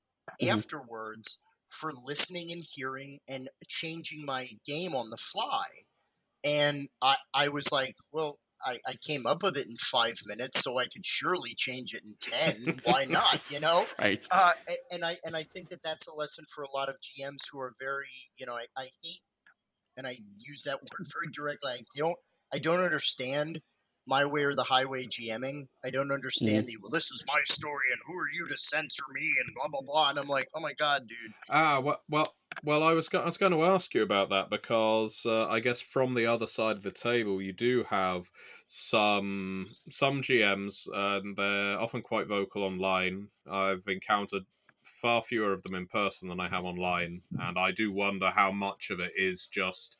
Mhm. 0.41 0.49
afterwards 0.51 1.39
for 1.69 1.93
listening 1.93 2.51
and 2.51 2.63
hearing 2.75 3.19
and 3.27 3.49
changing 3.67 4.25
my 4.25 4.47
game 4.65 4.95
on 4.95 5.09
the 5.09 5.17
fly. 5.17 5.65
And 6.43 6.89
I, 7.01 7.17
I 7.33 7.49
was 7.49 7.71
like, 7.71 7.95
well, 8.11 8.39
I, 8.65 8.77
I 8.87 8.93
came 9.05 9.25
up 9.25 9.43
with 9.43 9.57
it 9.57 9.67
in 9.67 9.75
five 9.77 10.15
minutes, 10.25 10.63
so 10.63 10.79
I 10.79 10.85
could 10.85 11.05
surely 11.05 11.53
change 11.55 11.93
it 11.93 12.03
in 12.03 12.15
ten. 12.19 12.79
Why 12.83 13.05
not? 13.09 13.41
You 13.49 13.59
know. 13.59 13.85
Right. 13.99 14.25
Uh, 14.31 14.51
and 14.91 15.03
I 15.03 15.17
and 15.23 15.35
I 15.35 15.43
think 15.43 15.69
that 15.69 15.83
that's 15.83 16.07
a 16.07 16.13
lesson 16.13 16.45
for 16.53 16.63
a 16.63 16.71
lot 16.71 16.89
of 16.89 16.95
GMs 16.95 17.43
who 17.51 17.59
are 17.59 17.73
very, 17.79 18.07
you 18.37 18.45
know, 18.45 18.53
I, 18.53 18.65
I 18.77 18.87
hate, 19.01 19.21
and 19.97 20.07
I 20.07 20.17
use 20.37 20.63
that 20.63 20.75
word 20.81 21.07
very 21.13 21.31
directly. 21.33 21.71
I 21.73 21.81
don't, 21.95 22.17
I 22.53 22.57
don't 22.57 22.83
understand 22.83 23.59
my 24.05 24.25
way 24.25 24.43
or 24.43 24.53
the 24.53 24.63
highway 24.63 25.05
GMing. 25.05 25.67
I 25.83 25.89
don't 25.89 26.11
understand 26.11 26.67
the 26.67 26.77
well, 26.81 26.91
this 26.91 27.11
is 27.11 27.23
my 27.27 27.39
story, 27.45 27.87
and 27.91 28.01
who 28.05 28.13
are 28.19 28.29
you 28.33 28.47
to 28.47 28.57
censor 28.57 29.03
me, 29.13 29.33
and 29.43 29.55
blah 29.55 29.69
blah 29.69 29.81
blah. 29.81 30.09
And 30.09 30.19
I'm 30.19 30.27
like, 30.27 30.49
oh 30.53 30.59
my 30.59 30.73
god, 30.73 31.07
dude. 31.07 31.33
Ah, 31.49 31.79
well, 31.79 32.01
well, 32.09 32.33
well. 32.63 32.83
I 32.83 32.93
was 32.93 33.09
go- 33.09 33.21
I 33.21 33.25
was 33.25 33.37
going 33.37 33.53
to 33.53 33.63
ask 33.63 33.93
you 33.93 34.03
about 34.03 34.29
that 34.29 34.49
because 34.49 35.25
uh, 35.25 35.47
I 35.47 35.59
guess 35.59 35.79
from 35.81 36.13
the 36.13 36.25
other 36.25 36.47
side 36.47 36.77
of 36.77 36.83
the 36.83 36.91
table, 36.91 37.41
you 37.41 37.53
do 37.53 37.83
have 37.89 38.29
some 38.67 39.69
some 39.89 40.21
GMs, 40.21 40.87
and 40.93 41.35
they're 41.35 41.79
often 41.79 42.01
quite 42.01 42.27
vocal 42.27 42.63
online. 42.63 43.29
I've 43.49 43.87
encountered 43.87 44.43
far 44.83 45.21
fewer 45.21 45.53
of 45.53 45.63
them 45.63 45.75
in 45.75 45.87
person 45.87 46.27
than 46.27 46.39
I 46.41 46.49
have 46.49 46.65
online, 46.65 47.21
and 47.39 47.57
I 47.57 47.71
do 47.71 47.91
wonder 47.91 48.29
how 48.29 48.51
much 48.51 48.89
of 48.89 48.99
it 48.99 49.13
is 49.15 49.47
just 49.47 49.97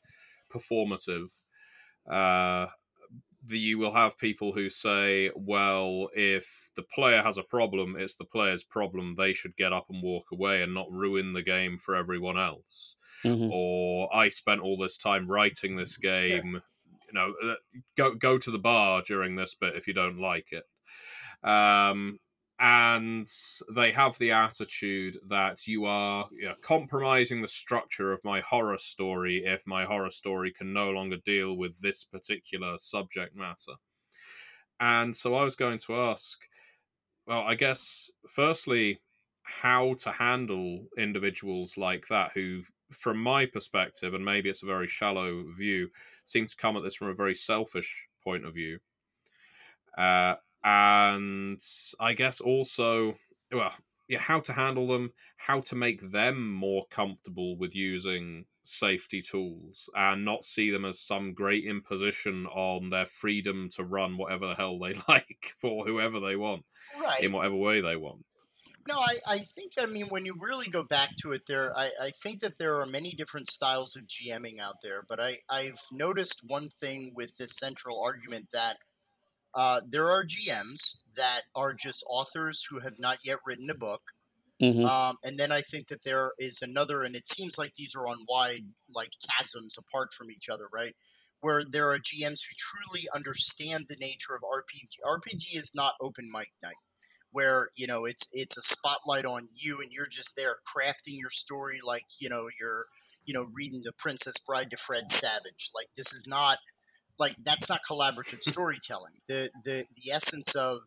performative. 0.50 1.38
Uh, 2.10 2.66
the, 3.46 3.58
you 3.58 3.78
will 3.78 3.92
have 3.92 4.18
people 4.18 4.52
who 4.52 4.70
say, 4.70 5.30
well, 5.34 6.08
if 6.14 6.70
the 6.76 6.82
player 6.82 7.22
has 7.22 7.38
a 7.38 7.42
problem, 7.42 7.96
it's 7.98 8.16
the 8.16 8.24
player's 8.24 8.64
problem. 8.64 9.14
They 9.16 9.32
should 9.32 9.56
get 9.56 9.72
up 9.72 9.86
and 9.90 10.02
walk 10.02 10.26
away 10.32 10.62
and 10.62 10.72
not 10.74 10.90
ruin 10.90 11.32
the 11.32 11.42
game 11.42 11.78
for 11.78 11.94
everyone 11.94 12.38
else. 12.38 12.96
Mhm. 13.22 13.50
Or 13.52 14.14
I 14.14 14.28
spent 14.28 14.60
all 14.60 14.76
this 14.76 14.96
time 14.96 15.30
writing 15.30 15.76
this 15.76 15.96
game. 15.98 16.62
You 17.08 17.12
know, 17.12 17.34
uh, 17.42 17.54
go 17.96 18.14
go 18.14 18.38
to 18.38 18.50
the 18.50 18.58
bar 18.58 19.02
during 19.06 19.36
this 19.36 19.54
bit 19.54 19.76
if 19.76 19.86
you 19.86 19.94
don't 19.94 20.18
like 20.18 20.52
it. 20.52 20.64
Um, 21.48 22.18
and 22.58 23.28
they 23.74 23.90
have 23.90 24.16
the 24.18 24.30
attitude 24.30 25.18
that 25.28 25.66
you 25.66 25.86
are 25.86 26.28
you 26.32 26.46
know, 26.46 26.54
compromising 26.60 27.42
the 27.42 27.48
structure 27.48 28.12
of 28.12 28.24
my 28.24 28.40
horror 28.40 28.78
story 28.78 29.42
if 29.44 29.66
my 29.66 29.84
horror 29.84 30.10
story 30.10 30.52
can 30.52 30.72
no 30.72 30.90
longer 30.90 31.16
deal 31.16 31.56
with 31.56 31.80
this 31.80 32.04
particular 32.04 32.78
subject 32.78 33.34
matter. 33.34 33.74
And 34.78 35.16
so 35.16 35.34
I 35.34 35.44
was 35.44 35.56
going 35.56 35.78
to 35.80 35.96
ask, 35.96 36.38
well, 37.26 37.42
I 37.42 37.54
guess, 37.54 38.10
firstly, 38.28 39.00
how 39.42 39.94
to 40.00 40.12
handle 40.12 40.86
individuals 40.96 41.76
like 41.76 42.06
that 42.08 42.32
who, 42.34 42.62
from 42.90 43.18
my 43.18 43.46
perspective, 43.46 44.14
and 44.14 44.24
maybe 44.24 44.48
it's 44.48 44.62
a 44.62 44.66
very 44.66 44.86
shallow 44.86 45.44
view, 45.50 45.88
seem 46.24 46.46
to 46.46 46.56
come 46.56 46.76
at 46.76 46.82
this 46.82 46.94
from 46.94 47.08
a 47.08 47.14
very 47.14 47.34
selfish 47.34 48.08
point 48.22 48.44
of 48.44 48.54
view. 48.54 48.78
Uh, 49.96 50.34
and 50.64 51.60
I 52.00 52.14
guess 52.14 52.40
also, 52.40 53.16
well, 53.52 53.74
yeah, 54.08 54.20
how 54.20 54.40
to 54.40 54.52
handle 54.52 54.86
them, 54.88 55.12
how 55.36 55.60
to 55.62 55.74
make 55.76 56.10
them 56.10 56.50
more 56.52 56.86
comfortable 56.90 57.56
with 57.56 57.74
using 57.74 58.46
safety 58.62 59.20
tools 59.20 59.90
and 59.94 60.24
not 60.24 60.44
see 60.44 60.70
them 60.70 60.84
as 60.84 60.98
some 60.98 61.34
great 61.34 61.64
imposition 61.64 62.46
on 62.46 62.90
their 62.90 63.04
freedom 63.04 63.68
to 63.70 63.84
run 63.84 64.16
whatever 64.16 64.48
the 64.48 64.54
hell 64.54 64.78
they 64.78 64.94
like 65.08 65.52
for 65.58 65.84
whoever 65.86 66.18
they 66.18 66.36
want 66.36 66.64
Right. 67.00 67.22
in 67.22 67.32
whatever 67.32 67.56
way 67.56 67.80
they 67.80 67.96
want. 67.96 68.24
No, 68.86 68.98
I, 68.98 69.18
I 69.26 69.38
think, 69.38 69.72
I 69.78 69.86
mean, 69.86 70.06
when 70.08 70.26
you 70.26 70.34
really 70.38 70.68
go 70.68 70.82
back 70.82 71.16
to 71.22 71.32
it, 71.32 71.46
there, 71.46 71.76
I, 71.76 71.90
I 72.02 72.10
think 72.10 72.40
that 72.40 72.58
there 72.58 72.80
are 72.80 72.86
many 72.86 73.12
different 73.12 73.48
styles 73.48 73.96
of 73.96 74.06
GMing 74.06 74.60
out 74.60 74.76
there, 74.82 75.02
but 75.08 75.20
I, 75.20 75.36
I've 75.48 75.80
noticed 75.90 76.42
one 76.46 76.68
thing 76.68 77.12
with 77.14 77.36
this 77.38 77.56
central 77.56 78.02
argument 78.02 78.48
that 78.52 78.76
uh, 79.54 79.80
there 79.86 80.10
are 80.10 80.24
GMs 80.24 80.96
that 81.16 81.42
are 81.54 81.72
just 81.74 82.04
authors 82.08 82.64
who 82.68 82.80
have 82.80 82.98
not 82.98 83.18
yet 83.24 83.38
written 83.46 83.70
a 83.70 83.74
book. 83.74 84.02
Mhm. 84.60 84.84
Um, 84.84 85.16
and 85.24 85.38
then 85.38 85.52
I 85.52 85.62
think 85.62 85.88
that 85.88 86.02
there 86.02 86.32
is 86.38 86.62
another, 86.62 87.02
and 87.02 87.16
it 87.16 87.26
seems 87.28 87.58
like 87.58 87.74
these 87.74 87.94
are 87.94 88.06
on 88.06 88.24
wide, 88.28 88.64
like 88.94 89.10
chasms 89.20 89.76
apart 89.78 90.12
from 90.12 90.30
each 90.30 90.48
other, 90.48 90.68
right? 90.72 90.94
Where 91.40 91.64
there 91.64 91.90
are 91.90 91.98
GMs 91.98 92.40
who 92.46 92.54
truly 92.56 93.08
understand 93.14 93.86
the 93.88 93.96
nature 93.96 94.34
of 94.34 94.42
RPG. 94.44 94.98
RPG 95.04 95.56
is 95.56 95.72
not 95.74 95.94
open 96.00 96.30
mic 96.30 96.52
night, 96.62 96.76
where 97.30 97.70
you 97.76 97.86
know 97.86 98.04
it's 98.04 98.24
it's 98.32 98.56
a 98.56 98.62
spotlight 98.62 99.24
on 99.26 99.48
you, 99.54 99.80
and 99.82 99.92
you're 99.92 100.06
just 100.06 100.36
there 100.36 100.56
crafting 100.66 101.18
your 101.18 101.30
story 101.30 101.80
like 101.82 102.04
you 102.20 102.28
know 102.28 102.48
you're 102.60 102.86
you 103.24 103.34
know 103.34 103.44
reading 103.52 103.82
the 103.84 103.92
Princess 103.92 104.36
Bride 104.46 104.70
to 104.70 104.76
Fred 104.76 105.10
Savage. 105.10 105.70
Like 105.74 105.88
this 105.96 106.12
is 106.14 106.26
not 106.26 106.58
like 107.18 107.34
that's 107.44 107.68
not 107.68 107.80
collaborative 107.88 108.40
storytelling. 108.40 109.14
The 109.28 109.50
the 109.64 109.86
the 110.02 110.12
essence 110.12 110.54
of 110.54 110.80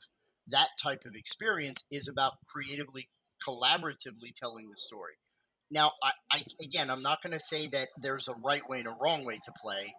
that 0.47 0.69
type 0.81 1.03
of 1.05 1.15
experience 1.15 1.83
is 1.91 2.07
about 2.07 2.33
creatively 2.47 3.09
collaboratively 3.47 4.33
telling 4.35 4.69
the 4.69 4.77
story. 4.77 5.15
Now, 5.69 5.91
I, 6.03 6.11
I 6.31 6.41
again, 6.63 6.89
I'm 6.89 7.01
not 7.03 7.21
going 7.21 7.33
to 7.33 7.39
say 7.39 7.67
that 7.67 7.89
there's 8.01 8.27
a 8.27 8.35
right 8.43 8.67
way 8.69 8.79
and 8.79 8.87
a 8.87 8.95
wrong 9.01 9.25
way 9.25 9.35
to 9.43 9.51
play 9.61 9.93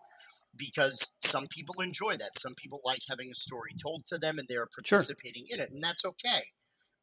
because 0.57 1.13
some 1.21 1.47
people 1.49 1.81
enjoy 1.81 2.17
that. 2.17 2.39
Some 2.39 2.55
people 2.57 2.81
like 2.85 3.01
having 3.09 3.31
a 3.31 3.35
story 3.35 3.73
told 3.81 4.05
to 4.07 4.19
them 4.19 4.39
and 4.39 4.49
they're 4.49 4.69
Sure. 4.85 5.09
participating 5.09 5.45
in 5.51 5.61
it, 5.61 5.71
and 5.71 5.83
that's 5.83 6.05
okay. 6.05 6.41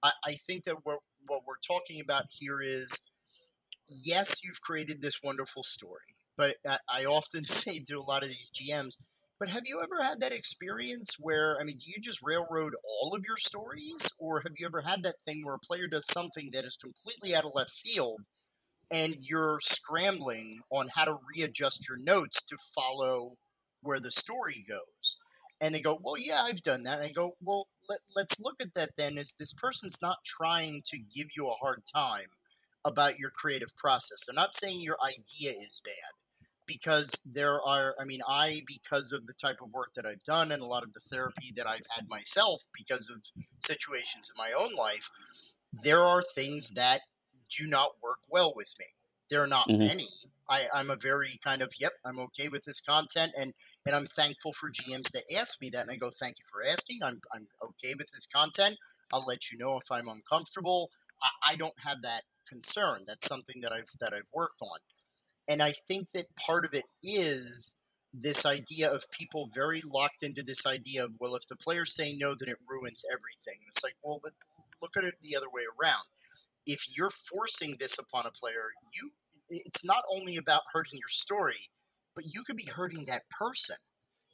I, 0.03 0.11
I 0.25 0.33
think 0.35 0.65
that 0.65 0.77
what, 0.83 0.99
what 1.27 1.41
we're 1.47 1.59
talking 1.65 2.01
about 2.01 2.25
here 2.39 2.61
is 2.61 2.99
yes, 4.03 4.43
you've 4.43 4.61
created 4.61 5.01
this 5.01 5.19
wonderful 5.23 5.63
story, 5.63 6.15
but 6.37 6.55
I, 6.67 6.77
I 6.89 7.05
often 7.05 7.43
say 7.45 7.79
to 7.87 7.99
a 7.99 8.01
lot 8.01 8.23
of 8.23 8.29
these 8.29 8.51
GMs, 8.51 8.95
but 9.45 9.53
have 9.53 9.67
you 9.67 9.79
ever 9.83 10.03
had 10.03 10.19
that 10.21 10.31
experience 10.31 11.17
where, 11.19 11.59
I 11.61 11.63
mean, 11.63 11.77
do 11.77 11.85
you 11.87 12.01
just 12.01 12.23
railroad 12.23 12.73
all 12.83 13.13
of 13.13 13.23
your 13.27 13.37
stories? 13.37 14.09
Or 14.19 14.41
have 14.41 14.53
you 14.57 14.65
ever 14.65 14.81
had 14.81 15.03
that 15.03 15.21
thing 15.23 15.43
where 15.43 15.53
a 15.53 15.59
player 15.59 15.85
does 15.85 16.07
something 16.07 16.49
that 16.51 16.65
is 16.65 16.77
completely 16.77 17.35
out 17.35 17.45
of 17.45 17.53
left 17.53 17.69
field 17.69 18.21
and 18.89 19.15
you're 19.19 19.59
scrambling 19.61 20.61
on 20.71 20.89
how 20.95 21.05
to 21.05 21.17
readjust 21.35 21.87
your 21.87 21.99
notes 21.99 22.41
to 22.41 22.57
follow 22.73 23.33
where 23.83 23.99
the 23.99 24.09
story 24.09 24.65
goes? 24.67 25.17
And 25.61 25.75
they 25.75 25.81
go, 25.81 25.99
well, 26.01 26.17
yeah, 26.17 26.41
I've 26.41 26.63
done 26.63 26.81
that. 26.83 26.95
And 26.95 27.03
I 27.03 27.11
go, 27.11 27.35
well, 27.39 27.67
let, 27.87 27.99
let's 28.15 28.39
look 28.39 28.55
at 28.59 28.73
that 28.73 28.97
then. 28.97 29.19
Is 29.19 29.35
this 29.39 29.53
person's 29.53 30.01
not 30.01 30.17
trying 30.25 30.81
to 30.85 30.97
give 30.97 31.27
you 31.37 31.49
a 31.49 31.61
hard 31.61 31.83
time 31.93 32.25
about 32.83 33.19
your 33.19 33.29
creative 33.29 33.75
process? 33.77 34.25
They're 34.25 34.33
not 34.33 34.55
saying 34.55 34.81
your 34.81 34.97
idea 35.05 35.51
is 35.51 35.81
bad. 35.85 36.24
Because 36.67 37.11
there 37.25 37.61
are, 37.61 37.95
I 37.99 38.05
mean, 38.05 38.21
I, 38.27 38.61
because 38.67 39.11
of 39.11 39.25
the 39.25 39.33
type 39.33 39.57
of 39.61 39.73
work 39.73 39.93
that 39.95 40.05
I've 40.05 40.23
done 40.23 40.51
and 40.51 40.61
a 40.61 40.65
lot 40.65 40.83
of 40.83 40.93
the 40.93 40.99
therapy 40.99 41.51
that 41.55 41.67
I've 41.67 41.85
had 41.95 42.07
myself 42.09 42.63
because 42.73 43.09
of 43.09 43.23
situations 43.59 44.29
in 44.33 44.37
my 44.37 44.51
own 44.53 44.73
life, 44.75 45.09
there 45.71 45.99
are 46.01 46.21
things 46.21 46.69
that 46.71 47.01
do 47.49 47.67
not 47.67 47.91
work 48.01 48.19
well 48.29 48.53
with 48.55 48.73
me. 48.79 48.85
There 49.29 49.41
are 49.43 49.47
not 49.47 49.67
Mhm. 49.67 49.87
many. 49.87 50.07
I, 50.47 50.67
I'm 50.73 50.91
a 50.91 50.95
very 50.95 51.39
kind 51.43 51.61
of 51.63 51.73
yep, 51.79 51.93
I'm 52.05 52.19
okay 52.19 52.49
with 52.49 52.65
this 52.65 52.79
content, 52.79 53.33
and 53.37 53.53
and 53.85 53.95
I'm 53.95 54.05
thankful 54.05 54.53
for 54.53 54.69
GMs 54.69 55.11
that 55.11 55.23
ask 55.35 55.59
me 55.59 55.69
that, 55.71 55.81
and 55.81 55.91
I 55.91 55.95
go, 55.95 56.11
thank 56.11 56.37
you 56.37 56.45
for 56.51 56.63
asking. 56.63 56.99
I'm 57.03 57.19
I'm 57.33 57.47
okay 57.63 57.95
with 57.97 58.11
this 58.11 58.27
content. 58.27 58.77
I'll 59.11 59.25
let 59.25 59.51
you 59.51 59.57
know 59.57 59.77
if 59.77 59.91
I'm 59.91 60.07
uncomfortable. 60.07 60.91
I, 61.21 61.29
I 61.49 61.55
don't 61.55 61.79
have 61.79 62.03
that 62.03 62.23
concern. 62.47 63.05
That's 63.07 63.25
something 63.27 63.61
that 63.61 63.71
I've 63.71 63.89
that 63.99 64.13
I've 64.13 64.29
worked 64.33 64.61
on, 64.61 64.77
and 65.47 65.61
I 65.61 65.73
think 65.87 66.11
that 66.11 66.35
part 66.35 66.65
of 66.65 66.73
it 66.73 66.85
is 67.03 67.75
this 68.13 68.45
idea 68.45 68.89
of 68.91 69.09
people 69.11 69.49
very 69.53 69.81
locked 69.85 70.23
into 70.23 70.41
this 70.41 70.65
idea 70.65 71.03
of 71.03 71.15
well, 71.19 71.35
if 71.35 71.45
the 71.47 71.55
players 71.55 71.93
say 71.93 72.13
no, 72.13 72.33
then 72.33 72.49
it 72.49 72.57
ruins 72.67 73.03
everything. 73.11 73.59
And 73.59 73.67
it's 73.67 73.83
like, 73.83 73.95
well, 74.03 74.19
but 74.23 74.33
look 74.81 74.97
at 74.97 75.03
it 75.03 75.15
the 75.21 75.35
other 75.35 75.49
way 75.51 75.63
around. 75.79 76.05
If 76.65 76.85
you're 76.95 77.11
forcing 77.11 77.75
this 77.79 77.99
upon 77.99 78.25
a 78.25 78.31
player, 78.31 78.71
you 78.93 79.11
it's 79.49 79.85
not 79.85 80.03
only 80.11 80.37
about 80.37 80.63
hurting 80.73 80.97
your 80.97 81.09
story, 81.09 81.69
but 82.15 82.25
you 82.25 82.41
could 82.43 82.57
be 82.57 82.69
hurting 82.73 83.05
that 83.05 83.29
person. 83.29 83.75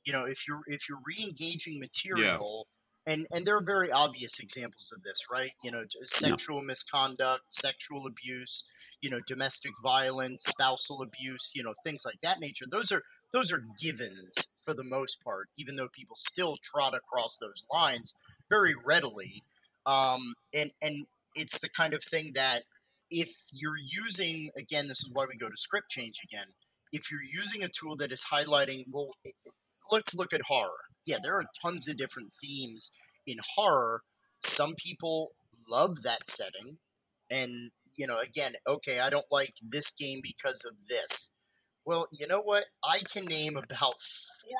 You 0.06 0.14
know, 0.14 0.26
if 0.26 0.48
you're 0.48 0.62
if 0.68 0.88
you're 0.88 1.02
re-engaging 1.06 1.80
material, 1.80 2.68
and 3.06 3.28
and 3.32 3.46
there 3.46 3.58
are 3.58 3.64
very 3.64 3.92
obvious 3.92 4.40
examples 4.40 4.94
of 4.96 5.04
this, 5.04 5.26
right? 5.32 5.52
You 5.64 5.72
know, 5.72 5.84
sexual 6.06 6.62
misconduct, 6.62 7.44
sexual 7.50 8.08
abuse, 8.08 8.64
you 9.02 9.10
know, 9.10 9.20
domestic 9.28 9.72
violence, 9.82 10.44
spousal 10.44 11.02
abuse, 11.02 11.52
you 11.56 11.64
know, 11.64 11.74
things 11.84 12.06
like 12.06 12.20
that 12.22 12.40
nature. 12.40 12.66
Those 12.70 12.92
are 12.92 13.04
those 13.34 13.52
are 13.52 13.64
givens 13.80 14.36
for 14.64 14.74
the 14.74 14.84
most 14.84 15.22
part, 15.24 15.50
even 15.58 15.76
though 15.76 15.90
people 15.90 16.16
still 16.16 16.58
trot 16.64 16.94
across 16.94 17.38
those 17.38 17.66
lines 17.72 18.14
very 18.50 18.74
readily. 18.86 19.44
Um, 19.86 20.34
and 20.54 20.72
and 20.82 21.06
it's 21.36 21.60
the 21.60 21.70
kind 21.70 21.94
of 21.94 22.04
thing 22.04 22.32
that 22.36 22.64
if 23.10 23.30
you're 23.52 23.78
using 23.78 24.50
again, 24.58 24.88
this 24.88 25.00
is 25.00 25.10
why 25.12 25.26
we 25.28 25.36
go 25.38 25.50
to 25.50 25.58
script 25.58 25.90
change 25.90 26.20
again. 26.24 26.48
If 26.94 27.10
you're 27.12 27.24
using 27.24 27.64
a 27.64 27.70
tool 27.70 27.96
that 27.98 28.12
is 28.12 28.26
highlighting, 28.32 28.86
well, 28.92 29.12
let's 29.92 30.14
look 30.14 30.34
at 30.34 30.42
horror. 30.48 30.70
Yeah, 31.06 31.18
there 31.24 31.36
are 31.36 31.46
tons 31.64 31.88
of 31.88 31.98
different 31.98 32.34
themes 32.34 32.92
in 33.26 33.38
horror. 33.56 34.02
Some 34.44 34.74
people 34.76 35.32
love 35.70 36.04
that 36.04 36.30
setting, 36.30 36.78
and 37.30 37.72
you 37.98 38.08
know, 38.08 38.20
again, 38.20 38.54
okay, 38.68 39.00
I 39.00 39.10
don't 39.10 39.26
like 39.32 39.54
this 39.62 39.92
game 39.92 40.20
because 40.24 40.66
of 40.66 40.74
this. 40.88 41.30
Well, 41.86 42.08
you 42.12 42.28
know 42.28 42.42
what? 42.42 42.66
I 42.84 43.00
can 43.12 43.26
name 43.26 43.58
about 43.58 43.96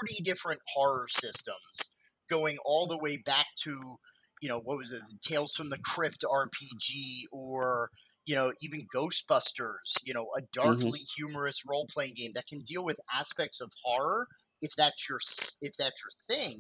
40 0.06 0.24
different 0.24 0.60
horror 0.74 1.06
systems 1.08 1.90
going 2.30 2.58
all 2.66 2.88
the 2.88 2.98
way 2.98 3.18
back 3.18 3.46
to, 3.64 3.98
you 4.42 4.50
know, 4.50 4.60
what 4.64 4.78
was 4.78 4.92
it, 4.92 5.02
Tales 5.22 5.54
from 5.54 5.70
the 5.70 5.78
Crypt 5.86 6.24
RPG 6.24 7.26
or, 7.32 7.90
you 8.26 8.36
know, 8.36 8.52
even 8.62 8.88
Ghostbusters, 8.94 9.98
you 10.04 10.14
know, 10.14 10.28
a 10.36 10.42
mm-hmm. 10.42 10.62
darkly 10.62 11.02
humorous 11.16 11.64
role 11.68 11.86
playing 11.94 12.14
game 12.16 12.32
that 12.36 12.48
can 12.48 12.62
deal 12.62 12.84
with 12.84 13.00
aspects 13.14 13.62
of 13.62 13.72
horror 13.84 14.28
if 14.62 14.72
that's 14.76 15.10
your 15.10 15.20
if 15.62 15.76
that's 15.78 16.02
your 16.04 16.38
thing. 16.38 16.58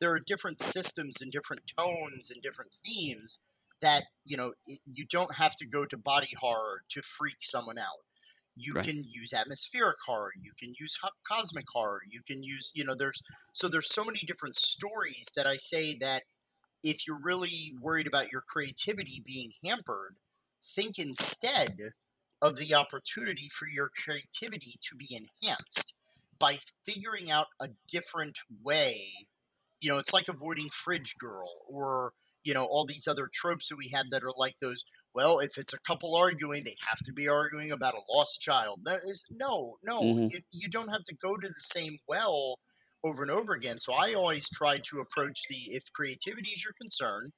There 0.00 0.12
are 0.12 0.20
different 0.26 0.60
systems 0.60 1.22
and 1.22 1.30
different 1.30 1.62
tones 1.78 2.30
and 2.30 2.42
different 2.42 2.72
themes 2.84 3.38
that, 3.84 4.04
you 4.24 4.36
know, 4.36 4.54
it, 4.66 4.80
you 4.92 5.06
don't 5.10 5.34
have 5.36 5.56
to 5.56 5.66
go 5.66 5.86
to 5.86 5.98
body 5.98 6.30
horror 6.40 6.82
to 6.90 7.02
freak 7.02 7.38
someone 7.42 7.78
out 7.78 8.00
you 8.56 8.74
Right. 8.74 8.84
can 8.84 9.04
use 9.08 9.32
atmospheric 9.32 9.96
horror 10.06 10.30
you 10.40 10.52
can 10.58 10.74
use 10.78 10.96
ho- 11.02 11.10
cosmic 11.28 11.64
horror 11.72 12.00
you 12.10 12.22
can 12.26 12.42
use 12.42 12.70
you 12.74 12.84
know 12.84 12.94
there's 12.94 13.20
so 13.52 13.68
there's 13.68 13.92
so 13.92 14.04
many 14.04 14.20
different 14.26 14.56
stories 14.56 15.28
that 15.36 15.46
i 15.46 15.56
say 15.56 15.96
that 16.00 16.22
if 16.82 17.06
you're 17.06 17.20
really 17.22 17.74
worried 17.80 18.06
about 18.06 18.30
your 18.32 18.42
creativity 18.48 19.22
being 19.24 19.52
hampered 19.64 20.16
think 20.62 20.98
instead 20.98 21.76
of 22.42 22.56
the 22.56 22.74
opportunity 22.74 23.48
for 23.48 23.68
your 23.68 23.90
creativity 24.04 24.74
to 24.82 24.96
be 24.96 25.08
enhanced 25.16 25.94
by 26.38 26.58
figuring 26.84 27.30
out 27.30 27.48
a 27.60 27.68
different 27.88 28.38
way 28.62 29.12
you 29.80 29.88
know 29.88 29.98
it's 29.98 30.12
like 30.12 30.28
avoiding 30.28 30.68
fridge 30.70 31.14
girl 31.18 31.50
or 31.68 32.12
you 32.44 32.54
know 32.54 32.64
all 32.66 32.84
these 32.86 33.06
other 33.08 33.28
tropes 33.32 33.68
that 33.68 33.76
we 33.76 33.88
had 33.88 34.06
that 34.10 34.22
are 34.22 34.32
like 34.36 34.54
those 34.60 34.84
well, 35.14 35.38
if 35.38 35.56
it's 35.58 35.72
a 35.72 35.78
couple 35.80 36.16
arguing, 36.16 36.64
they 36.64 36.74
have 36.88 36.98
to 37.04 37.12
be 37.12 37.28
arguing 37.28 37.70
about 37.70 37.94
a 37.94 38.02
lost 38.10 38.40
child. 38.40 38.80
That 38.84 39.00
is 39.06 39.24
no, 39.30 39.76
no. 39.84 40.18
Mhm. 40.18 40.28
You, 40.28 40.40
you 40.50 40.68
don't 40.68 40.88
have 40.88 41.04
to 41.04 41.14
go 41.14 41.36
to 41.36 41.48
the 41.48 41.54
same 41.56 41.98
well 42.08 42.58
over 43.04 43.22
and 43.22 43.30
over 43.30 43.52
again. 43.52 43.78
So 43.78 43.92
I 43.94 44.14
always 44.14 44.48
try 44.48 44.78
to 44.78 44.98
approach 45.00 45.42
the 45.48 45.56
if 45.74 45.84
creativity 45.92 46.50
is 46.50 46.64
your 46.64 46.74
concern, 46.80 47.30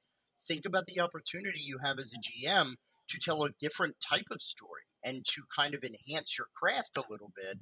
think 0.48 0.64
about 0.64 0.86
the 0.86 1.00
opportunity 1.00 1.60
you 1.60 1.78
have 1.84 1.98
as 1.98 2.12
a 2.14 2.18
GM 2.20 2.74
to 3.08 3.18
tell 3.22 3.44
a 3.44 3.50
different 3.60 3.96
type 4.00 4.26
of 4.30 4.40
story 4.40 4.82
and 5.04 5.22
to 5.24 5.42
kind 5.54 5.74
of 5.74 5.84
enhance 5.84 6.36
your 6.38 6.48
craft 6.54 6.96
a 6.96 7.04
little 7.10 7.32
bit 7.36 7.58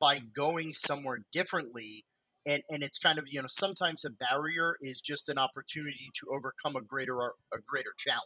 by 0.00 0.18
going 0.18 0.72
somewhere 0.72 1.20
differently. 1.32 2.04
And, 2.46 2.62
and 2.68 2.82
it's 2.82 2.98
kind 2.98 3.18
of 3.18 3.24
you 3.28 3.40
know 3.40 3.48
sometimes 3.48 4.04
a 4.04 4.10
barrier 4.10 4.76
is 4.80 5.00
just 5.00 5.28
an 5.28 5.38
opportunity 5.38 6.10
to 6.20 6.26
overcome 6.34 6.76
a 6.76 6.82
greater 6.82 7.18
a 7.20 7.58
greater 7.66 7.94
challenge. 7.96 8.24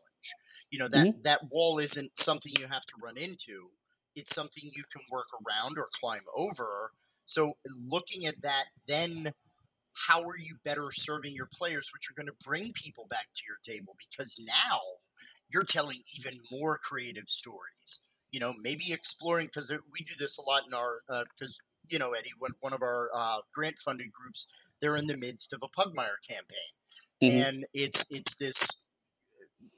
You 0.70 0.80
know 0.80 0.88
that 0.88 1.06
mm-hmm. 1.06 1.22
that 1.22 1.40
wall 1.50 1.78
isn't 1.78 2.16
something 2.16 2.52
you 2.58 2.66
have 2.66 2.84
to 2.86 2.94
run 3.02 3.16
into. 3.16 3.70
It's 4.14 4.34
something 4.34 4.64
you 4.74 4.84
can 4.92 5.02
work 5.10 5.28
around 5.34 5.78
or 5.78 5.88
climb 5.92 6.20
over. 6.34 6.90
So 7.26 7.54
looking 7.86 8.26
at 8.26 8.40
that 8.42 8.64
then 8.86 9.32
how 10.06 10.22
are 10.22 10.38
you 10.38 10.56
better 10.64 10.90
serving 10.92 11.34
your 11.34 11.48
players 11.52 11.90
which 11.92 12.08
are 12.08 12.14
going 12.14 12.28
to 12.28 12.46
bring 12.46 12.72
people 12.72 13.06
back 13.10 13.26
to 13.34 13.42
your 13.46 13.56
table? 13.64 13.96
Because 13.98 14.40
now 14.46 14.80
you're 15.50 15.64
telling 15.64 15.98
even 16.16 16.38
more 16.52 16.78
creative 16.78 17.28
stories. 17.28 18.02
You 18.30 18.40
know 18.40 18.52
maybe 18.62 18.92
exploring 18.92 19.46
because 19.46 19.70
we 19.70 20.00
do 20.00 20.14
this 20.18 20.38
a 20.38 20.42
lot 20.42 20.62
in 20.66 20.74
our 20.74 21.00
uh, 21.08 21.24
because 21.38 21.58
you 21.90 21.98
know 21.98 22.12
eddie 22.12 22.32
when 22.38 22.52
one 22.60 22.72
of 22.72 22.82
our 22.82 23.10
uh, 23.14 23.38
grant 23.54 23.78
funded 23.78 24.10
groups 24.12 24.46
they're 24.80 24.96
in 24.96 25.06
the 25.06 25.16
midst 25.16 25.52
of 25.52 25.62
a 25.62 25.68
pugmire 25.68 26.18
campaign 26.28 26.72
Mhm. 27.22 27.48
and 27.48 27.66
it's 27.74 28.04
it's 28.10 28.36
this 28.36 28.66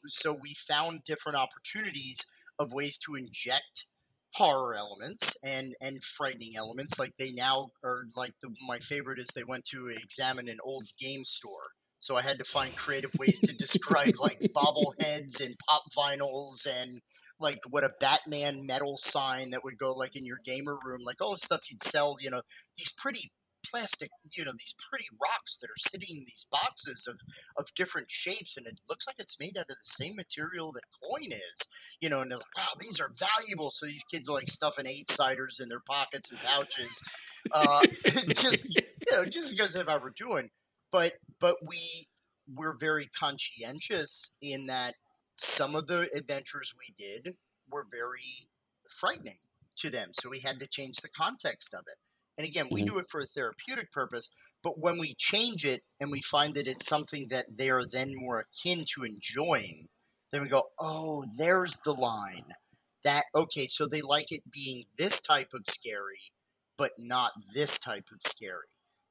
so 0.06 0.32
we 0.32 0.54
found 0.54 1.04
different 1.04 1.36
opportunities 1.36 2.18
of 2.58 2.72
ways 2.72 2.98
to 2.98 3.14
inject 3.14 3.86
horror 4.34 4.74
elements 4.74 5.36
and 5.44 5.74
and 5.80 6.02
frightening 6.04 6.56
elements 6.56 6.98
like 6.98 7.12
they 7.18 7.32
now 7.32 7.70
are 7.82 8.04
like 8.16 8.32
the, 8.42 8.54
my 8.66 8.78
favorite 8.78 9.18
is 9.18 9.26
they 9.28 9.44
went 9.44 9.64
to 9.64 9.88
examine 9.88 10.48
an 10.48 10.58
old 10.62 10.84
game 10.98 11.24
store 11.24 11.72
so 12.10 12.16
i 12.16 12.22
had 12.22 12.38
to 12.38 12.44
find 12.44 12.74
creative 12.74 13.12
ways 13.20 13.38
to 13.38 13.52
describe 13.52 14.14
like 14.20 14.40
bobbleheads 14.52 15.40
and 15.40 15.54
pop 15.68 15.84
vinyls 15.96 16.66
and 16.82 17.00
like 17.38 17.60
what 17.70 17.84
a 17.84 17.90
batman 18.00 18.66
metal 18.66 18.96
sign 18.96 19.50
that 19.50 19.62
would 19.62 19.78
go 19.78 19.92
like 19.92 20.16
in 20.16 20.26
your 20.26 20.38
gamer 20.44 20.76
room 20.84 21.02
like 21.04 21.22
all 21.22 21.30
the 21.30 21.38
stuff 21.38 21.70
you'd 21.70 21.82
sell 21.84 22.16
you 22.20 22.28
know 22.28 22.42
these 22.76 22.92
pretty 22.98 23.30
plastic 23.64 24.10
you 24.36 24.44
know 24.44 24.50
these 24.58 24.74
pretty 24.90 25.04
rocks 25.22 25.58
that 25.58 25.68
are 25.68 25.76
sitting 25.76 26.16
in 26.16 26.24
these 26.26 26.46
boxes 26.50 27.06
of 27.08 27.20
of 27.56 27.72
different 27.76 28.10
shapes 28.10 28.56
and 28.56 28.66
it 28.66 28.80
looks 28.88 29.06
like 29.06 29.16
it's 29.20 29.38
made 29.38 29.56
out 29.56 29.62
of 29.62 29.68
the 29.68 29.76
same 29.82 30.16
material 30.16 30.72
that 30.72 30.82
coin 31.00 31.30
is 31.30 31.68
you 32.00 32.08
know 32.08 32.22
and 32.22 32.30
they're 32.30 32.38
like 32.38 32.56
wow 32.56 32.72
these 32.80 32.98
are 33.00 33.10
valuable. 33.18 33.70
So 33.70 33.86
these 33.86 34.02
kids 34.10 34.28
are 34.28 34.32
like 34.32 34.48
stuffing 34.48 34.86
eight 34.86 35.08
ciders 35.08 35.60
in 35.60 35.68
their 35.68 35.82
pockets 35.86 36.30
and 36.30 36.40
pouches 36.40 37.00
uh 37.52 37.82
just 38.34 38.64
you 38.74 38.82
know 39.12 39.24
just 39.24 39.50
because 39.52 39.76
of 39.76 39.86
how 39.86 40.00
we're 40.00 40.10
doing. 40.16 40.48
But 40.90 41.12
but 41.40 41.56
we 41.66 42.06
we're 42.52 42.76
very 42.78 43.06
conscientious 43.18 44.30
in 44.40 44.66
that 44.66 44.94
some 45.36 45.74
of 45.74 45.86
the 45.86 46.10
adventures 46.14 46.74
we 46.78 46.92
did 46.96 47.36
were 47.70 47.86
very 47.90 48.48
frightening 48.88 49.38
to 49.76 49.90
them 49.90 50.10
so 50.12 50.28
we 50.28 50.40
had 50.40 50.58
to 50.58 50.66
change 50.66 50.96
the 50.98 51.08
context 51.08 51.74
of 51.74 51.84
it 51.86 51.96
and 52.38 52.46
again, 52.48 52.70
we 52.72 52.80
Mhm. 52.80 52.86
do 52.86 52.98
it 52.98 53.06
for 53.10 53.20
a 53.20 53.26
therapeutic 53.26 53.92
purpose, 53.92 54.30
but 54.62 54.78
when 54.78 54.98
we 54.98 55.14
change 55.18 55.66
it 55.66 55.82
and 55.98 56.10
we 56.10 56.22
find 56.22 56.54
that 56.54 56.66
it's 56.66 56.86
something 56.86 57.28
that 57.28 57.54
they 57.54 57.68
are 57.68 57.84
then 57.84 58.14
more 58.16 58.38
akin 58.40 58.84
to 58.94 59.04
enjoying, 59.04 59.88
then 60.32 60.40
we 60.40 60.48
go, 60.48 60.70
oh, 60.78 61.22
there's 61.36 61.76
the 61.84 61.92
line. 61.92 62.46
That, 63.04 63.26
okay, 63.34 63.66
so 63.66 63.86
they 63.86 64.00
like 64.00 64.32
it 64.32 64.50
being 64.50 64.84
this 64.96 65.20
type 65.20 65.52
of 65.52 65.66
scary, 65.66 66.20
but 66.78 66.92
not 66.98 67.32
this 67.52 67.78
type 67.78 68.06
of 68.10 68.20
scary. 68.26 68.68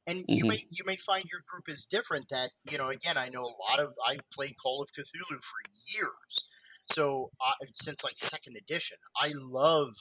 And 0.10 0.26
you 0.28 0.46
Mhm. 0.46 0.48
may 0.48 0.66
you 0.72 0.84
may 0.86 0.96
find 0.96 1.26
your 1.32 1.42
group 1.48 1.70
is 1.70 1.86
different. 1.86 2.30
That 2.30 2.52
you 2.70 2.78
know, 2.78 2.90
again, 2.90 3.18
I 3.18 3.30
know 3.30 3.44
a 3.44 3.58
lot 3.70 3.80
of 3.80 3.94
I 4.06 4.18
played 4.34 4.56
Call 4.62 4.82
of 4.82 4.90
Cthulhu 4.92 5.38
for 5.42 5.60
years, 5.88 6.46
so 6.92 7.32
uh, 7.46 7.54
since 7.74 8.04
like 8.04 8.18
second 8.18 8.58
edition, 8.58 8.98
I 9.16 9.32
love 9.36 9.94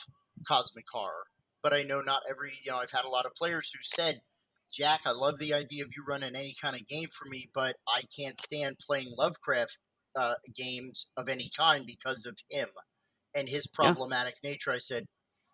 Cosmic 0.46 0.86
Horror 0.90 1.26
but 1.62 1.74
I 1.74 1.82
know 1.82 2.00
not 2.00 2.22
every, 2.28 2.52
you 2.62 2.70
know, 2.70 2.78
I've 2.78 2.90
had 2.92 3.04
a 3.04 3.08
lot 3.08 3.26
of 3.26 3.34
players 3.34 3.70
who 3.72 3.80
said, 3.82 4.20
Jack, 4.72 5.02
I 5.06 5.12
love 5.12 5.38
the 5.38 5.54
idea 5.54 5.84
of 5.84 5.90
you 5.96 6.04
running 6.06 6.36
any 6.36 6.54
kind 6.60 6.76
of 6.76 6.86
game 6.86 7.08
for 7.08 7.28
me, 7.28 7.50
but 7.54 7.76
I 7.88 8.02
can't 8.16 8.38
stand 8.38 8.76
playing 8.86 9.14
Lovecraft 9.16 9.78
uh, 10.16 10.34
games 10.54 11.10
of 11.16 11.28
any 11.28 11.50
kind 11.56 11.86
because 11.86 12.26
of 12.26 12.38
him 12.50 12.68
and 13.34 13.48
his 13.48 13.66
problematic 13.66 14.34
nature. 14.44 14.70
I 14.70 14.78
said, 14.78 15.04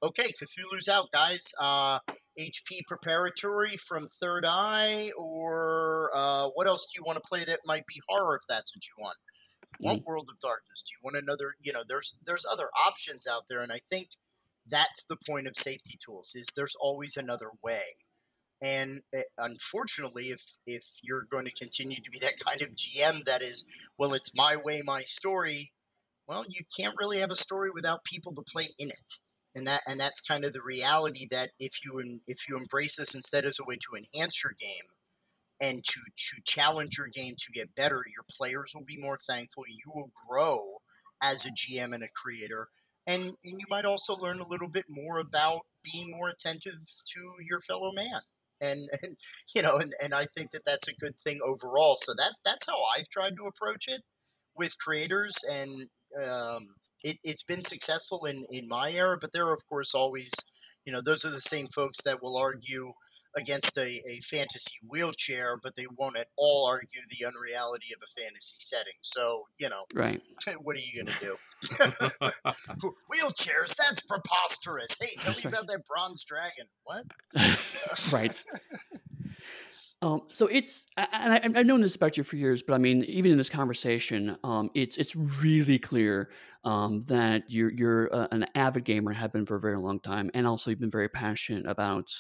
okay, 0.03 0.33
Cthulhu's 0.33 0.89
out, 0.89 1.11
guys. 1.13 1.53
Uh, 1.61 2.01
HP 2.39 2.87
Preparatory 2.87 3.77
from 3.77 4.07
Third 4.07 4.45
Eye, 4.47 5.11
or 5.17 6.11
uh, 6.15 6.49
what 6.55 6.67
else 6.67 6.87
do 6.87 6.99
you 6.99 7.05
want 7.07 7.17
to 7.17 7.29
play 7.29 7.45
that 7.45 7.61
might 7.65 7.87
be 7.87 8.01
horror 8.09 8.37
if 8.37 8.43
that's 8.49 8.75
what 8.75 8.83
you 8.87 9.05
want? 9.05 9.17
You 9.79 9.89
want 9.89 10.07
World 10.07 10.29
of 10.31 10.39
Darkness? 10.41 10.83
Do 10.83 10.93
you 10.93 11.01
want 11.03 11.17
another? 11.17 11.55
You 11.61 11.73
know, 11.73 11.83
there's 11.87 12.19
there's 12.25 12.45
other 12.51 12.69
options 12.87 13.27
out 13.27 13.45
there, 13.49 13.61
and 13.61 13.73
I 13.73 13.79
think 13.79 14.09
that's 14.69 15.05
the 15.05 15.17
point 15.29 15.47
of 15.47 15.57
safety 15.57 15.97
tools 16.05 16.33
is 16.35 16.47
there's 16.57 16.77
always 16.81 17.17
another 17.17 17.51
way. 17.63 17.83
And 18.63 19.03
uh, 19.17 19.23
unfortunately, 19.39 20.27
if 20.27 20.57
if 20.67 20.85
you're 21.03 21.27
going 21.31 21.45
to 21.45 21.53
continue 21.53 21.97
to 21.97 22.11
be 22.11 22.19
that 22.21 22.41
kind 22.45 22.63
of 22.63 22.71
GM 22.71 23.25
that 23.25 23.43
is, 23.43 23.65
well, 23.99 24.15
it's 24.15 24.35
my 24.37 24.57
way, 24.57 24.83
my 24.85 25.03
story. 25.03 25.73
Well, 26.27 26.45
you 26.49 26.65
can't 26.75 26.95
really 26.99 27.19
have 27.19 27.31
a 27.31 27.37
story 27.37 27.71
without 27.75 28.05
people 28.05 28.33
to 28.35 28.43
play 28.51 28.69
in 28.79 28.89
it 28.89 29.19
and 29.55 29.67
that 29.67 29.83
and 29.87 29.99
that's 29.99 30.21
kind 30.21 30.45
of 30.45 30.53
the 30.53 30.63
reality 30.63 31.27
that 31.31 31.51
if 31.59 31.85
you 31.85 32.03
if 32.27 32.49
you 32.49 32.57
embrace 32.57 32.97
this 32.97 33.15
instead 33.15 33.45
as 33.45 33.59
a 33.61 33.65
way 33.65 33.77
to 33.77 33.97
enhance 33.97 34.43
your 34.43 34.55
game 34.59 34.69
and 35.61 35.85
to 35.85 36.01
to 36.17 36.43
challenge 36.45 36.99
your 36.99 37.09
game 37.09 37.35
to 37.39 37.53
get 37.53 37.75
better 37.75 38.03
your 38.15 38.25
players 38.37 38.73
will 38.75 38.85
be 38.85 38.99
more 38.99 39.19
thankful 39.29 39.65
you 39.69 39.93
will 39.95 40.11
grow 40.29 40.63
as 41.23 41.47
a 41.47 41.51
gm 41.51 41.95
and 41.95 42.03
a 42.03 42.09
creator 42.15 42.69
and, 43.07 43.23
and 43.23 43.61
you 43.61 43.67
might 43.69 43.85
also 43.85 44.17
learn 44.17 44.41
a 44.41 44.49
little 44.49 44.69
bit 44.69 44.87
more 44.89 45.19
about 45.19 45.61
being 45.83 46.11
more 46.17 46.31
attentive 46.31 46.79
to 47.05 47.21
your 47.47 47.61
fellow 47.61 47.93
man 47.93 48.21
and, 48.61 48.89
and 49.03 49.17
you 49.55 49.63
know 49.63 49.77
and, 49.77 49.93
and 50.03 50.15
i 50.15 50.25
think 50.25 50.51
that 50.51 50.65
that's 50.65 50.89
a 50.89 50.95
good 50.95 51.19
thing 51.19 51.41
overall 51.45 51.97
so 51.97 52.13
that 52.17 52.33
that's 52.45 52.67
how 52.67 52.77
i've 52.97 53.09
tried 53.09 53.37
to 53.37 53.47
approach 53.47 53.85
it 53.89 54.03
with 54.57 54.79
creators 54.79 55.37
and 55.51 55.89
um, 56.23 56.65
it, 57.05 57.19
has 57.25 57.43
been 57.43 57.63
successful 57.63 58.25
in 58.25 58.45
in 58.51 58.69
my 58.69 58.91
era, 58.91 59.17
but 59.21 59.33
there 59.33 59.47
are 59.47 59.55
of 59.55 59.65
course 59.69 59.95
always, 59.95 60.33
you 60.85 60.93
know, 60.93 61.01
those 61.01 61.25
are 61.25 61.31
the 61.31 61.41
same 61.41 61.69
folks 61.69 62.03
that 62.03 62.23
will 62.23 62.37
argue 62.37 62.93
against 63.37 63.77
a, 63.77 64.01
a 64.09 64.21
fantasy 64.23 64.75
wheelchair, 64.89 65.59
but 65.63 65.75
they 65.77 65.87
won't 65.97 66.17
at 66.17 66.29
all 66.37 66.67
argue 66.69 67.01
the 67.11 67.27
unreality 67.27 67.89
of 67.95 68.01
a 68.03 68.21
fantasy 68.21 68.57
setting. 68.61 68.93
So, 69.03 69.45
you 69.59 69.69
know, 69.69 69.85
right? 69.95 70.21
What 70.63 70.77
are 70.77 70.81
you 70.81 71.05
going 71.05 71.15
to 71.15 71.21
do? 71.21 71.37
Wheelchairs? 73.13 73.75
That's 73.77 74.01
preposterous. 74.03 74.97
Hey, 75.01 75.17
tell 75.19 75.33
that's 75.33 75.45
me 75.45 75.51
right. 75.51 75.59
about 75.59 75.69
that 75.69 75.83
bronze 75.87 76.25
dragon. 76.25 76.67
What? 76.85 77.05
right. 78.13 78.43
Um, 80.05 80.21
so 80.29 80.47
it's, 80.49 80.85
and 80.99 81.33
I, 81.33 81.41
have 81.57 81.65
known 81.65 81.81
this 81.81 81.97
about 81.97 82.19
you 82.19 82.25
for 82.25 82.37
years, 82.37 82.63
but 82.63 82.75
I 82.75 82.79
mean, 82.79 83.05
even 83.05 83.33
in 83.33 83.39
this 83.39 83.49
conversation, 83.49 84.37
um, 84.45 84.71
it's 84.75 84.99
it's 84.99 85.17
really 85.17 85.79
clear 85.79 86.29
um, 86.63 87.01
that 87.03 87.45
you're 87.49 87.73
you're 87.73 88.15
uh, 88.15 88.29
an 88.31 88.45
avid 88.55 88.85
gamer, 88.85 89.15
have 89.15 89.33
been 89.33 89.47
for 89.47 89.57
a 89.57 89.61
very 89.61 89.79
long 89.79 89.99
time, 90.01 90.31
and 90.35 90.47
also 90.47 90.69
you've 90.69 90.79
been 90.79 90.91
very 90.91 91.09
passionate 91.09 91.65
about 91.67 92.13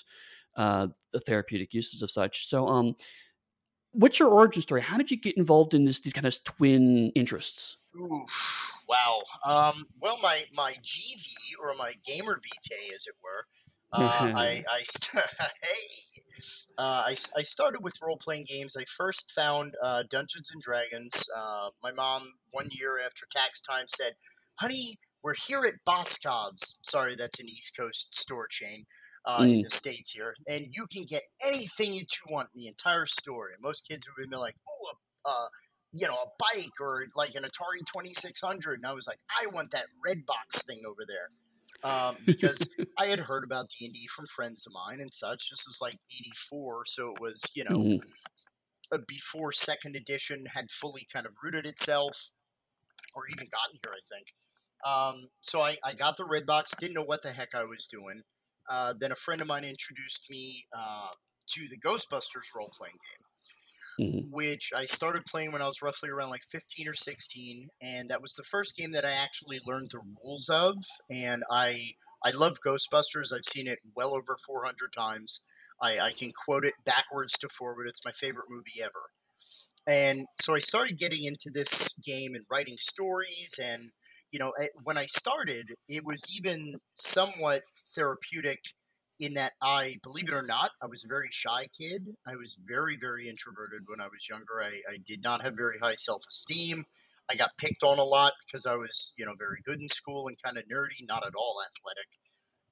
uh, 0.57 0.87
the 1.13 1.21
therapeutic 1.21 1.75
uses 1.75 2.01
of 2.01 2.11
such. 2.11 2.49
So, 2.49 2.67
um, 2.69 2.97
what's 3.93 4.19
your 4.19 4.31
origin 4.31 4.63
story? 4.63 4.81
How 4.81 4.97
did 4.97 5.11
you 5.11 5.21
get 5.21 5.37
involved 5.37 5.75
in 5.75 5.85
this 5.85 6.01
these 6.01 6.15
kind 6.15 6.25
of 6.25 6.43
twin 6.45 7.13
interests? 7.15 7.77
Oof, 8.01 8.73
wow. 8.89 9.21
Um, 9.45 9.85
well, 10.01 10.19
my 10.23 10.43
my 10.55 10.75
GV 10.83 11.27
or 11.63 11.75
my 11.77 11.93
gamer 12.03 12.41
vitae, 12.41 12.95
as 12.95 13.07
it 13.07 13.15
were, 13.23 13.47
uh, 13.93 14.33
I, 14.35 14.65
I 14.73 14.83
hey, 15.63 16.14
uh, 16.79 17.05
I, 17.07 17.17
I 17.37 17.43
started 17.43 17.83
with 17.83 18.01
role 18.03 18.17
playing 18.17 18.47
games. 18.49 18.77
I 18.77 18.85
first 18.85 19.33
found 19.33 19.75
uh, 19.83 20.05
Dungeons 20.11 20.51
and 20.53 20.63
Dragons. 20.63 21.13
Uh, 21.37 21.71
my 21.83 21.93
mom, 21.93 22.33
one 22.51 22.67
year 22.71 22.99
after 23.05 23.27
tax 23.35 23.61
time, 23.61 23.87
said, 23.89 24.13
Honey, 24.61 24.99
we're 25.23 25.35
here 25.35 25.65
at 25.65 25.75
Boscov's. 25.87 26.77
Sorry, 26.83 27.15
that's 27.15 27.41
an 27.41 27.49
East 27.49 27.77
Coast 27.77 28.15
store 28.15 28.47
chain 28.49 28.85
uh, 29.25 29.41
mm. 29.41 29.55
in 29.55 29.63
the 29.63 29.71
States 29.71 30.13
here. 30.13 30.35
And 30.49 30.67
you 30.71 30.87
can 30.93 31.05
get 31.05 31.23
anything 31.47 31.93
that 31.93 32.09
you 32.17 32.35
want 32.35 32.49
in 32.55 32.61
the 32.61 32.69
entire 32.69 33.07
store. 33.07 33.49
And 33.49 33.63
most 33.63 33.89
kids 33.89 34.09
would 34.19 34.31
be 34.31 34.37
like, 34.37 34.57
Oh, 34.69 34.91
a, 35.27 35.29
uh, 35.29 35.47
you 35.93 36.09
know, 36.09 36.15
a 36.15 36.27
bike 36.39 36.81
or 36.81 37.05
like 37.15 37.35
an 37.37 37.45
Atari 37.45 37.79
2600. 37.87 38.81
And 38.81 38.87
I 38.87 38.93
was 38.93 39.07
like, 39.07 39.21
I 39.31 39.47
want 39.47 39.71
that 39.71 39.87
red 40.05 40.27
box 40.27 40.63
thing 40.65 40.81
over 40.87 41.03
there 41.07 41.31
um, 41.85 42.17
because 42.25 42.69
I 42.99 43.07
had 43.07 43.21
heard 43.21 43.45
about 43.45 43.69
D 43.69 43.85
and 43.85 43.95
D 43.95 44.07
from 44.07 44.27
friends 44.27 44.67
of 44.67 44.73
mine 44.73 45.01
and 45.01 45.13
such. 45.13 45.51
This 45.51 45.65
was 45.67 45.79
like 45.81 45.99
'84, 46.13 46.85
so 46.87 47.13
it 47.13 47.21
was 47.21 47.53
you 47.55 47.65
know 47.65 47.79
mm-hmm. 47.79 48.97
before 49.07 49.53
second 49.53 49.95
edition 49.95 50.47
had 50.55 50.71
fully 50.71 51.07
kind 51.13 51.27
of 51.27 51.33
rooted 51.43 51.67
itself, 51.67 52.31
or 53.15 53.23
even 53.31 53.47
gotten 53.47 53.79
here. 53.83 53.93
I 53.93 54.03
think. 54.13 54.27
Um, 54.85 55.29
so 55.41 55.63
I, 55.63 55.77
I 55.85 55.95
got 55.95 56.17
the 56.17 56.27
red 56.27 56.45
box. 56.47 56.75
Didn't 56.79 56.95
know 56.95 57.05
what 57.05 57.23
the 57.23 57.33
heck 57.33 57.55
I 57.55 57.65
was 57.65 57.87
doing. 57.87 58.23
Uh, 58.69 58.95
then 58.99 59.13
a 59.13 59.17
friend 59.17 59.41
of 59.41 59.47
mine 59.47 59.65
introduced 59.65 60.27
me 60.31 60.65
uh, 60.77 61.09
to 61.49 61.69
the 61.69 61.79
Ghostbusters 61.79 62.55
role 62.55 62.71
playing 62.77 62.93
game 62.93 63.24
mm-hmm. 64.01 64.31
which 64.31 64.71
I 64.77 64.85
started 64.85 65.25
playing 65.31 65.53
when 65.53 65.63
I 65.63 65.67
was 65.67 65.83
roughly 65.83 66.11
around 66.11 66.31
like 66.31 66.45
15 66.51 66.89
or 66.89 66.95
16, 66.95 67.69
and 67.83 68.09
that 68.11 68.23
was 68.23 68.35
the 68.35 68.43
first 68.43 68.77
game 68.77 68.93
that 68.93 69.05
I 69.05 69.13
actually 69.13 69.61
learned 69.67 69.91
the 69.91 70.01
rules 70.23 70.49
of. 70.49 70.77
And 71.11 71.43
I 71.51 71.93
I 72.25 72.31
love 72.31 72.59
Ghostbusters. 72.67 73.35
I've 73.35 73.45
seen 73.45 73.69
it 73.69 73.81
well 73.95 74.15
over 74.15 74.37
400 74.47 74.93
times. 74.97 75.43
I, 75.83 75.99
I 76.01 76.13
can 76.13 76.33
quote 76.47 76.65
it 76.65 76.73
backwards 76.87 77.37
to 77.39 77.49
forward. 77.49 77.87
It's 77.87 78.05
my 78.05 78.13
favorite 78.13 78.47
movie 78.49 78.83
ever. 78.83 79.11
And 79.87 80.27
so 80.41 80.55
I 80.55 80.59
started 80.59 80.99
getting 80.99 81.25
into 81.25 81.51
this 81.53 81.93
game 82.05 82.35
and 82.35 82.47
writing 82.51 82.77
stories. 82.79 83.61
And, 83.63 83.91
you 84.31 84.39
know, 84.39 84.53
when 84.85 84.97
I 84.97 85.05
started, 85.05 85.67
it 85.87 86.05
was 86.07 86.25
even 86.35 86.77
somewhat 86.95 87.61
therapeutic 87.95 88.61
in 89.25 89.35
that 89.35 89.53
I, 89.63 89.97
believe 90.03 90.29
it 90.29 90.35
or 90.35 90.43
not, 90.43 90.71
I 90.83 90.87
was 90.87 91.05
a 91.05 91.09
very 91.09 91.29
shy 91.31 91.67
kid. 91.79 92.09
I 92.27 92.37
was 92.37 92.61
very, 92.67 92.97
very 92.97 93.29
introverted 93.29 93.83
when 93.87 94.01
I 94.01 94.07
was 94.07 94.29
younger. 94.29 94.63
I, 94.63 94.81
I 94.93 94.99
did 95.07 95.23
not 95.23 95.43
have 95.43 95.55
very 95.57 95.79
high 95.79 95.95
self 95.95 96.25
esteem. 96.29 96.85
I 97.31 97.37
got 97.37 97.57
picked 97.57 97.83
on 97.83 97.99
a 97.99 98.05
lot 98.05 98.33
because 98.47 98.67
I 98.67 98.75
was, 98.75 99.13
you 99.17 99.25
know, 99.25 99.35
very 99.39 99.61
good 99.65 99.81
in 99.81 99.89
school 99.89 100.29
and 100.29 100.37
kind 100.43 100.59
of 100.59 100.65
nerdy, 100.65 101.07
not 101.09 101.27
at 101.27 101.35
all 101.35 101.57
athletic. 101.67 102.09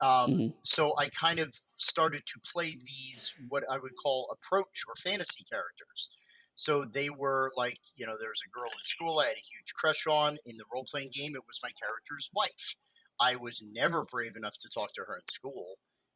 Um, 0.02 0.30
mm-hmm. 0.30 0.56
So 0.62 0.94
I 0.98 1.08
kind 1.08 1.38
of 1.38 1.54
started 1.54 2.22
to 2.26 2.40
play 2.52 2.72
these, 2.72 3.32
what 3.48 3.64
I 3.70 3.78
would 3.78 3.92
call 4.02 4.28
approach 4.30 4.84
or 4.86 4.94
fantasy 4.96 5.44
characters. 5.50 6.10
So 6.54 6.84
they 6.84 7.08
were 7.08 7.50
like, 7.56 7.76
you 7.96 8.04
know, 8.04 8.16
there 8.20 8.28
was 8.28 8.42
a 8.46 8.50
girl 8.50 8.70
in 8.70 8.84
school 8.84 9.20
I 9.20 9.28
had 9.28 9.36
a 9.36 9.50
huge 9.50 9.72
crush 9.74 10.06
on. 10.06 10.36
In 10.44 10.56
the 10.58 10.64
role 10.72 10.84
playing 10.90 11.10
game, 11.14 11.32
it 11.34 11.46
was 11.46 11.60
my 11.62 11.70
character's 11.80 12.28
wife. 12.34 12.74
I 13.20 13.36
was 13.36 13.62
never 13.74 14.04
brave 14.10 14.36
enough 14.36 14.58
to 14.58 14.68
talk 14.68 14.92
to 14.94 15.02
her 15.02 15.16
in 15.16 15.26
school. 15.28 15.74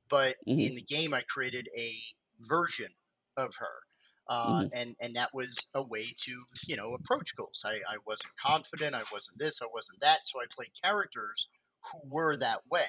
But 0.09 0.37
mm-hmm. 0.47 0.59
in 0.59 0.75
the 0.75 0.83
game, 0.83 1.15
I 1.15 1.23
created 1.29 1.69
a 1.77 1.91
version 2.41 2.89
of 3.37 3.55
her. 3.59 3.83
Uh, 4.29 4.63
mm-hmm. 4.63 4.67
and 4.75 4.97
and 5.01 5.15
that 5.15 5.31
was 5.33 5.69
a 5.75 5.83
way 5.83 6.05
to 6.17 6.33
you 6.67 6.77
know 6.77 6.95
approach 6.95 7.37
goals. 7.37 7.65
I, 7.65 7.75
I 7.89 7.99
wasn't 8.07 8.35
confident. 8.45 8.95
I 8.95 9.03
wasn't 9.13 9.39
this. 9.39 9.61
I 9.63 9.67
wasn't 9.73 10.01
that. 10.01 10.21
So 10.25 10.41
I 10.41 10.47
played 10.51 10.71
characters 10.83 11.49
who 11.85 12.01
were 12.11 12.37
that 12.37 12.63
way, 12.69 12.89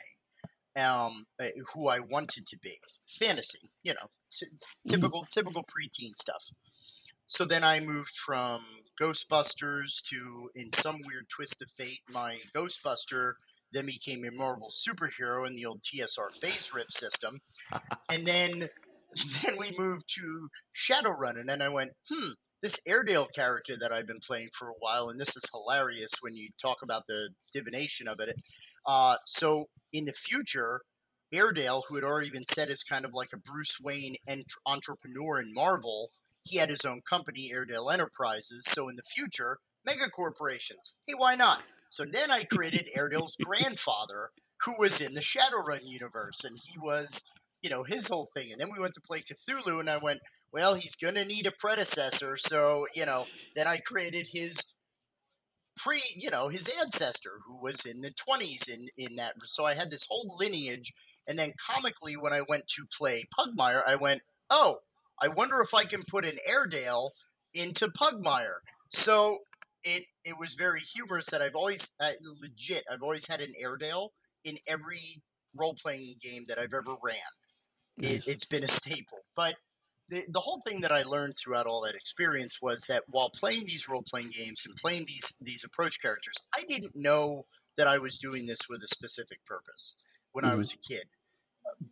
um, 0.75 1.27
eh, 1.39 1.51
who 1.73 1.89
I 1.89 1.99
wanted 1.99 2.47
to 2.47 2.57
be. 2.57 2.73
Fantasy, 3.05 3.69
you 3.83 3.93
know, 3.93 4.07
t- 4.31 4.47
mm-hmm. 4.47 4.89
typical 4.89 5.21
mm-hmm. 5.21 5.39
typical 5.39 5.63
preteen 5.63 6.17
stuff. 6.17 6.43
So 7.27 7.43
then 7.43 7.63
I 7.63 7.81
moved 7.81 8.15
from 8.15 8.61
Ghostbusters 8.99 10.01
to, 10.09 10.49
in 10.55 10.71
some 10.71 10.95
weird 11.05 11.27
twist 11.29 11.61
of 11.61 11.69
fate, 11.69 11.99
my 12.09 12.37
Ghostbuster 12.55 13.33
then 13.73 13.85
became 13.85 14.23
a 14.23 14.31
Marvel 14.31 14.69
superhero 14.71 15.45
in 15.47 15.55
the 15.55 15.65
old 15.65 15.81
TSR 15.81 16.29
FASERIP 16.41 16.91
system. 16.91 17.39
and 18.11 18.25
then 18.25 18.67
then 19.43 19.55
we 19.59 19.73
moved 19.77 20.03
to 20.15 20.49
Shadowrun, 20.75 21.39
and 21.39 21.47
then 21.47 21.61
I 21.61 21.69
went, 21.69 21.91
hmm, 22.09 22.31
this 22.61 22.79
Airedale 22.87 23.27
character 23.27 23.75
that 23.79 23.91
I've 23.91 24.07
been 24.07 24.19
playing 24.25 24.49
for 24.53 24.69
a 24.69 24.77
while, 24.79 25.09
and 25.09 25.19
this 25.19 25.35
is 25.35 25.49
hilarious 25.53 26.11
when 26.21 26.35
you 26.35 26.49
talk 26.61 26.77
about 26.83 27.03
the 27.07 27.29
divination 27.53 28.07
of 28.07 28.19
it. 28.19 28.35
Uh, 28.85 29.17
so 29.25 29.65
in 29.93 30.05
the 30.05 30.13
future, 30.13 30.81
Airedale, 31.31 31.83
who 31.87 31.95
had 31.95 32.03
already 32.03 32.29
been 32.29 32.45
set 32.45 32.69
as 32.69 32.83
kind 32.83 33.05
of 33.05 33.13
like 33.13 33.29
a 33.33 33.37
Bruce 33.37 33.77
Wayne 33.81 34.15
ent- 34.27 34.45
entrepreneur 34.65 35.39
in 35.39 35.53
Marvel, 35.53 36.09
he 36.43 36.57
had 36.57 36.69
his 36.69 36.85
own 36.85 37.01
company, 37.07 37.51
Airedale 37.51 37.89
Enterprises. 37.89 38.65
So 38.67 38.87
in 38.87 38.95
the 38.95 39.03
future, 39.03 39.57
mega 39.85 40.09
corporations. 40.09 40.93
Hey, 41.05 41.13
why 41.15 41.35
not? 41.35 41.61
So 41.89 42.05
then 42.05 42.31
I 42.31 42.43
created 42.43 42.87
Airedale's 42.95 43.37
grandfather, 43.41 44.31
who 44.63 44.75
was 44.79 45.01
in 45.01 45.13
the 45.13 45.21
Shadowrun 45.21 45.81
universe, 45.83 46.43
and 46.43 46.57
he 46.57 46.77
was, 46.79 47.23
you 47.61 47.69
know, 47.69 47.83
his 47.83 48.07
whole 48.07 48.27
thing. 48.33 48.51
And 48.51 48.59
then 48.59 48.69
we 48.73 48.81
went 48.81 48.93
to 48.95 49.01
play 49.01 49.21
Cthulhu, 49.21 49.79
and 49.79 49.89
I 49.89 49.97
went, 49.97 50.19
well, 50.51 50.75
he's 50.75 50.95
going 50.95 51.15
to 51.15 51.25
need 51.25 51.45
a 51.45 51.51
predecessor. 51.51 52.37
So, 52.37 52.87
you 52.95 53.05
know, 53.05 53.25
then 53.55 53.67
I 53.67 53.77
created 53.77 54.27
his 54.31 54.65
pre, 55.75 56.01
you 56.15 56.29
know, 56.29 56.49
his 56.49 56.71
ancestor 56.81 57.31
who 57.45 57.61
was 57.61 57.85
in 57.85 58.01
the 58.01 58.11
20s 58.11 58.69
in, 58.69 58.87
in 58.97 59.15
that. 59.17 59.33
So 59.43 59.65
I 59.65 59.73
had 59.73 59.91
this 59.91 60.07
whole 60.09 60.35
lineage. 60.39 60.93
And 61.27 61.37
then 61.37 61.53
comically, 61.69 62.15
when 62.15 62.33
I 62.33 62.41
went 62.47 62.67
to 62.67 62.85
play 62.97 63.25
Pugmire, 63.37 63.81
I 63.85 63.95
went, 63.95 64.21
oh, 64.49 64.77
I 65.21 65.27
wonder 65.27 65.61
if 65.61 65.73
I 65.73 65.83
can 65.83 66.03
put 66.07 66.25
an 66.25 66.37
Airedale 66.47 67.11
into 67.53 67.87
Pugmire. 67.87 68.59
So 68.89 69.39
it 69.87 70.03
it 70.25 70.37
was 70.37 70.53
very 70.55 70.81
humorous 70.81 71.27
that 71.27 71.41
I've 71.41 71.55
always 71.55 71.91
uh, 71.99 72.11
legit 72.41 72.83
I've 72.91 73.01
always 73.03 73.25
had 73.27 73.41
an 73.41 73.53
Airedale 73.59 74.11
in 74.43 74.57
every 74.67 75.21
role 75.55 75.75
playing 75.81 76.15
game 76.21 76.45
that 76.49 76.59
I've 76.59 76.73
ever 76.73 76.95
ran. 77.01 77.17
Nice. 77.97 78.27
It, 78.27 78.31
it's 78.33 78.45
been 78.45 78.63
a 78.63 78.67
staple. 78.67 79.19
But 79.35 79.55
the, 80.09 80.23
the 80.29 80.39
whole 80.39 80.61
thing 80.65 80.81
that 80.81 80.91
I 80.91 81.03
learned 81.03 81.35
throughout 81.37 81.65
all 81.65 81.81
that 81.85 81.95
experience 81.95 82.61
was 82.61 82.81
that 82.87 83.03
while 83.07 83.29
playing 83.29 83.65
these 83.65 83.87
role 83.89 84.03
playing 84.07 84.31
games 84.31 84.65
and 84.65 84.75
playing 84.75 85.05
these 85.07 85.33
these 85.41 85.63
approach 85.63 86.01
characters, 86.01 86.35
I 86.55 86.63
didn't 86.67 86.95
know 86.95 87.45
that 87.77 87.87
I 87.87 87.97
was 87.97 88.19
doing 88.19 88.45
this 88.45 88.67
with 88.69 88.83
a 88.83 88.87
specific 88.87 89.43
purpose 89.45 89.95
when 90.33 90.45
I 90.45 90.55
Mhm. 90.55 90.57
was 90.57 90.73
a 90.73 90.77
kid. 90.77 91.03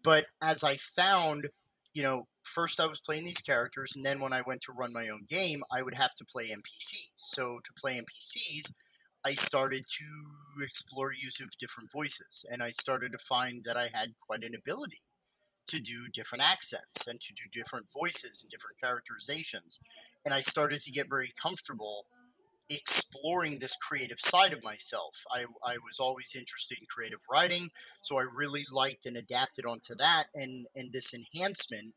But 0.04 0.28
as 0.41 0.64
I 0.64 0.78
found, 0.78 1.48
you 1.96 2.04
know, 2.04 2.28
first 2.43 2.82
I 2.82 2.86
was 2.86 3.00
playing 3.00 3.24
these 3.24 3.39
characters, 3.39 3.93
and 3.96 4.06
then 4.06 4.20
when 4.20 4.34
I 4.34 4.43
went 4.46 4.62
to 4.64 4.74
run 4.74 4.91
my 4.91 5.08
own 5.08 5.26
game, 5.30 5.64
I 5.72 5.82
would 5.82 5.96
have 5.96 6.14
to 6.16 6.26
play 6.26 6.50
NPCs. 6.50 7.16
So 7.16 7.60
to 7.64 7.72
play 7.82 7.98
NPCs, 7.98 8.70
I 9.26 9.34
started 9.34 9.86
to 9.88 10.64
explore 10.64 11.14
use 11.14 11.39
of 11.39 11.48
different 11.58 11.89
voices, 11.91 12.46
and 12.52 12.62
I 12.62 12.72
started 12.72 13.14
to 13.14 13.18
find 13.18 13.64
that 13.64 13.78
I 13.78 13.89
had 13.93 14.14
quite 14.20 14.43
an 14.43 14.54
ability 14.54 15.00
to 15.68 15.80
do 15.80 16.08
different 16.14 16.43
accents 16.43 17.08
and 17.08 17.20
to 17.22 17.34
do 17.34 17.43
different 17.52 17.88
voices 17.98 18.41
and 18.43 18.52
different 18.52 18.80
characterizations. 18.80 19.80
And 20.26 20.34
I 20.34 20.41
started 20.41 20.82
to 20.82 20.91
get 20.91 21.10
very 21.10 21.32
comfortable 21.41 22.06
exploring 22.70 23.59
this 23.59 23.76
creative 23.76 24.20
side 24.20 24.53
of 24.53 24.63
myself. 24.63 25.16
I, 25.32 25.45
I 25.63 25.78
was 25.78 25.99
always 25.99 26.36
interested 26.36 26.78
in 26.80 26.86
creative 26.89 27.20
writing, 27.32 27.70
so 28.01 28.18
I 28.18 28.24
really 28.34 28.66
liked 28.72 29.05
and 29.05 29.18
adapted 29.18 29.66
onto 29.66 29.95
that. 29.95 30.26
And, 30.34 30.68
and 30.76 30.91
this 30.91 31.13
enhancement 31.13 31.93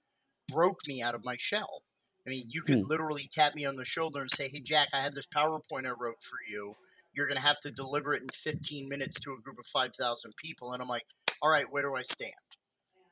broke 0.48 0.86
me 0.86 1.02
out 1.02 1.14
of 1.14 1.24
my 1.24 1.36
shell. 1.38 1.82
I 2.26 2.30
mean, 2.30 2.46
you 2.50 2.62
could 2.62 2.80
Hmm. 2.80 2.82
literally 2.82 3.28
tap 3.30 3.54
me 3.54 3.64
on 3.64 3.76
the 3.76 3.84
shoulder 3.84 4.20
and 4.20 4.30
say, 4.30 4.48
Hey, 4.48 4.60
Jack, 4.60 4.88
I 4.92 5.00
have 5.00 5.14
this 5.14 5.26
PowerPoint 5.26 5.86
I 5.86 5.90
wrote 5.98 6.20
for 6.20 6.38
you. 6.48 6.74
You're 7.14 7.26
going 7.26 7.40
to 7.40 7.46
have 7.46 7.60
to 7.60 7.70
deliver 7.70 8.14
it 8.14 8.22
in 8.22 8.28
15 8.28 8.88
minutes 8.88 9.18
to 9.20 9.32
a 9.32 9.40
group 9.40 9.58
of 9.58 9.66
5,000 9.66 10.34
people. 10.36 10.72
And 10.72 10.82
I'm 10.82 10.88
like, 10.88 11.06
All 11.42 11.50
right, 11.50 11.70
where 11.70 11.82
do 11.82 11.94
I 11.94 12.02
stand? 12.02 12.32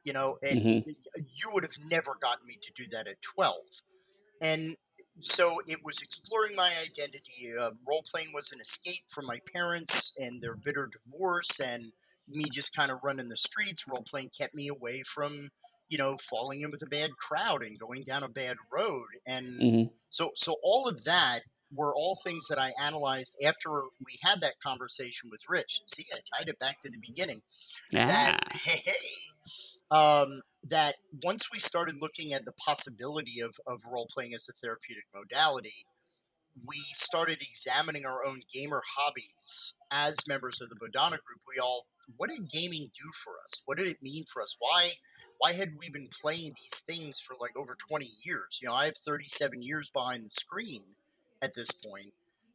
You 0.04 0.12
know, 0.12 0.38
and 0.42 0.60
Mhm. 0.60 0.84
you 1.16 1.50
would 1.52 1.64
have 1.64 1.72
never 1.90 2.16
gotten 2.20 2.46
me 2.46 2.58
to 2.62 2.72
do 2.74 2.86
that 2.92 3.08
at 3.08 3.20
12. 3.22 3.56
And 4.40 4.76
so 5.18 5.60
it 5.66 5.84
was 5.84 6.02
exploring 6.02 6.54
my 6.56 6.72
identity. 6.82 7.52
Uh, 7.58 7.70
role 7.86 8.02
playing 8.10 8.32
was 8.34 8.52
an 8.52 8.60
escape 8.60 9.02
from 9.08 9.26
my 9.26 9.40
parents 9.52 10.12
and 10.18 10.42
their 10.42 10.56
bitter 10.56 10.88
divorce, 10.92 11.60
and 11.60 11.92
me 12.28 12.44
just 12.50 12.74
kind 12.74 12.90
of 12.90 12.98
running 13.02 13.28
the 13.28 13.36
streets. 13.36 13.86
Role 13.88 14.04
playing 14.08 14.30
kept 14.36 14.54
me 14.54 14.68
away 14.68 15.02
from, 15.02 15.50
you 15.88 15.98
know, 15.98 16.16
falling 16.18 16.62
in 16.62 16.70
with 16.70 16.82
a 16.82 16.86
bad 16.86 17.10
crowd 17.16 17.62
and 17.62 17.78
going 17.78 18.04
down 18.04 18.22
a 18.24 18.28
bad 18.28 18.56
road. 18.72 19.06
And 19.26 19.46
Mhm. 19.60 19.90
so, 20.10 20.32
so 20.34 20.56
all 20.62 20.88
of 20.88 21.04
that 21.04 21.40
were 21.72 21.94
all 21.94 22.16
things 22.24 22.46
that 22.48 22.58
I 22.58 22.72
analyzed 22.80 23.36
after 23.44 23.70
we 24.04 24.18
had 24.22 24.40
that 24.40 24.60
conversation 24.60 25.30
with 25.30 25.42
Rich. 25.48 25.82
See, 25.86 26.06
I 26.14 26.18
tied 26.36 26.48
it 26.48 26.58
back 26.58 26.82
to 26.82 26.90
the 26.90 26.98
beginning 26.98 27.42
Ah. 27.94 28.06
that 28.06 28.36
hey, 28.52 28.82
um, 29.90 30.42
that 30.68 30.96
once 31.22 31.48
we 31.52 31.58
started 31.58 31.96
looking 32.00 32.32
at 32.32 32.44
the 32.44 32.52
possibility 32.52 33.40
of, 33.40 33.54
of 33.66 33.80
role 33.90 34.08
playing 34.12 34.34
as 34.34 34.48
a 34.48 34.52
therapeutic 34.52 35.04
modality, 35.14 35.86
we 36.66 36.78
started 36.92 37.42
examining 37.42 38.06
our 38.06 38.24
own 38.24 38.40
gamer 38.52 38.82
hobbies 38.96 39.74
as 39.90 40.16
members 40.26 40.60
of 40.60 40.68
the 40.68 40.76
Bodhana 40.76 41.18
group. 41.24 41.40
We 41.46 41.60
all, 41.60 41.84
what 42.16 42.30
did 42.30 42.50
gaming 42.50 42.88
do 42.94 43.10
for 43.24 43.34
us? 43.44 43.62
What 43.66 43.78
did 43.78 43.88
it 43.88 44.02
mean 44.02 44.24
for 44.32 44.42
us? 44.42 44.56
Why, 44.58 44.92
why 45.38 45.52
had 45.52 45.72
we 45.78 45.90
been 45.90 46.08
playing 46.22 46.54
these 46.60 46.80
things 46.80 47.20
for 47.20 47.36
like 47.40 47.56
over 47.56 47.76
20 47.88 48.08
years? 48.24 48.58
You 48.62 48.68
know, 48.68 48.74
I 48.74 48.86
have 48.86 48.96
37 48.96 49.62
years 49.62 49.90
behind 49.90 50.24
the 50.24 50.30
screen 50.30 50.80
at 51.42 51.54
this 51.54 51.70
point. 51.70 52.12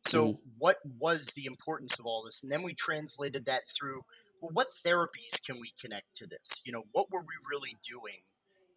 So, 0.08 0.30
mm. 0.30 0.38
what 0.58 0.78
was 1.00 1.28
the 1.36 1.46
importance 1.46 2.00
of 2.00 2.08
all 2.08 2.24
this? 2.24 2.42
And 2.42 2.52
then 2.52 2.64
we 2.64 2.74
translated 2.74 3.46
that 3.46 3.62
through 3.78 4.02
well, 4.42 4.52
what 4.54 4.68
therapies 4.86 5.44
can 5.46 5.60
we 5.60 5.72
connect 5.80 6.16
to 6.16 6.28
this? 6.28 6.62
You 6.66 6.74
know, 6.74 6.84
what 6.92 7.12
were 7.12 7.22
we 7.22 7.36
really 7.50 7.78
doing? 7.88 8.20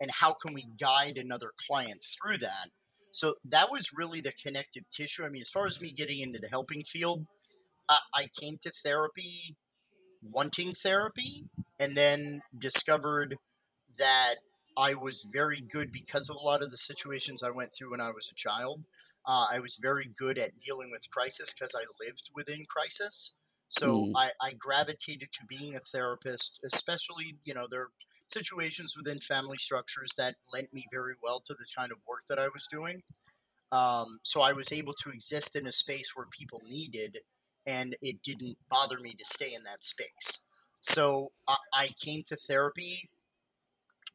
And 0.00 0.10
how 0.10 0.34
can 0.34 0.54
we 0.54 0.66
guide 0.78 1.16
another 1.16 1.52
client 1.68 2.04
through 2.04 2.38
that? 2.38 2.68
So 3.12 3.36
that 3.44 3.70
was 3.70 3.90
really 3.96 4.20
the 4.20 4.32
connective 4.32 4.84
tissue. 4.90 5.24
I 5.24 5.28
mean, 5.28 5.42
as 5.42 5.50
far 5.50 5.66
as 5.66 5.80
me 5.80 5.92
getting 5.92 6.20
into 6.20 6.38
the 6.40 6.48
helping 6.48 6.82
field, 6.82 7.26
I, 7.88 8.26
came 8.40 8.56
to 8.62 8.72
therapy 8.82 9.56
wanting 10.32 10.72
therapy 10.72 11.44
and 11.78 11.96
then 11.96 12.40
discovered 12.58 13.36
that 13.98 14.36
I 14.76 14.94
was 14.94 15.28
very 15.32 15.60
good 15.60 15.92
because 15.92 16.28
of 16.28 16.36
a 16.36 16.44
lot 16.44 16.62
of 16.62 16.70
the 16.70 16.76
situations 16.76 17.42
I 17.42 17.50
went 17.50 17.70
through 17.76 17.92
when 17.92 18.00
I 18.00 18.10
was 18.10 18.28
a 18.30 18.34
child. 18.34 18.84
Uh, 19.26 19.46
I 19.50 19.60
was 19.60 19.78
very 19.80 20.10
good 20.18 20.38
at 20.38 20.58
dealing 20.66 20.90
with 20.90 21.10
crisis 21.10 21.52
because 21.52 21.74
I 21.74 21.84
lived 22.04 22.30
within 22.34 22.64
crisis. 22.68 23.34
So 23.78 24.06
Mm. 24.06 24.12
I, 24.14 24.30
I 24.40 24.52
gravitated 24.52 25.32
to 25.32 25.46
being 25.46 25.74
a 25.74 25.80
therapist, 25.80 26.60
especially, 26.64 27.36
you 27.44 27.54
know, 27.54 27.66
there 27.68 27.82
are 27.82 27.90
situations 28.28 28.94
within 28.96 29.18
family 29.18 29.58
structures 29.58 30.12
that 30.16 30.36
lent 30.52 30.72
me 30.72 30.84
very 30.92 31.14
well 31.22 31.40
to 31.40 31.54
the 31.54 31.66
kind 31.76 31.90
of 31.90 31.98
work 32.08 32.22
that 32.28 32.38
I 32.38 32.48
was 32.48 32.66
doing. 32.70 33.02
Um, 33.72 34.20
so 34.22 34.42
I 34.42 34.52
was 34.52 34.72
able 34.72 34.94
to 35.02 35.10
exist 35.10 35.56
in 35.56 35.66
a 35.66 35.72
space 35.72 36.12
where 36.14 36.26
people 36.30 36.60
needed, 36.68 37.18
and 37.66 37.96
it 38.00 38.22
didn't 38.22 38.56
bother 38.68 38.98
me 39.00 39.14
to 39.14 39.24
stay 39.24 39.52
in 39.54 39.64
that 39.64 39.82
space. 39.82 40.40
So 40.80 41.32
I, 41.48 41.56
I 41.72 41.88
came 42.00 42.22
to 42.28 42.36
therapy 42.36 43.10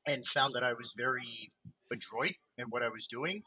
and 0.07 0.25
found 0.25 0.53
that 0.55 0.63
I 0.63 0.73
was 0.73 0.93
very 0.97 1.49
adroit 1.91 2.35
in 2.57 2.67
what 2.69 2.83
I 2.83 2.89
was 2.89 3.07
doing. 3.07 3.41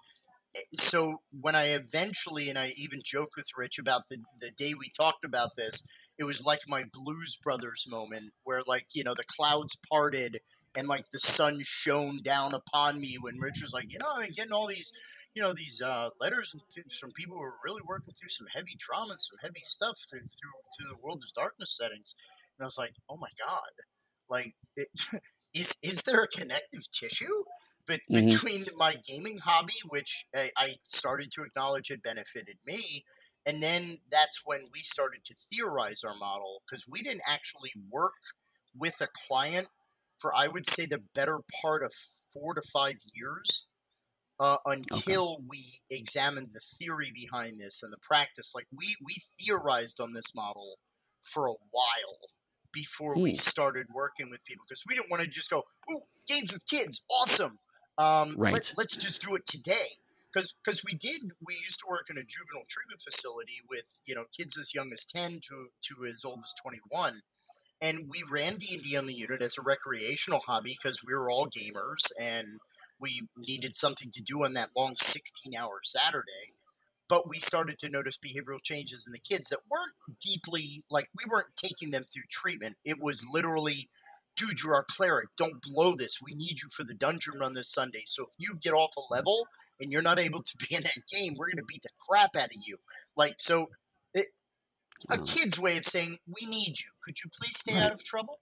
So 0.75 1.23
when 1.41 1.55
I 1.55 1.69
eventually, 1.69 2.51
and 2.51 2.59
I 2.59 2.75
even 2.77 3.01
joked 3.05 3.37
with 3.37 3.49
Rich 3.57 3.79
about 3.79 4.09
the, 4.09 4.19
the 4.41 4.51
day 4.51 4.75
we 4.75 4.91
talked 4.91 5.25
about 5.25 5.57
this, 5.57 5.83
it 6.19 6.25
was 6.25 6.45
like 6.45 6.61
my 6.69 6.85
Blues 6.93 7.39
Brothers 7.43 7.87
moment 7.89 8.33
where, 8.45 8.61
like, 8.67 8.87
you 8.93 9.03
know, 9.03 9.15
the 9.15 9.25
clouds 9.25 9.79
parted 9.91 10.39
and, 10.77 10.89
like, 10.89 11.11
the 11.11 11.19
sun 11.19 11.61
shone 11.63 12.19
down 12.23 12.55
upon 12.55 13.01
me 13.01 13.17
when 13.21 13.39
Rich 13.39 13.61
was 13.63 13.73
like, 13.73 13.93
you 13.93 13.99
know, 13.99 14.11
I'm 14.15 14.31
getting 14.33 14.53
all 14.53 14.67
these, 14.67 14.93
you 15.35 15.43
know, 15.43 15.55
these 15.55 15.81
uh, 15.81 16.11
letters 16.21 16.55
from 17.01 17.13
people 17.13 17.37
who 17.37 17.43
are 17.43 17.55
really 17.65 17.83
working 17.89 18.13
through 18.13 18.29
some 18.29 18.47
heavy 18.55 18.77
trauma 18.79 19.13
and 19.13 19.21
some 19.21 19.39
heavy 19.43 19.63
stuff 19.63 19.99
through, 20.11 20.21
through, 20.21 20.51
through 20.77 20.89
the 20.91 21.03
World 21.03 21.23
of 21.25 21.33
Darkness 21.35 21.77
settings. 21.77 22.15
And 22.59 22.65
I 22.65 22.67
was 22.67 22.79
like, 22.79 22.93
oh 23.11 23.17
my 23.17 23.31
God, 23.39 23.73
like, 24.29 24.55
it, 24.77 24.89
is, 25.55 25.77
is 25.83 26.03
there 26.03 26.23
a 26.23 26.29
connective 26.29 26.91
tissue? 26.91 27.45
Be- 27.87 28.01
Mhm. 28.09 28.43
between 28.43 28.65
my 28.77 28.95
gaming 29.07 29.39
hobby, 29.39 29.75
which 29.89 30.25
I, 30.35 30.51
I 30.57 30.77
started 30.85 31.33
to 31.33 31.43
acknowledge 31.45 31.89
had 31.89 32.03
benefited 32.03 32.59
me, 32.67 33.05
and 33.47 33.63
then 33.63 33.99
that's 34.11 34.43
when 34.45 34.69
we 34.73 34.83
started 34.83 35.25
to 35.25 35.35
theorize 35.35 36.05
our 36.05 36.17
model 36.17 36.63
because 36.67 36.87
we 36.89 37.03
didn't 37.03 37.23
actually 37.27 37.73
work 37.91 38.15
with 38.75 39.01
a 39.01 39.09
client 39.27 39.69
for 40.19 40.35
I 40.35 40.49
would 40.49 40.67
say 40.67 40.87
the 40.87 41.03
better 41.15 41.41
part 41.61 41.83
of 41.83 41.93
four 42.33 42.55
to 42.55 42.63
five 42.73 42.97
years 43.13 43.67
uh, 44.41 44.59
until 44.67 45.39
we 45.49 45.79
examined 45.91 46.49
the 46.53 46.61
theory 46.61 47.13
behind 47.15 47.61
this 47.61 47.83
and 47.83 47.93
the 47.93 47.99
practice. 48.03 48.53
Like 48.55 48.67
we 48.73 48.97
we 49.05 49.17
theorized 49.41 50.01
on 50.01 50.13
this 50.13 50.35
model 50.35 50.79
for 51.23 51.47
a 51.47 51.55
while 51.71 52.19
before 52.73 53.19
we 53.19 53.35
Hmm. 53.35 53.35
started 53.35 53.87
working 53.95 54.31
with 54.31 54.45
people 54.45 54.65
because 54.69 54.83
we 54.89 54.95
didn't 54.95 55.11
want 55.11 55.23
to 55.23 55.29
just 55.29 55.51
go, 55.51 55.63
"Ooh, 55.91 56.03
games 56.27 56.53
with 56.53 56.67
kids, 56.67 57.05
awesome." 57.11 57.59
Um, 57.99 58.35
Right. 58.37 58.55
Let, 58.55 58.73
let's 58.77 58.97
just 58.97 59.21
do 59.23 59.35
it 59.35 59.45
today 59.47 59.87
because 60.33 60.55
because 60.65 60.83
we 60.85 60.95
did 60.95 61.23
we 61.47 61.55
used 61.55 61.81
to 61.81 61.87
work 61.89 62.09
in 62.11 62.19
a 62.19 62.25
juvenile 62.25 62.65
treatment 62.69 63.01
facility 63.01 63.61
with 63.69 64.01
you 64.07 64.15
know 64.15 64.25
kids 64.37 64.59
as 64.59 64.75
young 64.75 64.93
as 64.93 65.05
10 65.05 65.41
to 65.49 65.69
to 65.83 66.07
as 66.07 66.25
old 66.25 66.39
as 66.43 66.55
21 66.63 67.15
and 67.81 68.09
we 68.09 68.23
ran 68.31 68.57
d&d 68.57 68.97
on 68.97 69.07
the 69.07 69.15
unit 69.15 69.43
as 69.43 69.59
a 69.59 69.63
recreational 69.63 70.41
hobby 70.47 70.77
because 70.81 71.05
we 71.05 71.15
were 71.15 71.31
all 71.31 71.47
gamers 71.47 72.11
and 72.21 72.47
we 73.01 73.23
needed 73.37 73.75
something 73.75 74.11
to 74.11 74.23
do 74.23 74.45
on 74.45 74.55
that 74.55 74.71
long 74.77 74.95
16 74.97 75.55
hour 75.55 75.81
saturday 75.83 76.53
but 77.09 77.29
we 77.29 77.39
started 77.39 77.79
to 77.79 77.91
notice 77.91 78.17
behavioral 78.17 78.63
changes 78.63 79.05
in 79.07 79.13
the 79.13 79.19
kids 79.19 79.51
that 79.51 79.59
weren't 79.71 79.93
deeply 80.23 80.83
like 80.91 81.09
we 81.17 81.25
weren't 81.31 81.55
taking 81.57 81.91
them 81.91 82.05
through 82.05 82.23
treatment 82.31 82.77
it 82.85 83.01
was 83.01 83.27
literally 83.33 83.89
dude 84.37 84.63
you're 84.63 84.75
our 84.75 84.85
cleric 84.91 85.29
don't 85.37 85.63
blow 85.73 85.95
this 85.95 86.19
we 86.25 86.33
need 86.35 86.61
you 86.63 86.69
for 86.75 86.85
the 86.85 86.95
dungeon 86.95 87.35
run 87.39 87.53
this 87.55 87.73
sunday 87.73 88.03
so 88.05 88.23
if 88.25 88.31
you 88.39 88.55
get 88.61 88.73
off 88.73 88.91
a 88.97 89.15
level 89.15 89.47
and 89.81 89.91
you're 89.91 90.03
not 90.03 90.19
able 90.27 90.41
to 90.43 90.57
be 90.59 90.75
in 90.75 90.83
that 90.83 91.07
game 91.13 91.35
we're 91.37 91.47
going 91.47 91.57
to 91.57 91.65
beat 91.69 91.83
the 91.83 91.89
crap 92.09 92.35
out 92.37 92.47
of 92.47 92.63
you 92.67 92.77
like 93.17 93.35
so 93.39 93.67
it, 94.15 94.27
a 95.11 95.19
kid's 95.19 95.59
way 95.59 95.77
of 95.77 95.85
saying 95.85 96.17
we 96.27 96.47
need 96.49 96.79
you 96.79 96.91
could 97.03 97.17
you 97.25 97.31
please 97.41 97.57
stay 97.59 97.75
Right. 97.75 97.83
out 97.85 97.93
of 97.93 98.05
trouble 98.05 98.39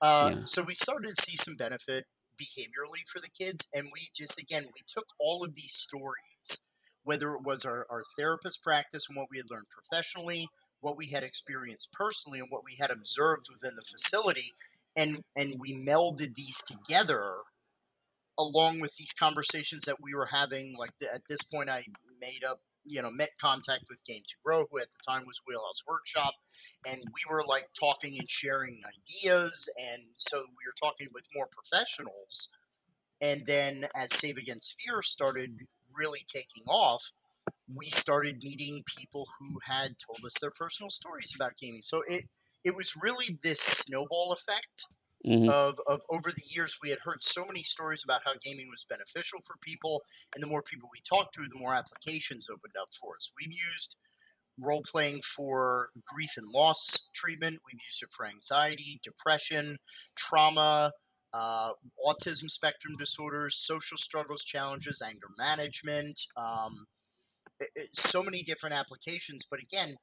uh, 0.00 0.30
Yeah. 0.32 0.40
so 0.44 0.62
we 0.62 0.74
started 0.74 1.14
to 1.16 1.22
see 1.22 1.36
some 1.36 1.56
benefit 1.56 2.04
behaviorally 2.40 3.06
for 3.06 3.20
the 3.20 3.28
kids 3.28 3.68
and 3.74 3.86
we 3.92 4.08
just 4.16 4.40
again 4.40 4.64
we 4.64 4.82
took 4.86 5.06
all 5.20 5.44
of 5.44 5.54
these 5.54 5.72
stories 5.74 6.58
whether 7.04 7.34
it 7.34 7.42
was 7.44 7.64
our, 7.66 7.86
our 7.90 8.02
therapist 8.18 8.62
practice 8.62 9.06
and 9.08 9.16
what 9.16 9.28
we 9.30 9.36
had 9.36 9.46
learned 9.50 9.66
professionally 9.70 10.48
what 10.80 10.96
we 10.96 11.06
had 11.08 11.22
experienced 11.22 11.92
personally 11.92 12.40
and 12.40 12.48
what 12.50 12.64
we 12.64 12.76
had 12.80 12.90
observed 12.90 13.46
within 13.52 13.74
the 13.76 13.82
facility 13.84 14.50
and 14.96 15.20
and 15.36 15.56
we 15.58 15.74
melded 15.86 16.34
these 16.34 16.62
together 16.62 17.36
along 18.38 18.80
with 18.80 18.96
these 18.96 19.12
conversations 19.12 19.84
that 19.84 19.96
we 20.02 20.14
were 20.14 20.26
having 20.26 20.76
like 20.78 20.90
the, 21.00 21.12
at 21.12 21.22
this 21.28 21.42
point 21.42 21.70
i 21.70 21.82
made 22.20 22.44
up 22.44 22.60
you 22.84 23.00
know 23.02 23.10
met 23.10 23.30
contact 23.40 23.84
with 23.88 24.04
Game 24.04 24.22
to 24.26 24.34
Grow, 24.44 24.66
who 24.70 24.78
at 24.78 24.90
the 24.90 24.98
time 25.06 25.22
was 25.26 25.40
Wheelhouse 25.46 25.82
Workshop, 25.88 26.34
and 26.86 26.98
we 26.98 27.20
were 27.30 27.44
like 27.46 27.68
talking 27.78 28.18
and 28.18 28.28
sharing 28.28 28.80
ideas, 28.86 29.68
and 29.92 30.02
so 30.16 30.38
we 30.38 30.64
were 30.66 30.74
talking 30.80 31.08
with 31.12 31.26
more 31.34 31.48
professionals. 31.50 32.48
And 33.20 33.46
then 33.46 33.86
as 33.96 34.14
Save 34.14 34.36
Against 34.36 34.76
Fear 34.80 35.00
started 35.02 35.60
really 35.96 36.24
taking 36.26 36.64
off, 36.68 37.12
we 37.74 37.88
started 37.88 38.42
meeting 38.42 38.82
people 38.98 39.26
who 39.38 39.60
had 39.64 39.94
told 40.04 40.24
us 40.26 40.34
their 40.40 40.50
personal 40.50 40.90
stories 40.90 41.32
about 41.34 41.56
gaming. 41.56 41.82
So 41.82 42.02
it 42.06 42.24
it 42.64 42.74
was 42.76 42.94
really 43.00 43.38
this 43.42 43.60
snowball 43.60 44.32
effect 44.32 44.86
Mhm. 45.24 45.52
of, 45.52 45.78
of 45.86 46.00
over 46.10 46.30
the 46.32 46.42
years 46.48 46.78
we 46.82 46.90
had 46.90 47.00
heard 47.04 47.22
so 47.22 47.44
many 47.44 47.62
stories 47.62 48.02
about 48.04 48.22
how 48.24 48.32
gaming 48.42 48.68
was 48.70 48.86
beneficial 48.88 49.40
for 49.46 49.56
people 49.62 50.02
and 50.34 50.42
the 50.42 50.48
more 50.48 50.62
people 50.62 50.88
we 50.92 51.00
talked 51.08 51.34
to 51.34 51.42
the 51.42 51.58
more 51.58 51.74
applications 51.74 52.48
opened 52.50 52.74
up 52.80 52.88
for 53.00 53.14
us 53.16 53.30
we've 53.38 53.52
used 53.52 53.96
role 54.58 54.82
playing 54.90 55.20
for 55.22 55.88
grief 56.06 56.32
and 56.36 56.46
loss 56.52 57.08
treatment 57.14 57.60
we've 57.66 57.80
used 57.86 58.02
it 58.02 58.10
for 58.16 58.26
anxiety 58.26 59.00
depression 59.02 59.76
trauma 60.16 60.92
uh, 61.32 61.72
autism 62.06 62.50
spectrum 62.50 62.94
disorders 62.98 63.56
social 63.56 63.96
struggles 63.96 64.44
challenges 64.44 65.02
anger 65.04 65.28
management 65.38 66.18
um, 66.36 66.86
it- 67.60 67.70
it- 67.76 67.96
so 67.96 68.22
many 68.22 68.42
different 68.42 68.74
applications 68.74 69.44
but 69.50 69.60
again 69.62 69.94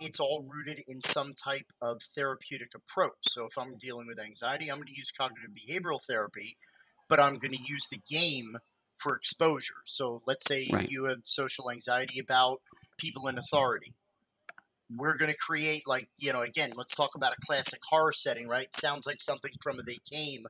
it's 0.00 0.20
all 0.20 0.46
rooted 0.48 0.82
in 0.88 1.00
some 1.00 1.34
type 1.34 1.66
of 1.80 2.02
therapeutic 2.02 2.70
approach. 2.74 3.14
So 3.22 3.46
if 3.46 3.56
I'm 3.58 3.76
dealing 3.76 4.06
with 4.06 4.18
anxiety, 4.20 4.70
I'm 4.70 4.78
going 4.78 4.88
to 4.88 4.96
use 4.96 5.10
cognitive 5.10 5.50
behavioral 5.50 6.00
therapy, 6.02 6.56
but 7.08 7.20
I'm 7.20 7.38
going 7.38 7.52
to 7.52 7.62
use 7.62 7.86
the 7.86 8.00
game 8.08 8.56
for 8.96 9.14
exposure. 9.14 9.82
So 9.84 10.22
let's 10.26 10.44
say 10.46 10.68
Right. 10.72 10.88
you 10.90 11.04
have 11.04 11.20
social 11.24 11.70
anxiety 11.70 12.18
about 12.18 12.60
people 12.98 13.28
in 13.28 13.38
authority. 13.38 13.94
We're 14.94 15.16
going 15.16 15.30
to 15.30 15.36
create 15.36 15.82
like, 15.86 16.08
you 16.16 16.32
know, 16.32 16.42
again, 16.42 16.70
let's 16.76 16.94
talk 16.94 17.14
about 17.14 17.32
a 17.32 17.46
classic 17.46 17.80
horror 17.88 18.12
setting, 18.12 18.48
right? 18.48 18.72
Sounds 18.74 19.06
like 19.06 19.20
something 19.20 19.52
from 19.62 19.78
a 19.78 19.82
They 19.82 19.98
Came 20.10 20.46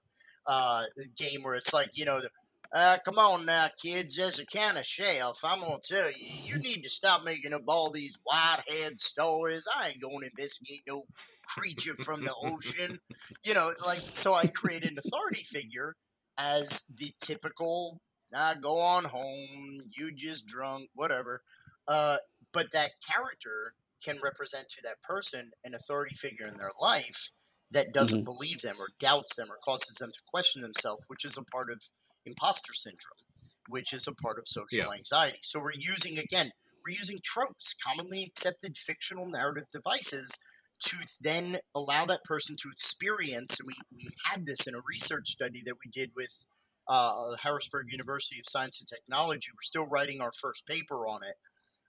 uh, 0.47 0.85
game 1.17 1.43
where 1.43 1.55
it's 1.55 1.73
like, 1.73 1.91
you 1.95 2.05
know, 2.05 2.21
the, 2.21 2.29
uh, 2.73 2.99
come 3.05 3.19
on 3.19 3.47
now, 3.47 3.69
kids. 3.83 4.19
As 4.19 4.39
a 4.39 4.47
kind 4.47 4.79
of 4.79 4.87
shelf, 4.87 5.41
I'm 5.45 5.61
gonna 5.61 5.79
tell 5.83 6.09
you, 6.11 6.27
you 6.45 6.59
need 6.59 6.83
to 6.83 6.89
stop 6.89 7.25
making 7.25 7.53
up 7.53 7.63
all 7.67 7.91
these 7.91 8.19
whitehead 8.25 8.99
stories. 8.99 9.67
I 9.75 9.89
ain't 9.89 10.01
going 10.01 10.21
to 10.21 10.27
investigate 10.27 10.83
no 10.87 11.05
creature 11.47 11.95
from 11.95 12.23
the 12.23 12.35
ocean. 12.43 12.99
You 13.45 13.55
know, 13.55 13.73
like 13.87 14.03
so. 14.13 14.35
I 14.35 14.47
create 14.47 14.85
an 14.85 14.99
authority 14.99 15.43
figure 15.43 15.95
as 16.39 16.83
the 16.97 17.11
typical. 17.23 18.01
Ah, 18.35 18.55
go 18.61 18.79
on 18.79 19.05
home. 19.05 19.81
You 19.97 20.11
just 20.17 20.47
drunk, 20.47 20.89
whatever. 20.95 21.43
Uh, 21.87 22.17
but 22.53 22.73
that 22.73 22.91
character 23.07 23.73
can 24.05 24.19
represent 24.23 24.69
to 24.69 24.83
that 24.83 25.01
person 25.03 25.51
an 25.65 25.75
authority 25.75 26.15
figure 26.15 26.47
in 26.47 26.57
their 26.57 26.73
life 26.81 27.31
that 27.71 27.93
doesn't 27.93 28.25
believe 28.25 28.63
them 28.63 28.77
or 28.79 28.89
doubts 29.01 29.37
them 29.37 29.49
or 29.51 29.59
causes 29.65 29.97
them 29.97 30.11
to 30.13 30.21
question 30.31 30.63
themselves, 30.63 31.05
which 31.09 31.25
is 31.25 31.37
a 31.37 31.45
part 31.45 31.71
of 31.71 31.81
imposter 32.27 32.73
syndrome, 32.73 33.25
which 33.69 33.93
is 33.93 34.07
a 34.07 34.15
part 34.15 34.39
of 34.39 34.47
social 34.47 34.79
Yeah. 34.79 34.91
anxiety. 34.91 35.39
So 35.43 35.61
we're 35.61 35.73
using 35.73 36.19
again, 36.19 36.51
we're 36.85 36.97
using 36.97 37.19
tropes, 37.25 37.75
commonly 37.75 38.25
accepted 38.25 38.77
fictional 38.77 39.27
narrative 39.31 39.69
devices 39.73 40.37
to 40.79 40.97
then 41.21 41.59
allow 41.75 42.05
that 42.07 42.23
person 42.25 42.57
to 42.57 42.69
experience. 42.71 43.59
And 43.59 43.67
we, 43.67 43.75
we 43.97 44.09
had 44.31 44.45
this 44.47 44.67
in 44.67 44.75
a 44.75 44.81
research 44.89 45.29
study 45.29 45.63
that 45.65 45.75
we 45.85 45.91
did 45.91 46.11
with 46.15 46.47
uh, 46.89 47.35
Harrisburg 47.43 47.87
University 47.91 48.39
of 48.39 48.47
Science 48.47 48.79
and 48.81 48.87
Technology. 48.87 49.51
We're 49.53 49.63
still 49.63 49.87
writing 49.87 50.21
our 50.21 50.33
first 50.33 50.67
paper 50.67 51.07
on 51.07 51.23
it. 51.23 51.37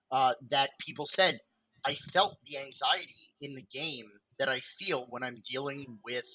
Uh, 0.09 0.33
that 0.49 0.69
people 0.79 1.05
said, 1.05 1.37
I 1.85 1.93
felt 1.95 2.37
the 2.45 2.57
anxiety 2.57 3.33
in 3.41 3.55
the 3.55 3.65
game 3.71 4.05
that 4.39 4.47
I 4.47 4.59
feel 4.59 5.05
when 5.09 5.21
I'm 5.21 5.41
dealing 5.47 5.99
with 6.05 6.25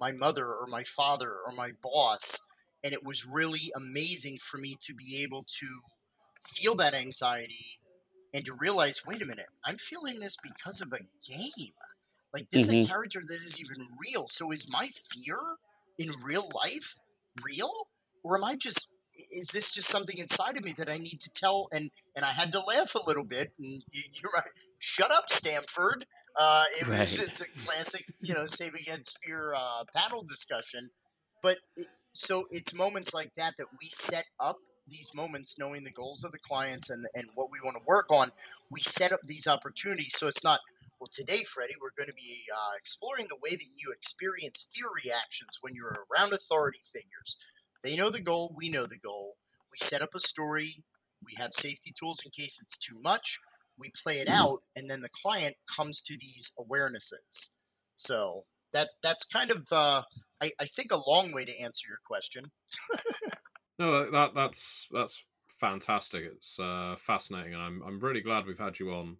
my 0.00 0.12
mother 0.12 0.46
or 0.46 0.66
my 0.66 0.82
father 0.84 1.30
or 1.46 1.52
my 1.52 1.72
boss 1.82 2.40
and 2.84 2.92
it 2.92 3.04
was 3.04 3.26
really 3.26 3.72
amazing 3.76 4.38
for 4.38 4.58
me 4.58 4.76
to 4.80 4.94
be 4.94 5.22
able 5.22 5.44
to 5.60 5.80
feel 6.40 6.74
that 6.76 6.94
anxiety 6.94 7.80
and 8.34 8.44
to 8.44 8.54
realize 8.54 9.02
wait 9.06 9.22
a 9.22 9.26
minute 9.26 9.46
i'm 9.64 9.76
feeling 9.78 10.20
this 10.20 10.36
because 10.42 10.80
of 10.80 10.92
a 10.92 10.98
game. 11.28 11.72
Like 12.32 12.50
this 12.50 12.68
is 12.68 12.74
Mhm. 12.74 12.84
a 12.84 12.86
character 12.86 13.20
that 13.26 13.42
is 13.42 13.58
even 13.60 13.88
real. 13.98 14.26
So 14.28 14.52
is 14.52 14.70
my 14.70 14.88
fear 14.88 15.38
in 15.98 16.10
real 16.22 16.50
life 16.54 16.94
real? 17.42 17.72
Or 18.22 18.36
am 18.36 18.44
i 18.44 18.54
just 18.56 18.88
is 19.32 19.48
this 19.48 19.72
just 19.72 19.88
something 19.88 20.18
inside 20.18 20.56
of 20.56 20.64
me 20.64 20.72
that 20.78 20.88
i 20.88 20.98
need 20.98 21.20
to 21.20 21.30
tell 21.34 21.68
and 21.72 21.90
and 22.14 22.24
i 22.24 22.30
had 22.30 22.52
to 22.52 22.60
laugh 22.60 22.94
a 22.94 23.06
little 23.06 23.24
bit 23.24 23.52
and 23.58 23.82
you, 23.90 24.02
you're 24.12 24.30
right. 24.34 24.44
Shut 24.78 25.10
up 25.10 25.28
stanford. 25.28 26.04
Uh, 26.38 26.64
it 26.80 26.86
was, 26.86 27.18
it's 27.18 27.40
a 27.40 27.46
classic 27.56 28.06
you 28.22 28.34
know 28.34 28.46
save 28.46 28.74
against 28.74 29.18
fear 29.24 29.54
uh, 29.56 29.84
panel 29.96 30.22
discussion. 30.22 30.90
But 31.42 31.58
it, 31.76 31.88
so 32.18 32.48
it's 32.50 32.74
moments 32.74 33.14
like 33.14 33.32
that 33.36 33.54
that 33.58 33.68
we 33.80 33.88
set 33.90 34.24
up 34.40 34.56
these 34.88 35.14
moments 35.14 35.54
knowing 35.56 35.84
the 35.84 35.92
goals 35.92 36.24
of 36.24 36.32
the 36.32 36.38
clients 36.40 36.90
and, 36.90 37.06
and 37.14 37.26
what 37.36 37.48
we 37.52 37.60
want 37.62 37.76
to 37.76 37.82
work 37.86 38.10
on 38.10 38.30
we 38.72 38.80
set 38.80 39.12
up 39.12 39.20
these 39.24 39.46
opportunities. 39.46 40.16
So 40.18 40.26
it's 40.26 40.42
not 40.42 40.58
well 41.00 41.08
today 41.12 41.44
freddie 41.44 41.76
we're 41.80 41.96
going 41.96 42.08
to 42.08 42.14
be 42.14 42.42
uh, 42.52 42.74
exploring 42.76 43.26
the 43.28 43.38
way 43.40 43.54
that 43.54 43.70
you 43.76 43.92
experience 43.92 44.66
fear 44.74 44.88
reactions 45.04 45.58
when 45.60 45.74
you're 45.76 46.06
around 46.10 46.32
authority 46.32 46.80
figures. 46.92 47.36
They 47.84 47.94
know 47.94 48.10
the 48.10 48.20
goal 48.20 48.52
we 48.56 48.68
know 48.68 48.86
the 48.86 48.98
goal. 48.98 49.36
We 49.70 49.78
set 49.78 50.02
up 50.02 50.16
a 50.16 50.20
story 50.20 50.82
we 51.24 51.34
have 51.38 51.54
safety 51.54 51.94
tools 51.96 52.20
in 52.24 52.32
case 52.32 52.58
it's 52.60 52.76
too 52.76 52.96
much 53.00 53.38
we 53.78 53.92
play 54.02 54.18
it 54.18 54.28
out 54.28 54.62
and 54.74 54.90
then 54.90 55.02
the 55.02 55.10
client 55.22 55.54
comes 55.76 56.00
to 56.02 56.18
these 56.18 56.50
awarenesses. 56.58 57.50
So 57.96 58.40
that 58.72 58.90
that's 59.02 59.24
kind 59.24 59.50
of 59.50 59.66
uh, 59.72 60.02
I, 60.40 60.52
I 60.60 60.66
think 60.66 60.90
a 60.92 60.96
long 61.10 61.32
way 61.32 61.44
to 61.44 61.60
answer 61.60 61.86
your 61.88 62.00
question 62.04 62.44
No, 63.78 64.10
that 64.10 64.34
that's 64.34 64.88
that's 64.90 65.24
fantastic. 65.48 66.24
It's 66.24 66.58
uh, 66.58 66.96
fascinating, 66.98 67.54
and 67.54 67.62
I'm 67.62 67.82
I'm 67.82 68.00
really 68.00 68.20
glad 68.20 68.46
we've 68.46 68.58
had 68.58 68.78
you 68.78 68.92
on. 68.92 69.18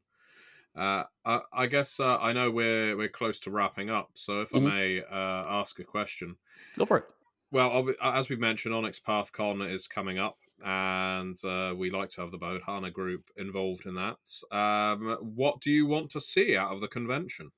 Uh, 0.76 1.04
I, 1.24 1.42
I 1.52 1.66
guess 1.66 2.00
uh, 2.00 2.18
I 2.18 2.32
know 2.32 2.50
we're 2.50 2.96
we're 2.96 3.08
close 3.10 3.40
to 3.42 3.52
wrapping 3.52 3.90
up, 3.90 4.12
so 4.18 4.42
if 4.42 4.54
Mhm. 4.54 4.56
I 4.56 4.60
may 4.60 5.02
uh, 5.02 5.44
ask 5.48 5.78
a 5.80 5.84
question. 5.84 6.38
Go 6.76 6.86
for 6.86 6.96
it. 6.98 7.04
Well, 7.50 7.94
as 8.02 8.28
we 8.28 8.36
mentioned, 8.36 8.74
Onyx 8.74 9.00
PathCon 9.00 9.68
is 9.70 9.88
coming 9.88 10.18
up, 10.18 10.38
and 10.62 11.36
uh, 11.44 11.74
we 11.76 11.90
like 11.90 12.10
to 12.10 12.20
have 12.20 12.30
the 12.30 12.38
Bodhana 12.38 12.90
group 12.90 13.30
involved 13.36 13.86
in 13.86 13.94
that. 13.94 14.18
Um, 14.54 15.16
what 15.34 15.60
do 15.60 15.70
you 15.70 15.86
want 15.86 16.10
to 16.10 16.20
see 16.20 16.56
out 16.56 16.72
of 16.72 16.80
the 16.80 16.88
convention? 16.88 17.52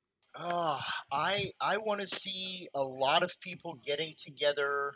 I 1.12 1.50
I 1.60 1.76
want 1.78 2.00
to 2.00 2.06
see 2.06 2.68
a 2.74 2.82
lot 2.82 3.22
of 3.22 3.38
people 3.40 3.78
getting 3.84 4.14
together, 4.16 4.94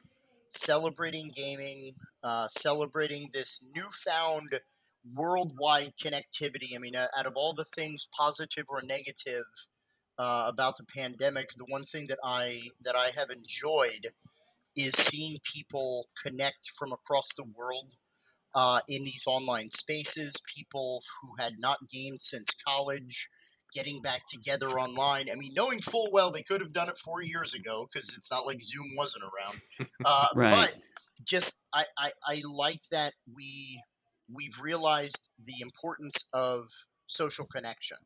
celebrating 0.48 1.30
gaming, 1.34 1.94
uh, 2.22 2.48
celebrating 2.48 3.30
this 3.32 3.60
newfound 3.74 4.60
worldwide 5.14 5.92
connectivity. 6.02 6.74
I 6.74 6.78
mean, 6.78 6.94
out 6.96 7.26
of 7.26 7.34
all 7.36 7.52
the 7.52 7.64
things, 7.64 8.08
positive 8.16 8.64
or 8.68 8.82
negative, 8.82 9.44
uh, 10.18 10.46
about 10.48 10.76
the 10.76 10.84
pandemic, 10.84 11.50
the 11.56 11.66
one 11.68 11.84
thing 11.84 12.06
that 12.08 12.18
I 12.24 12.62
that 12.82 12.94
I 12.96 13.10
have 13.16 13.30
enjoyed 13.30 14.08
is 14.76 14.94
seeing 14.94 15.38
people 15.54 16.08
connect 16.22 16.70
from 16.78 16.92
across 16.92 17.34
the 17.34 17.44
world 17.56 17.94
uh, 18.54 18.80
in 18.88 19.04
these 19.04 19.24
online 19.26 19.70
spaces. 19.70 20.34
People 20.54 21.02
who 21.20 21.34
had 21.42 21.54
not 21.58 21.78
gamed 21.88 22.22
since 22.22 22.48
college 22.66 23.28
getting 23.74 24.00
back 24.00 24.22
together 24.26 24.70
online. 24.70 25.28
I 25.30 25.34
mean, 25.34 25.52
knowing 25.54 25.80
full 25.80 26.08
well 26.12 26.30
they 26.30 26.42
could 26.42 26.60
have 26.60 26.72
done 26.72 26.88
it 26.88 26.98
four 26.98 27.22
years 27.22 27.54
ago 27.54 27.86
because 27.92 28.14
it's 28.16 28.30
not 28.30 28.46
like 28.46 28.62
Zoom 28.62 28.92
wasn't 28.96 29.24
around. 29.24 29.60
Uh, 30.04 30.26
Right. 30.34 30.50
But 30.50 30.74
just 31.24 31.66
I, 31.72 31.84
I, 31.98 32.10
I 32.26 32.42
like 32.44 32.82
that 32.90 33.14
we 33.34 33.80
we've 34.32 34.58
realized 34.60 35.30
the 35.42 35.54
importance 35.60 36.26
of 36.32 36.68
social 37.06 37.46
connection 37.46 37.98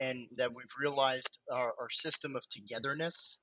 and 0.00 0.28
that 0.36 0.54
we've 0.54 0.74
realized 0.80 1.38
our, 1.50 1.72
our 1.80 1.90
system 1.90 2.34
of 2.34 2.48
togetherness. 2.48 3.38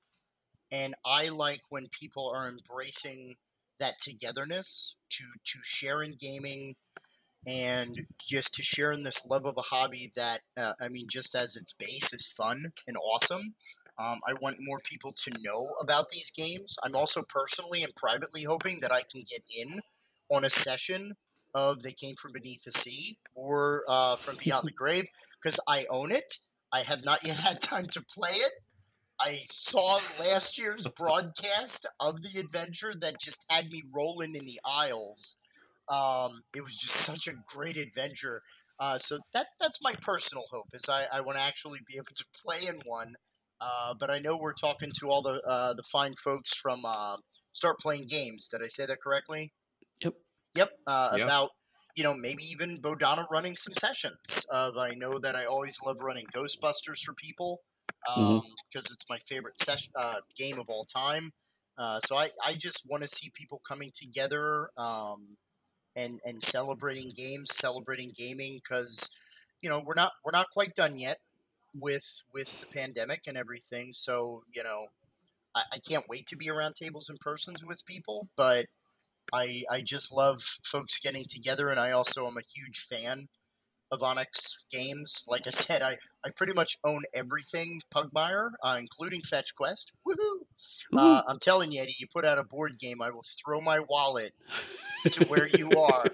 And 0.70 0.94
I 1.04 1.30
like 1.30 1.62
when 1.70 1.88
people 1.88 2.30
are 2.34 2.48
embracing 2.48 3.36
that 3.80 3.98
togetherness 3.98 4.96
to 5.10 5.24
to 5.24 5.58
share 5.62 6.02
in 6.02 6.14
gaming 6.20 6.74
and 7.46 7.96
just 8.20 8.54
to 8.54 8.62
share 8.62 8.92
in 8.92 9.02
this 9.02 9.26
love 9.26 9.46
of 9.46 9.56
a 9.56 9.62
hobby 9.62 10.10
that 10.16 10.40
uh, 10.56 10.72
I 10.80 10.88
mean, 10.88 11.06
just 11.10 11.34
as 11.34 11.56
its 11.56 11.72
base 11.72 12.12
is 12.12 12.26
fun 12.26 12.64
and 12.86 12.96
awesome. 12.96 13.54
Um, 13.98 14.18
I 14.26 14.32
want 14.40 14.56
more 14.60 14.78
people 14.88 15.12
to 15.24 15.32
know 15.42 15.68
about 15.82 16.08
these 16.08 16.30
games. 16.30 16.76
I'm 16.82 16.96
also 16.96 17.22
personally 17.28 17.82
and 17.82 17.94
privately 17.96 18.44
hoping 18.44 18.80
that 18.80 18.92
I 18.92 19.02
can 19.10 19.22
get 19.30 19.42
in 19.58 19.80
on 20.30 20.44
a 20.44 20.50
session 20.50 21.12
of 21.54 21.82
They 21.82 21.92
Came 21.92 22.14
From 22.14 22.32
Beneath 22.32 22.64
the 22.64 22.72
Sea 22.72 23.18
or 23.34 23.84
uh, 23.88 24.16
From 24.16 24.36
Beyond 24.42 24.66
the 24.66 24.72
Grave 24.76 25.04
because 25.42 25.60
I 25.68 25.86
own 25.90 26.12
it. 26.12 26.32
I 26.72 26.80
have 26.80 27.04
not 27.04 27.24
yet 27.24 27.36
had 27.40 27.60
time 27.60 27.86
to 27.92 28.02
play 28.02 28.30
it. 28.30 28.52
I 29.20 29.40
saw 29.44 30.00
last 30.18 30.56
year's 30.56 30.88
broadcast 30.96 31.86
of 32.00 32.22
the 32.22 32.40
adventure 32.40 32.94
that 33.00 33.20
just 33.20 33.44
had 33.50 33.68
me 33.70 33.82
rolling 33.94 34.34
in 34.34 34.46
the 34.46 34.60
aisles. 34.64 35.36
Um, 35.90 36.42
it 36.54 36.62
was 36.62 36.76
just 36.76 36.94
such 37.04 37.26
a 37.28 37.34
great 37.54 37.76
adventure. 37.76 38.42
Uh, 38.78 38.98
so 38.98 39.18
that 39.34 39.48
that's 39.60 39.78
my 39.82 39.92
personal 40.00 40.44
hope 40.50 40.68
is 40.72 40.88
I, 40.88 41.06
I 41.12 41.20
want 41.20 41.36
to 41.38 41.42
actually 41.42 41.80
be 41.86 41.96
able 41.96 42.06
to 42.16 42.24
play 42.44 42.66
in 42.66 42.80
one. 42.86 43.14
Uh, 43.60 43.94
but 43.98 44.10
I 44.10 44.18
know 44.18 44.38
we're 44.38 44.54
talking 44.54 44.90
to 45.00 45.10
all 45.10 45.22
the 45.22 45.42
uh, 45.46 45.74
the 45.74 45.82
fine 45.82 46.14
folks 46.16 46.54
from 46.56 46.84
uh, 46.84 47.16
Start 47.52 47.78
Playing 47.78 48.06
Games. 48.06 48.48
Did 48.48 48.62
I 48.62 48.68
say 48.68 48.86
that 48.86 49.00
correctly? 49.02 49.52
Yep. 50.00 50.14
Yep. 50.54 50.70
Uh, 50.86 51.16
Yep. 51.16 51.20
About 51.20 51.50
you 51.96 52.04
know 52.04 52.14
maybe 52.14 52.42
even 52.44 52.80
Bodhana 52.80 53.26
running 53.30 53.56
some 53.56 53.74
sessions. 53.74 54.44
Of 54.50 54.76
I 54.76 54.94
know 54.94 55.18
that 55.18 55.36
I 55.36 55.44
always 55.44 55.78
love 55.84 55.96
running 56.02 56.26
Ghostbusters 56.34 57.00
for 57.04 57.14
people 57.14 57.60
because 58.04 58.34
Mhm. 58.34 58.42
it's 58.90 59.04
my 59.08 59.18
favorite 59.18 59.60
session 59.60 59.92
uh, 59.96 60.20
game 60.36 60.58
of 60.58 60.68
all 60.68 60.84
time. 60.84 61.30
Uh, 61.78 62.00
so 62.00 62.16
I, 62.16 62.30
I 62.44 62.54
just 62.54 62.82
want 62.90 63.02
to 63.02 63.08
see 63.08 63.30
people 63.34 63.60
coming 63.66 63.90
together 63.94 64.70
um, 64.76 65.36
and 65.96 66.20
and 66.24 66.42
celebrating 66.42 67.10
games, 67.14 67.54
celebrating 67.54 68.12
gaming 68.16 68.60
because 68.62 69.08
you 69.62 69.68
know 69.70 69.82
we're 69.84 69.94
not 69.94 70.12
we're 70.24 70.32
not 70.32 70.50
quite 70.50 70.74
done 70.74 70.98
yet 70.98 71.18
with 71.74 72.22
with 72.32 72.60
the 72.60 72.66
pandemic 72.66 73.22
and 73.26 73.36
everything. 73.36 73.92
So 73.92 74.42
you 74.54 74.62
know 74.62 74.86
I, 75.54 75.62
I 75.74 75.78
can't 75.78 76.08
wait 76.08 76.26
to 76.28 76.36
be 76.36 76.50
around 76.50 76.74
tables 76.74 77.08
and 77.08 77.18
persons 77.20 77.64
with 77.64 77.84
people, 77.86 78.28
but 78.36 78.66
I 79.32 79.62
I 79.70 79.80
just 79.82 80.12
love 80.12 80.42
folks 80.42 80.98
getting 80.98 81.24
together, 81.28 81.70
and 81.70 81.80
I 81.80 81.92
also 81.92 82.26
am 82.26 82.36
a 82.36 82.52
huge 82.54 82.78
fan 82.78 83.28
of 83.92 84.02
Onyx 84.02 84.64
games. 84.70 85.24
Like 85.28 85.46
I 85.46 85.50
said, 85.50 85.82
I, 85.82 85.96
I 86.24 86.30
pretty 86.36 86.52
much 86.52 86.78
own 86.84 87.02
everything 87.12 87.80
Pugmire, 87.92 88.50
uh, 88.62 88.76
including 88.78 89.20
Fetch 89.20 89.54
Quest. 89.56 89.92
Woohoo! 90.06 90.42
Uh, 90.96 91.22
I'm 91.26 91.38
telling 91.40 91.72
you, 91.72 91.82
Eddie, 91.82 91.96
you 91.98 92.06
put 92.12 92.24
out 92.24 92.38
a 92.38 92.44
board 92.44 92.78
game, 92.78 93.02
I 93.02 93.10
will 93.10 93.24
throw 93.44 93.60
my 93.60 93.80
wallet 93.80 94.32
to 95.10 95.24
where 95.24 95.48
you 95.48 95.70
are. 95.70 96.04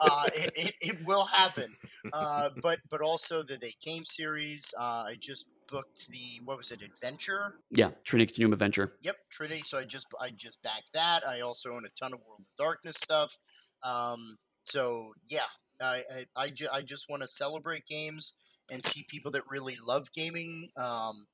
Uh, 0.00 0.24
it, 0.34 0.52
it, 0.54 0.74
it 0.80 1.06
will 1.06 1.24
happen. 1.24 1.74
Uh, 2.12 2.50
but 2.62 2.78
but 2.90 3.00
also 3.00 3.42
the 3.42 3.56
They 3.56 3.74
Came 3.80 4.04
series. 4.04 4.72
Uh, 4.78 5.04
I 5.08 5.16
just 5.20 5.46
booked 5.68 6.08
the 6.10 6.40
what 6.44 6.56
was 6.56 6.70
it, 6.70 6.80
Adventure? 6.82 7.54
yeah, 7.70 7.90
Trinity 8.04 8.26
Continuum 8.26 8.52
Adventure. 8.52 8.92
Yep, 9.02 9.16
Trinity. 9.30 9.62
So 9.62 9.78
I 9.78 9.84
just 9.84 10.06
I 10.20 10.30
just 10.30 10.62
backed 10.62 10.92
that. 10.94 11.26
I 11.26 11.40
also 11.40 11.72
own 11.72 11.84
a 11.84 11.88
ton 12.00 12.12
of 12.12 12.20
World 12.26 12.40
of 12.40 12.46
Darkness 12.56 12.96
stuff. 12.96 13.36
Um, 13.82 14.36
so 14.62 15.12
yeah, 15.28 15.48
I 15.80 16.02
I, 16.14 16.26
I, 16.36 16.50
ju- 16.50 16.68
I 16.72 16.82
just 16.82 17.06
want 17.10 17.22
to 17.22 17.28
celebrate 17.28 17.86
games 17.86 18.34
and 18.70 18.84
see 18.84 19.04
people 19.08 19.30
that 19.32 19.42
really 19.48 19.76
love 19.86 20.12
gaming. 20.12 20.68
Um, 20.76 21.26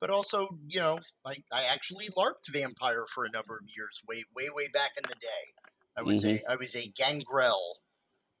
but 0.00 0.10
also, 0.10 0.48
you 0.68 0.78
know, 0.80 0.98
I, 1.24 1.36
I 1.50 1.64
actually 1.64 2.06
LARPed 2.16 2.52
Vampire 2.52 3.04
for 3.14 3.24
a 3.24 3.30
number 3.30 3.56
of 3.56 3.64
years, 3.74 4.02
way 4.06 4.24
way 4.36 4.48
way 4.54 4.68
back 4.72 4.90
in 4.98 5.02
the 5.08 5.14
day. 5.14 5.70
I 5.96 6.02
was 6.02 6.24
a 6.24 6.42
I 6.48 6.56
was 6.56 6.74
a 6.76 6.86
Gangrel. 6.88 7.78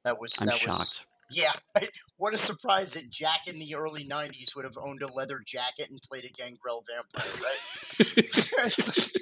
That 0.04 0.20
was 0.20 0.34
I'm 0.40 0.46
that 0.46 0.56
shocked. 0.56 0.78
was 0.78 1.06
yeah. 1.30 1.52
what 2.16 2.34
a 2.34 2.38
surprise 2.38 2.94
that 2.94 3.10
Jack 3.10 3.48
in 3.48 3.58
the 3.58 3.74
early 3.74 4.04
'90s 4.04 4.54
would 4.54 4.64
have 4.64 4.78
owned 4.78 5.02
a 5.02 5.12
leather 5.12 5.40
jacket 5.44 5.90
and 5.90 6.00
played 6.02 6.24
a 6.24 6.30
Gangrel 6.30 6.84
vampire, 6.88 7.32
right? 7.42 9.10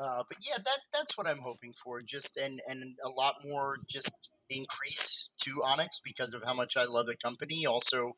Uh, 0.00 0.22
but 0.28 0.38
yeah, 0.40 0.56
that 0.64 0.78
that's 0.92 1.18
what 1.18 1.26
I'm 1.26 1.38
hoping 1.38 1.72
for. 1.72 2.00
Just 2.00 2.36
and 2.36 2.60
and 2.68 2.96
a 3.04 3.08
lot 3.08 3.34
more 3.44 3.78
just 3.88 4.32
increase 4.48 5.30
to 5.38 5.60
Onyx 5.64 6.00
because 6.04 6.34
of 6.34 6.44
how 6.44 6.54
much 6.54 6.76
I 6.76 6.84
love 6.84 7.06
the 7.06 7.16
company. 7.16 7.66
Also, 7.66 8.12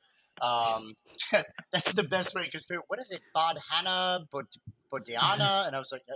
Um, 0.41 0.93
that's 1.71 1.93
the 1.93 2.03
best 2.03 2.35
way 2.35 2.45
because 2.45 2.65
what 2.87 2.99
is 2.99 3.11
it, 3.11 3.21
Bodhana, 3.33 4.25
Bod- 4.31 4.47
Bodiana? 4.91 5.67
And 5.67 5.75
I 5.75 5.79
was 5.79 5.91
like, 5.91 6.03
uh, 6.09 6.13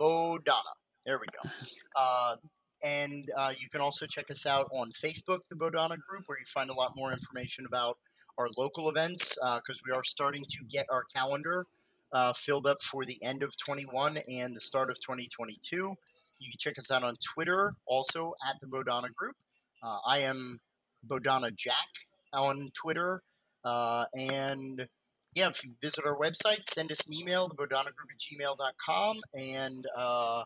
Bodana. 0.00 0.74
There 1.04 1.18
we 1.18 1.26
go. 1.42 1.50
Uh, 1.94 2.36
and 2.82 3.28
uh, 3.36 3.52
you 3.58 3.68
can 3.68 3.80
also 3.80 4.06
check 4.06 4.30
us 4.30 4.44
out 4.44 4.68
on 4.72 4.90
Facebook, 4.90 5.40
the 5.48 5.56
Bodhana 5.56 5.96
Group, 5.96 6.24
where 6.26 6.38
you 6.38 6.44
find 6.46 6.68
a 6.68 6.74
lot 6.74 6.92
more 6.96 7.12
information 7.12 7.64
about 7.66 7.98
our 8.38 8.48
local 8.58 8.88
events 8.88 9.38
because 9.56 9.80
we 9.86 9.92
are 9.92 10.04
starting 10.04 10.44
to 10.48 10.64
get 10.68 10.86
our 10.90 11.04
calendar 11.14 11.66
uh, 12.12 12.32
filled 12.32 12.66
up 12.66 12.80
for 12.80 13.04
the 13.04 13.22
end 13.22 13.42
of 13.42 13.56
21 13.56 14.18
and 14.28 14.54
the 14.54 14.60
start 14.60 14.90
of 14.90 15.00
2022. 15.00 15.94
You 16.38 16.50
can 16.50 16.58
check 16.58 16.78
us 16.78 16.90
out 16.90 17.02
on 17.02 17.16
Twitter, 17.34 17.74
also 17.86 18.34
at 18.48 18.56
the 18.60 18.66
Bodhana 18.66 19.08
Group. 19.10 19.36
Uh, 19.82 19.98
I 20.06 20.18
am 20.18 20.60
Bodhana 21.02 21.50
Jack 21.50 21.88
on 22.32 22.70
Twitter. 22.74 23.22
Uh, 23.64 24.04
and 24.14 24.86
yeah, 25.34 25.48
if 25.48 25.64
you 25.64 25.72
visit 25.82 26.04
our 26.06 26.16
website, 26.16 26.62
send 26.68 26.90
us 26.90 27.06
an 27.06 27.14
email, 27.14 27.48
thebodhanagroup 27.48 28.10
at 28.10 28.18
gmail.com. 28.18 29.20
And 29.34 29.84
uh, 29.96 30.44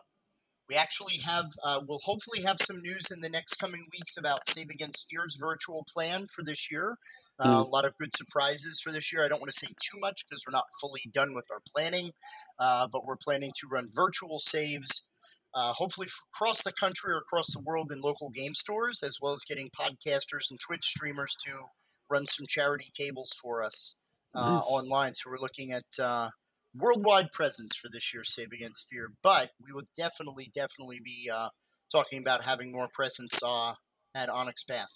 we 0.69 0.75
actually 0.75 1.17
have, 1.17 1.45
uh, 1.63 1.81
we'll 1.87 1.99
hopefully 2.03 2.43
have 2.43 2.57
some 2.61 2.81
news 2.81 3.05
in 3.11 3.21
the 3.21 3.29
next 3.29 3.55
coming 3.55 3.85
weeks 3.91 4.17
about 4.17 4.47
Save 4.47 4.69
Against 4.69 5.07
Fear's 5.09 5.37
virtual 5.39 5.85
plan 5.93 6.27
for 6.33 6.43
this 6.43 6.71
year. 6.71 6.97
Uh, 7.39 7.63
A 7.65 7.69
lot 7.69 7.85
of 7.85 7.95
good 7.97 8.15
surprises 8.15 8.79
for 8.83 8.91
this 8.91 9.11
year. 9.11 9.23
I 9.23 9.27
don't 9.27 9.39
want 9.39 9.51
to 9.51 9.57
say 9.57 9.67
too 9.67 9.99
much 9.99 10.23
because 10.29 10.43
we're 10.47 10.55
not 10.55 10.65
fully 10.79 11.01
done 11.11 11.33
with 11.33 11.45
our 11.51 11.61
planning, 11.73 12.11
uh, 12.59 12.87
but 12.91 13.05
we're 13.05 13.17
planning 13.17 13.51
to 13.61 13.67
run 13.67 13.89
virtual 13.91 14.39
saves. 14.39 15.07
Uh, 15.53 15.73
hopefully 15.73 16.07
across 16.33 16.63
the 16.63 16.71
country 16.73 17.13
or 17.13 17.17
across 17.17 17.53
the 17.53 17.59
world 17.59 17.91
in 17.91 17.99
local 17.99 18.29
game 18.29 18.53
stores, 18.53 19.03
as 19.03 19.17
well 19.21 19.33
as 19.33 19.43
getting 19.43 19.69
podcasters 19.69 20.49
and 20.49 20.59
Twitch 20.59 20.85
streamers 20.85 21.35
to 21.45 21.51
run 22.09 22.25
some 22.25 22.45
charity 22.47 22.89
tables 22.97 23.33
for 23.41 23.63
us 23.63 23.95
uh, 24.35 24.55
Nice. 24.55 24.63
online. 24.67 25.13
So 25.13 25.29
we're 25.29 25.39
looking 25.39 25.71
at 25.71 25.99
uh, 25.99 26.29
worldwide 26.75 27.31
presence 27.33 27.75
for 27.75 27.89
this 27.91 28.13
year's 28.13 28.33
Save 28.33 28.51
Against 28.53 28.87
Fear. 28.89 29.11
But 29.23 29.51
we 29.65 29.73
will 29.73 29.83
definitely, 29.97 30.51
definitely 30.55 30.99
be 31.03 31.29
uh, 31.33 31.49
talking 31.91 32.19
about 32.19 32.43
having 32.43 32.71
more 32.71 32.87
presence 32.93 33.41
uh, 33.43 33.73
at 34.15 34.29
Onyx 34.29 34.63
Path. 34.63 34.91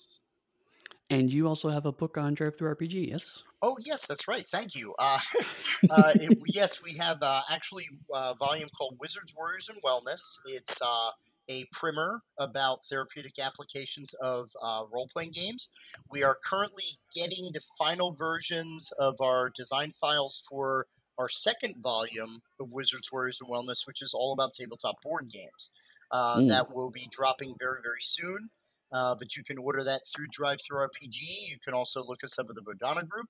And 1.10 1.32
you 1.32 1.48
also 1.48 1.70
have 1.70 1.86
a 1.86 1.92
book 1.92 2.18
on 2.18 2.36
DriveThruRPG, 2.36 3.10
yes? 3.10 3.44
Oh 3.68 3.76
yes, 3.84 4.06
that's 4.06 4.28
right. 4.28 4.46
Thank 4.46 4.76
you. 4.76 4.94
Uh, 5.00 5.18
uh, 5.90 6.12
it, 6.14 6.38
yes, 6.46 6.84
we 6.84 6.96
have 6.98 7.18
uh, 7.24 7.42
actually 7.50 7.86
a 8.14 8.36
volume 8.36 8.70
called 8.78 8.96
Wizards, 9.02 9.34
Warriors, 9.36 9.70
and 9.70 9.82
Wellness. 9.82 10.38
It's 10.46 10.80
uh, 10.84 11.10
a 11.50 11.66
primer 11.72 12.22
about 12.38 12.86
therapeutic 12.86 13.40
applications 13.40 14.14
of 14.22 14.52
uh, 14.62 14.84
role 14.94 15.10
playing 15.12 15.32
games. 15.32 15.70
We 16.12 16.22
are 16.22 16.38
currently 16.44 16.84
getting 17.16 17.50
the 17.54 17.62
final 17.76 18.12
versions 18.12 18.94
of 19.00 19.16
our 19.20 19.50
design 19.56 19.94
files 20.00 20.44
for 20.48 20.86
our 21.18 21.28
second 21.28 21.74
volume 21.82 22.42
of 22.60 22.72
Wizards, 22.72 23.12
Warriors, 23.12 23.42
and 23.42 23.50
Wellness, 23.50 23.88
which 23.88 24.04
is 24.04 24.14
all 24.14 24.34
about 24.34 24.54
tabletop 24.54 25.02
board 25.02 25.28
games. 25.28 25.72
Uh, 26.12 26.38
Mm. 26.38 26.50
That 26.50 26.72
will 26.72 26.92
be 26.92 27.08
dropping 27.10 27.56
very, 27.60 27.80
very 27.82 28.02
soon. 28.02 28.48
Uh, 28.92 29.16
but 29.16 29.36
you 29.36 29.44
can 29.44 29.58
order 29.58 29.84
that 29.84 30.02
through 30.06 30.28
DriveThruRPG. 30.28 31.20
You 31.50 31.58
can 31.64 31.74
also 31.74 32.04
look 32.06 32.24
us 32.24 32.38
up 32.38 32.46
at 32.48 32.56
the 32.56 32.62
Bodhana 32.62 33.04
Group 33.04 33.28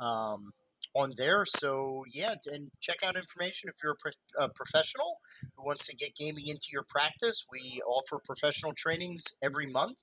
um, 0.00 0.50
on 0.94 1.12
there. 1.16 1.44
So 1.46 2.04
yeah, 2.12 2.34
and 2.46 2.70
check 2.80 2.98
out 3.04 3.16
information 3.16 3.68
if 3.68 3.76
you're 3.82 3.92
a, 3.92 3.96
pro- 4.00 4.44
a 4.46 4.48
professional 4.54 5.18
who 5.56 5.64
wants 5.64 5.86
to 5.86 5.96
get 5.96 6.14
gaming 6.16 6.46
into 6.48 6.68
your 6.72 6.84
practice. 6.88 7.46
We 7.52 7.80
offer 7.86 8.20
professional 8.24 8.72
trainings 8.76 9.24
every 9.42 9.66
month 9.66 9.98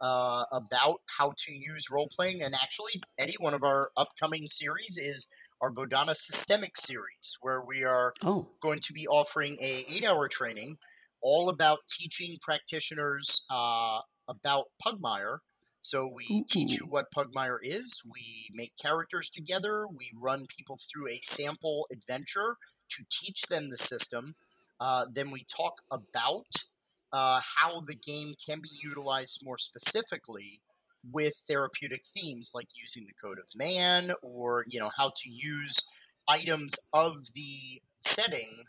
uh, 0.00 0.44
about 0.52 1.00
how 1.18 1.32
to 1.36 1.52
use 1.52 1.88
role 1.90 2.08
playing. 2.14 2.42
And 2.42 2.54
actually, 2.54 2.92
Eddie, 3.18 3.36
one 3.38 3.54
of 3.54 3.62
our 3.62 3.90
upcoming 3.96 4.46
series 4.48 4.98
is 4.98 5.26
our 5.60 5.70
Bodhana 5.70 6.14
Systemic 6.14 6.76
series, 6.76 7.38
where 7.40 7.62
we 7.66 7.84
are 7.84 8.14
Oh, 8.22 8.46
going 8.60 8.80
to 8.80 8.92
be 8.92 9.06
offering 9.06 9.56
a 9.60 9.84
eight 9.90 10.04
hour 10.04 10.28
training 10.28 10.76
all 11.22 11.48
about 11.48 11.78
teaching 11.88 12.36
practitioners 12.42 13.44
uh, 13.50 14.00
about 14.28 14.64
Pugmire 14.84 15.38
So 15.84 16.08
we 16.08 16.42
teach 16.44 16.72
you 16.72 16.86
what 16.86 17.12
Pugmire 17.12 17.58
is. 17.62 18.02
We 18.10 18.48
make 18.54 18.72
characters 18.80 19.28
together. 19.28 19.86
We 19.86 20.12
run 20.18 20.46
people 20.46 20.78
through 20.78 21.08
a 21.08 21.20
sample 21.22 21.86
adventure 21.92 22.56
to 22.88 23.04
teach 23.10 23.42
them 23.42 23.68
the 23.68 23.76
system. 23.76 24.34
Uh, 24.80 25.04
then 25.12 25.30
we 25.30 25.44
talk 25.44 25.82
about 25.90 26.46
uh, 27.12 27.38
how 27.58 27.80
the 27.80 27.96
game 27.96 28.32
can 28.44 28.60
be 28.62 28.70
utilized 28.82 29.42
more 29.44 29.58
specifically 29.58 30.62
with 31.12 31.34
therapeutic 31.46 32.06
themes 32.06 32.52
like 32.54 32.68
using 32.74 33.04
the 33.06 33.12
code 33.22 33.38
of 33.38 33.44
man 33.54 34.10
or 34.22 34.64
you 34.66 34.80
know 34.80 34.90
how 34.96 35.12
to 35.14 35.28
use 35.28 35.82
items 36.26 36.76
of 36.94 37.16
the 37.34 37.82
setting 38.00 38.64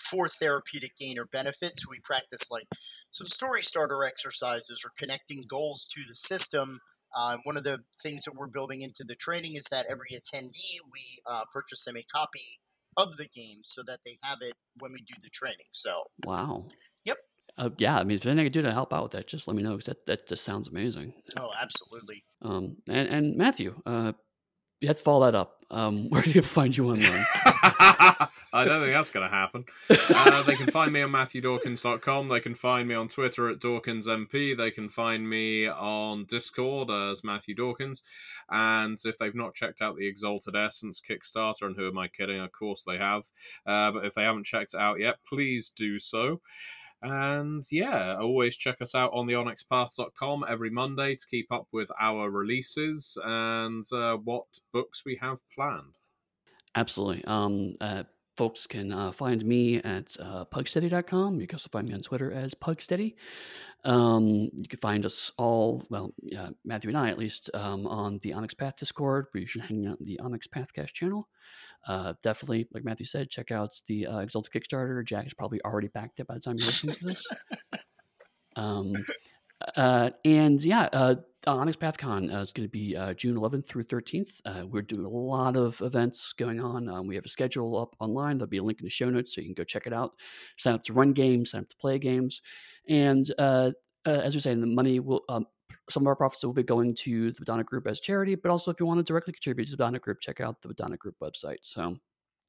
for 0.00 0.28
therapeutic 0.28 0.96
gain 0.96 1.18
or 1.18 1.26
benefits. 1.26 1.88
We 1.88 2.00
practice 2.04 2.50
like 2.50 2.66
some 3.10 3.26
story 3.26 3.62
starter 3.62 4.04
exercises 4.04 4.82
or 4.84 4.90
connecting 4.98 5.44
goals 5.48 5.86
to 5.94 6.00
the 6.08 6.14
system. 6.14 6.78
Uh, 7.16 7.38
one 7.44 7.56
of 7.56 7.64
the 7.64 7.78
things 8.02 8.24
that 8.24 8.34
we're 8.34 8.48
building 8.48 8.82
into 8.82 9.04
the 9.06 9.16
training 9.16 9.56
is 9.56 9.64
that 9.70 9.86
every 9.90 10.10
attendee, 10.10 10.78
we 10.92 11.02
uh, 11.30 11.42
purchase 11.52 11.84
them 11.84 11.96
a 11.96 12.02
copy 12.12 12.58
of 12.96 13.16
the 13.16 13.26
game 13.28 13.60
so 13.62 13.82
that 13.86 14.00
they 14.04 14.18
have 14.22 14.38
it 14.40 14.54
when 14.80 14.92
we 14.92 14.98
do 14.98 15.14
the 15.22 15.30
training. 15.30 15.66
So, 15.72 16.02
wow. 16.24 16.66
Yep. 17.04 17.16
Uh, 17.56 17.70
yeah, 17.78 17.98
I 17.98 18.04
mean, 18.04 18.16
if 18.16 18.26
anything 18.26 18.40
I 18.40 18.44
can 18.44 18.52
do 18.52 18.62
to 18.62 18.72
help 18.72 18.92
out 18.92 19.04
with 19.04 19.12
that, 19.12 19.26
just 19.26 19.48
let 19.48 19.56
me 19.56 19.62
know 19.62 19.72
because 19.72 19.86
that, 19.86 20.06
that 20.06 20.28
just 20.28 20.44
sounds 20.44 20.68
amazing. 20.68 21.12
Oh, 21.36 21.50
absolutely. 21.60 22.22
Um, 22.42 22.76
and, 22.88 23.08
and 23.08 23.36
Matthew, 23.36 23.80
uh, 23.86 24.12
you 24.80 24.88
have 24.88 24.96
to 24.96 25.02
follow 25.02 25.24
that 25.26 25.34
up. 25.34 25.54
Um, 25.70 26.08
where 26.08 26.22
do 26.22 26.30
you 26.30 26.42
find 26.42 26.76
you 26.76 26.84
online? 26.84 27.24
I 28.50 28.64
don't 28.64 28.80
think 28.80 28.94
that's 28.94 29.10
going 29.10 29.28
to 29.28 29.34
happen. 29.34 29.64
Uh, 29.90 30.42
they 30.42 30.54
can 30.54 30.70
find 30.70 30.92
me 30.92 31.02
on 31.02 31.10
MatthewDawkins.com. 31.10 32.28
They 32.28 32.40
can 32.40 32.54
find 32.54 32.88
me 32.88 32.94
on 32.94 33.08
Twitter 33.08 33.50
at 33.50 33.58
DawkinsMP. 33.58 34.56
They 34.56 34.70
can 34.70 34.88
find 34.88 35.28
me 35.28 35.66
on 35.66 36.24
Discord 36.24 36.90
as 36.90 37.22
Matthew 37.22 37.54
Dawkins. 37.54 38.02
And 38.48 38.96
if 39.04 39.18
they've 39.18 39.34
not 39.34 39.54
checked 39.54 39.82
out 39.82 39.96
the 39.96 40.06
Exalted 40.06 40.56
Essence 40.56 41.02
Kickstarter, 41.06 41.62
and 41.62 41.76
who 41.76 41.88
am 41.88 41.98
I 41.98 42.08
kidding? 42.08 42.40
Of 42.40 42.52
course 42.52 42.82
they 42.86 42.96
have. 42.96 43.24
Uh, 43.66 43.90
but 43.92 44.06
if 44.06 44.14
they 44.14 44.22
haven't 44.22 44.46
checked 44.46 44.72
it 44.72 44.80
out 44.80 44.98
yet, 44.98 45.16
please 45.28 45.70
do 45.70 45.98
so. 45.98 46.40
And 47.02 47.62
yeah, 47.70 48.16
always 48.16 48.56
check 48.56 48.80
us 48.80 48.94
out 48.94 49.12
on 49.12 49.26
the 49.26 49.34
onyxpath.com 49.34 50.44
every 50.48 50.70
Monday 50.70 51.14
to 51.14 51.26
keep 51.30 51.52
up 51.52 51.66
with 51.72 51.90
our 52.00 52.30
releases 52.30 53.16
and 53.24 53.84
uh, 53.92 54.16
what 54.16 54.46
books 54.72 55.04
we 55.06 55.16
have 55.22 55.38
planned. 55.54 55.98
Absolutely. 56.74 57.24
Um, 57.24 57.74
uh, 57.80 58.02
folks 58.36 58.66
can 58.66 58.92
uh, 58.92 59.12
find 59.12 59.44
me 59.44 59.78
at 59.78 60.16
uh, 60.20 60.44
pugsteady.com. 60.44 61.40
You 61.40 61.46
can 61.46 61.56
also 61.56 61.68
find 61.72 61.88
me 61.88 61.94
on 61.94 62.00
Twitter 62.00 62.32
as 62.32 62.54
pugsteady. 62.54 63.14
Um, 63.84 64.50
you 64.54 64.68
can 64.68 64.78
find 64.80 65.06
us 65.06 65.32
all, 65.38 65.84
well, 65.90 66.12
uh, 66.36 66.50
Matthew 66.64 66.90
and 66.90 66.98
I 66.98 67.10
at 67.10 67.18
least, 67.18 67.50
um, 67.54 67.86
on 67.86 68.18
the 68.22 68.32
Onyx 68.32 68.54
Path 68.54 68.76
Discord, 68.76 69.26
where 69.32 69.40
you 69.40 69.46
should 69.46 69.62
hang 69.62 69.86
out 69.86 69.98
in 70.00 70.06
the 70.06 70.18
Onyx 70.20 70.46
Pathcast 70.46 70.92
channel 70.92 71.28
uh, 71.86 72.14
definitely, 72.22 72.68
like 72.72 72.84
Matthew 72.84 73.06
said, 73.06 73.30
check 73.30 73.50
out 73.50 73.70
the 73.86 74.06
uh, 74.06 74.18
Exalted 74.18 74.52
Kickstarter. 74.52 75.04
Jack 75.04 75.26
is 75.26 75.34
probably 75.34 75.60
already 75.64 75.88
backed 75.88 76.20
it 76.20 76.26
by 76.26 76.34
the 76.34 76.40
time 76.40 76.56
you're 76.58 76.66
listening 76.66 76.96
to 76.96 77.04
this. 77.06 77.26
Um, 78.56 78.92
uh, 79.76 80.10
and 80.24 80.62
yeah, 80.62 80.88
uh, 80.92 81.14
Onyx 81.46 81.76
PathCon 81.76 82.34
uh, 82.34 82.40
is 82.40 82.50
going 82.50 82.66
to 82.66 82.70
be 82.70 82.96
uh, 82.96 83.14
June 83.14 83.36
11th 83.36 83.66
through 83.66 83.84
13th. 83.84 84.40
Uh, 84.44 84.66
we're 84.66 84.82
doing 84.82 85.04
a 85.04 85.08
lot 85.08 85.56
of 85.56 85.80
events 85.80 86.32
going 86.32 86.60
on. 86.60 86.88
Um, 86.88 87.06
we 87.06 87.14
have 87.14 87.24
a 87.24 87.30
schedule 87.30 87.78
up 87.78 87.94
online. 88.00 88.38
There'll 88.38 88.50
be 88.50 88.58
a 88.58 88.62
link 88.62 88.80
in 88.80 88.84
the 88.84 88.90
show 88.90 89.08
notes 89.08 89.34
so 89.34 89.40
you 89.40 89.46
can 89.46 89.54
go 89.54 89.64
check 89.64 89.86
it 89.86 89.92
out. 89.92 90.12
Sign 90.58 90.74
up 90.74 90.84
to 90.84 90.92
run 90.92 91.12
games, 91.12 91.52
sign 91.52 91.62
up 91.62 91.68
to 91.68 91.76
play 91.76 91.98
games. 91.98 92.42
And 92.88 93.30
uh, 93.38 93.72
uh, 94.06 94.10
as 94.10 94.34
we 94.34 94.40
say, 94.40 94.54
the 94.54 94.66
money 94.66 95.00
will, 95.00 95.22
um, 95.28 95.46
some 95.90 96.02
of 96.02 96.06
our 96.06 96.16
profits 96.16 96.44
will 96.44 96.52
be 96.52 96.62
going 96.62 96.94
to 96.94 97.32
the 97.32 97.40
Bodhana 97.40 97.64
Group 97.64 97.86
as 97.86 98.00
charity, 98.00 98.34
but 98.34 98.50
also 98.50 98.70
if 98.70 98.80
you 98.80 98.86
want 98.86 98.98
to 98.98 99.04
directly 99.04 99.32
contribute 99.32 99.66
to 99.66 99.72
the 99.72 99.76
Bodhana 99.76 99.98
Group, 99.98 100.20
check 100.20 100.40
out 100.40 100.60
the 100.62 100.68
Bodhana 100.68 100.96
Group 100.96 101.16
website. 101.22 101.58
So 101.62 101.96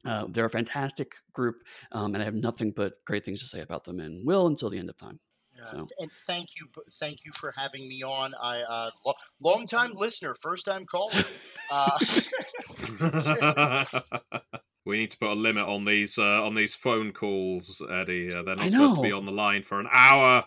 uh, 0.05 0.25
they're 0.29 0.45
a 0.45 0.49
fantastic 0.49 1.15
group, 1.33 1.63
um, 1.91 2.13
and 2.13 2.21
I 2.21 2.25
have 2.25 2.35
nothing 2.35 2.71
but 2.71 2.93
great 3.05 3.25
things 3.25 3.41
to 3.41 3.47
say 3.47 3.61
about 3.61 3.83
them, 3.83 3.99
and 3.99 4.25
will 4.25 4.47
until 4.47 4.69
the 4.69 4.77
end 4.77 4.89
of 4.89 4.97
time. 4.97 5.19
Uh, 5.61 5.71
so. 5.71 5.87
And 5.99 6.11
thank 6.25 6.47
you, 6.59 6.67
thank 6.99 7.25
you 7.25 7.31
for 7.33 7.53
having 7.57 7.87
me 7.87 8.01
on. 8.03 8.33
I 8.41 8.61
uh, 8.61 8.91
lo- 9.05 9.13
long 9.41 9.67
time 9.67 9.91
listener, 9.93 10.33
first 10.35 10.65
time 10.65 10.85
caller. 10.85 11.23
Uh, 11.71 11.99
we 14.85 14.97
need 14.97 15.09
to 15.09 15.17
put 15.17 15.29
a 15.29 15.33
limit 15.33 15.67
on 15.67 15.85
these 15.85 16.17
uh, 16.17 16.43
on 16.43 16.55
these 16.55 16.75
phone 16.75 17.11
calls, 17.11 17.81
Eddie. 17.89 18.33
Uh, 18.33 18.43
they're 18.43 18.55
not 18.55 18.69
supposed 18.69 18.95
to 18.95 19.01
be 19.01 19.11
on 19.11 19.25
the 19.25 19.31
line 19.31 19.63
for 19.63 19.79
an 19.79 19.87
hour. 19.91 20.43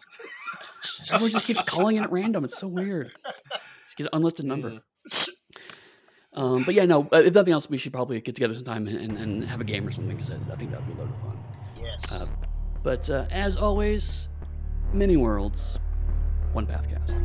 Everyone 1.13 1.31
just 1.31 1.47
keeps 1.47 1.63
calling 1.63 1.97
in 1.97 2.05
at 2.05 2.13
random. 2.13 2.45
It's 2.45 2.59
so 2.59 2.69
weird. 2.69 3.13
Just 3.25 3.97
get 3.97 4.05
an 4.05 4.11
unlisted 4.15 4.47
number. 4.47 4.71
Yeah. 4.71 5.25
Um, 6.35 6.63
but 6.65 6.75
yeah, 6.75 6.87
no. 6.87 7.09
Uh, 7.13 7.19
if 7.19 7.35
nothing 7.35 7.53
else, 7.53 7.69
we 7.69 7.77
should 7.77 7.93
probably 7.93 8.21
get 8.21 8.35
together 8.35 8.55
sometime 8.55 8.87
and, 8.87 8.97
and, 8.99 9.19
and 9.19 9.45
have 9.45 9.61
a 9.61 9.65
game 9.65 9.87
or 9.87 9.93
something 9.93 10.17
because 10.17 10.31
I, 10.31 10.37
I, 10.51 10.57
think 10.57 10.71
that 10.71 10.81
would 10.81 10.97
be 10.97 11.03
a 11.03 11.05
lot 11.05 11.15
of 11.15 11.21
fun. 11.21 11.39
Yes. 11.77 12.23
Uh, 12.23 12.27
but 12.83 13.11
uh, 13.11 13.27
as 13.31 13.57
always, 13.59 14.29
many 14.95 15.17
worlds, 15.17 15.79
one 16.53 16.67
pathcast. 16.67 17.21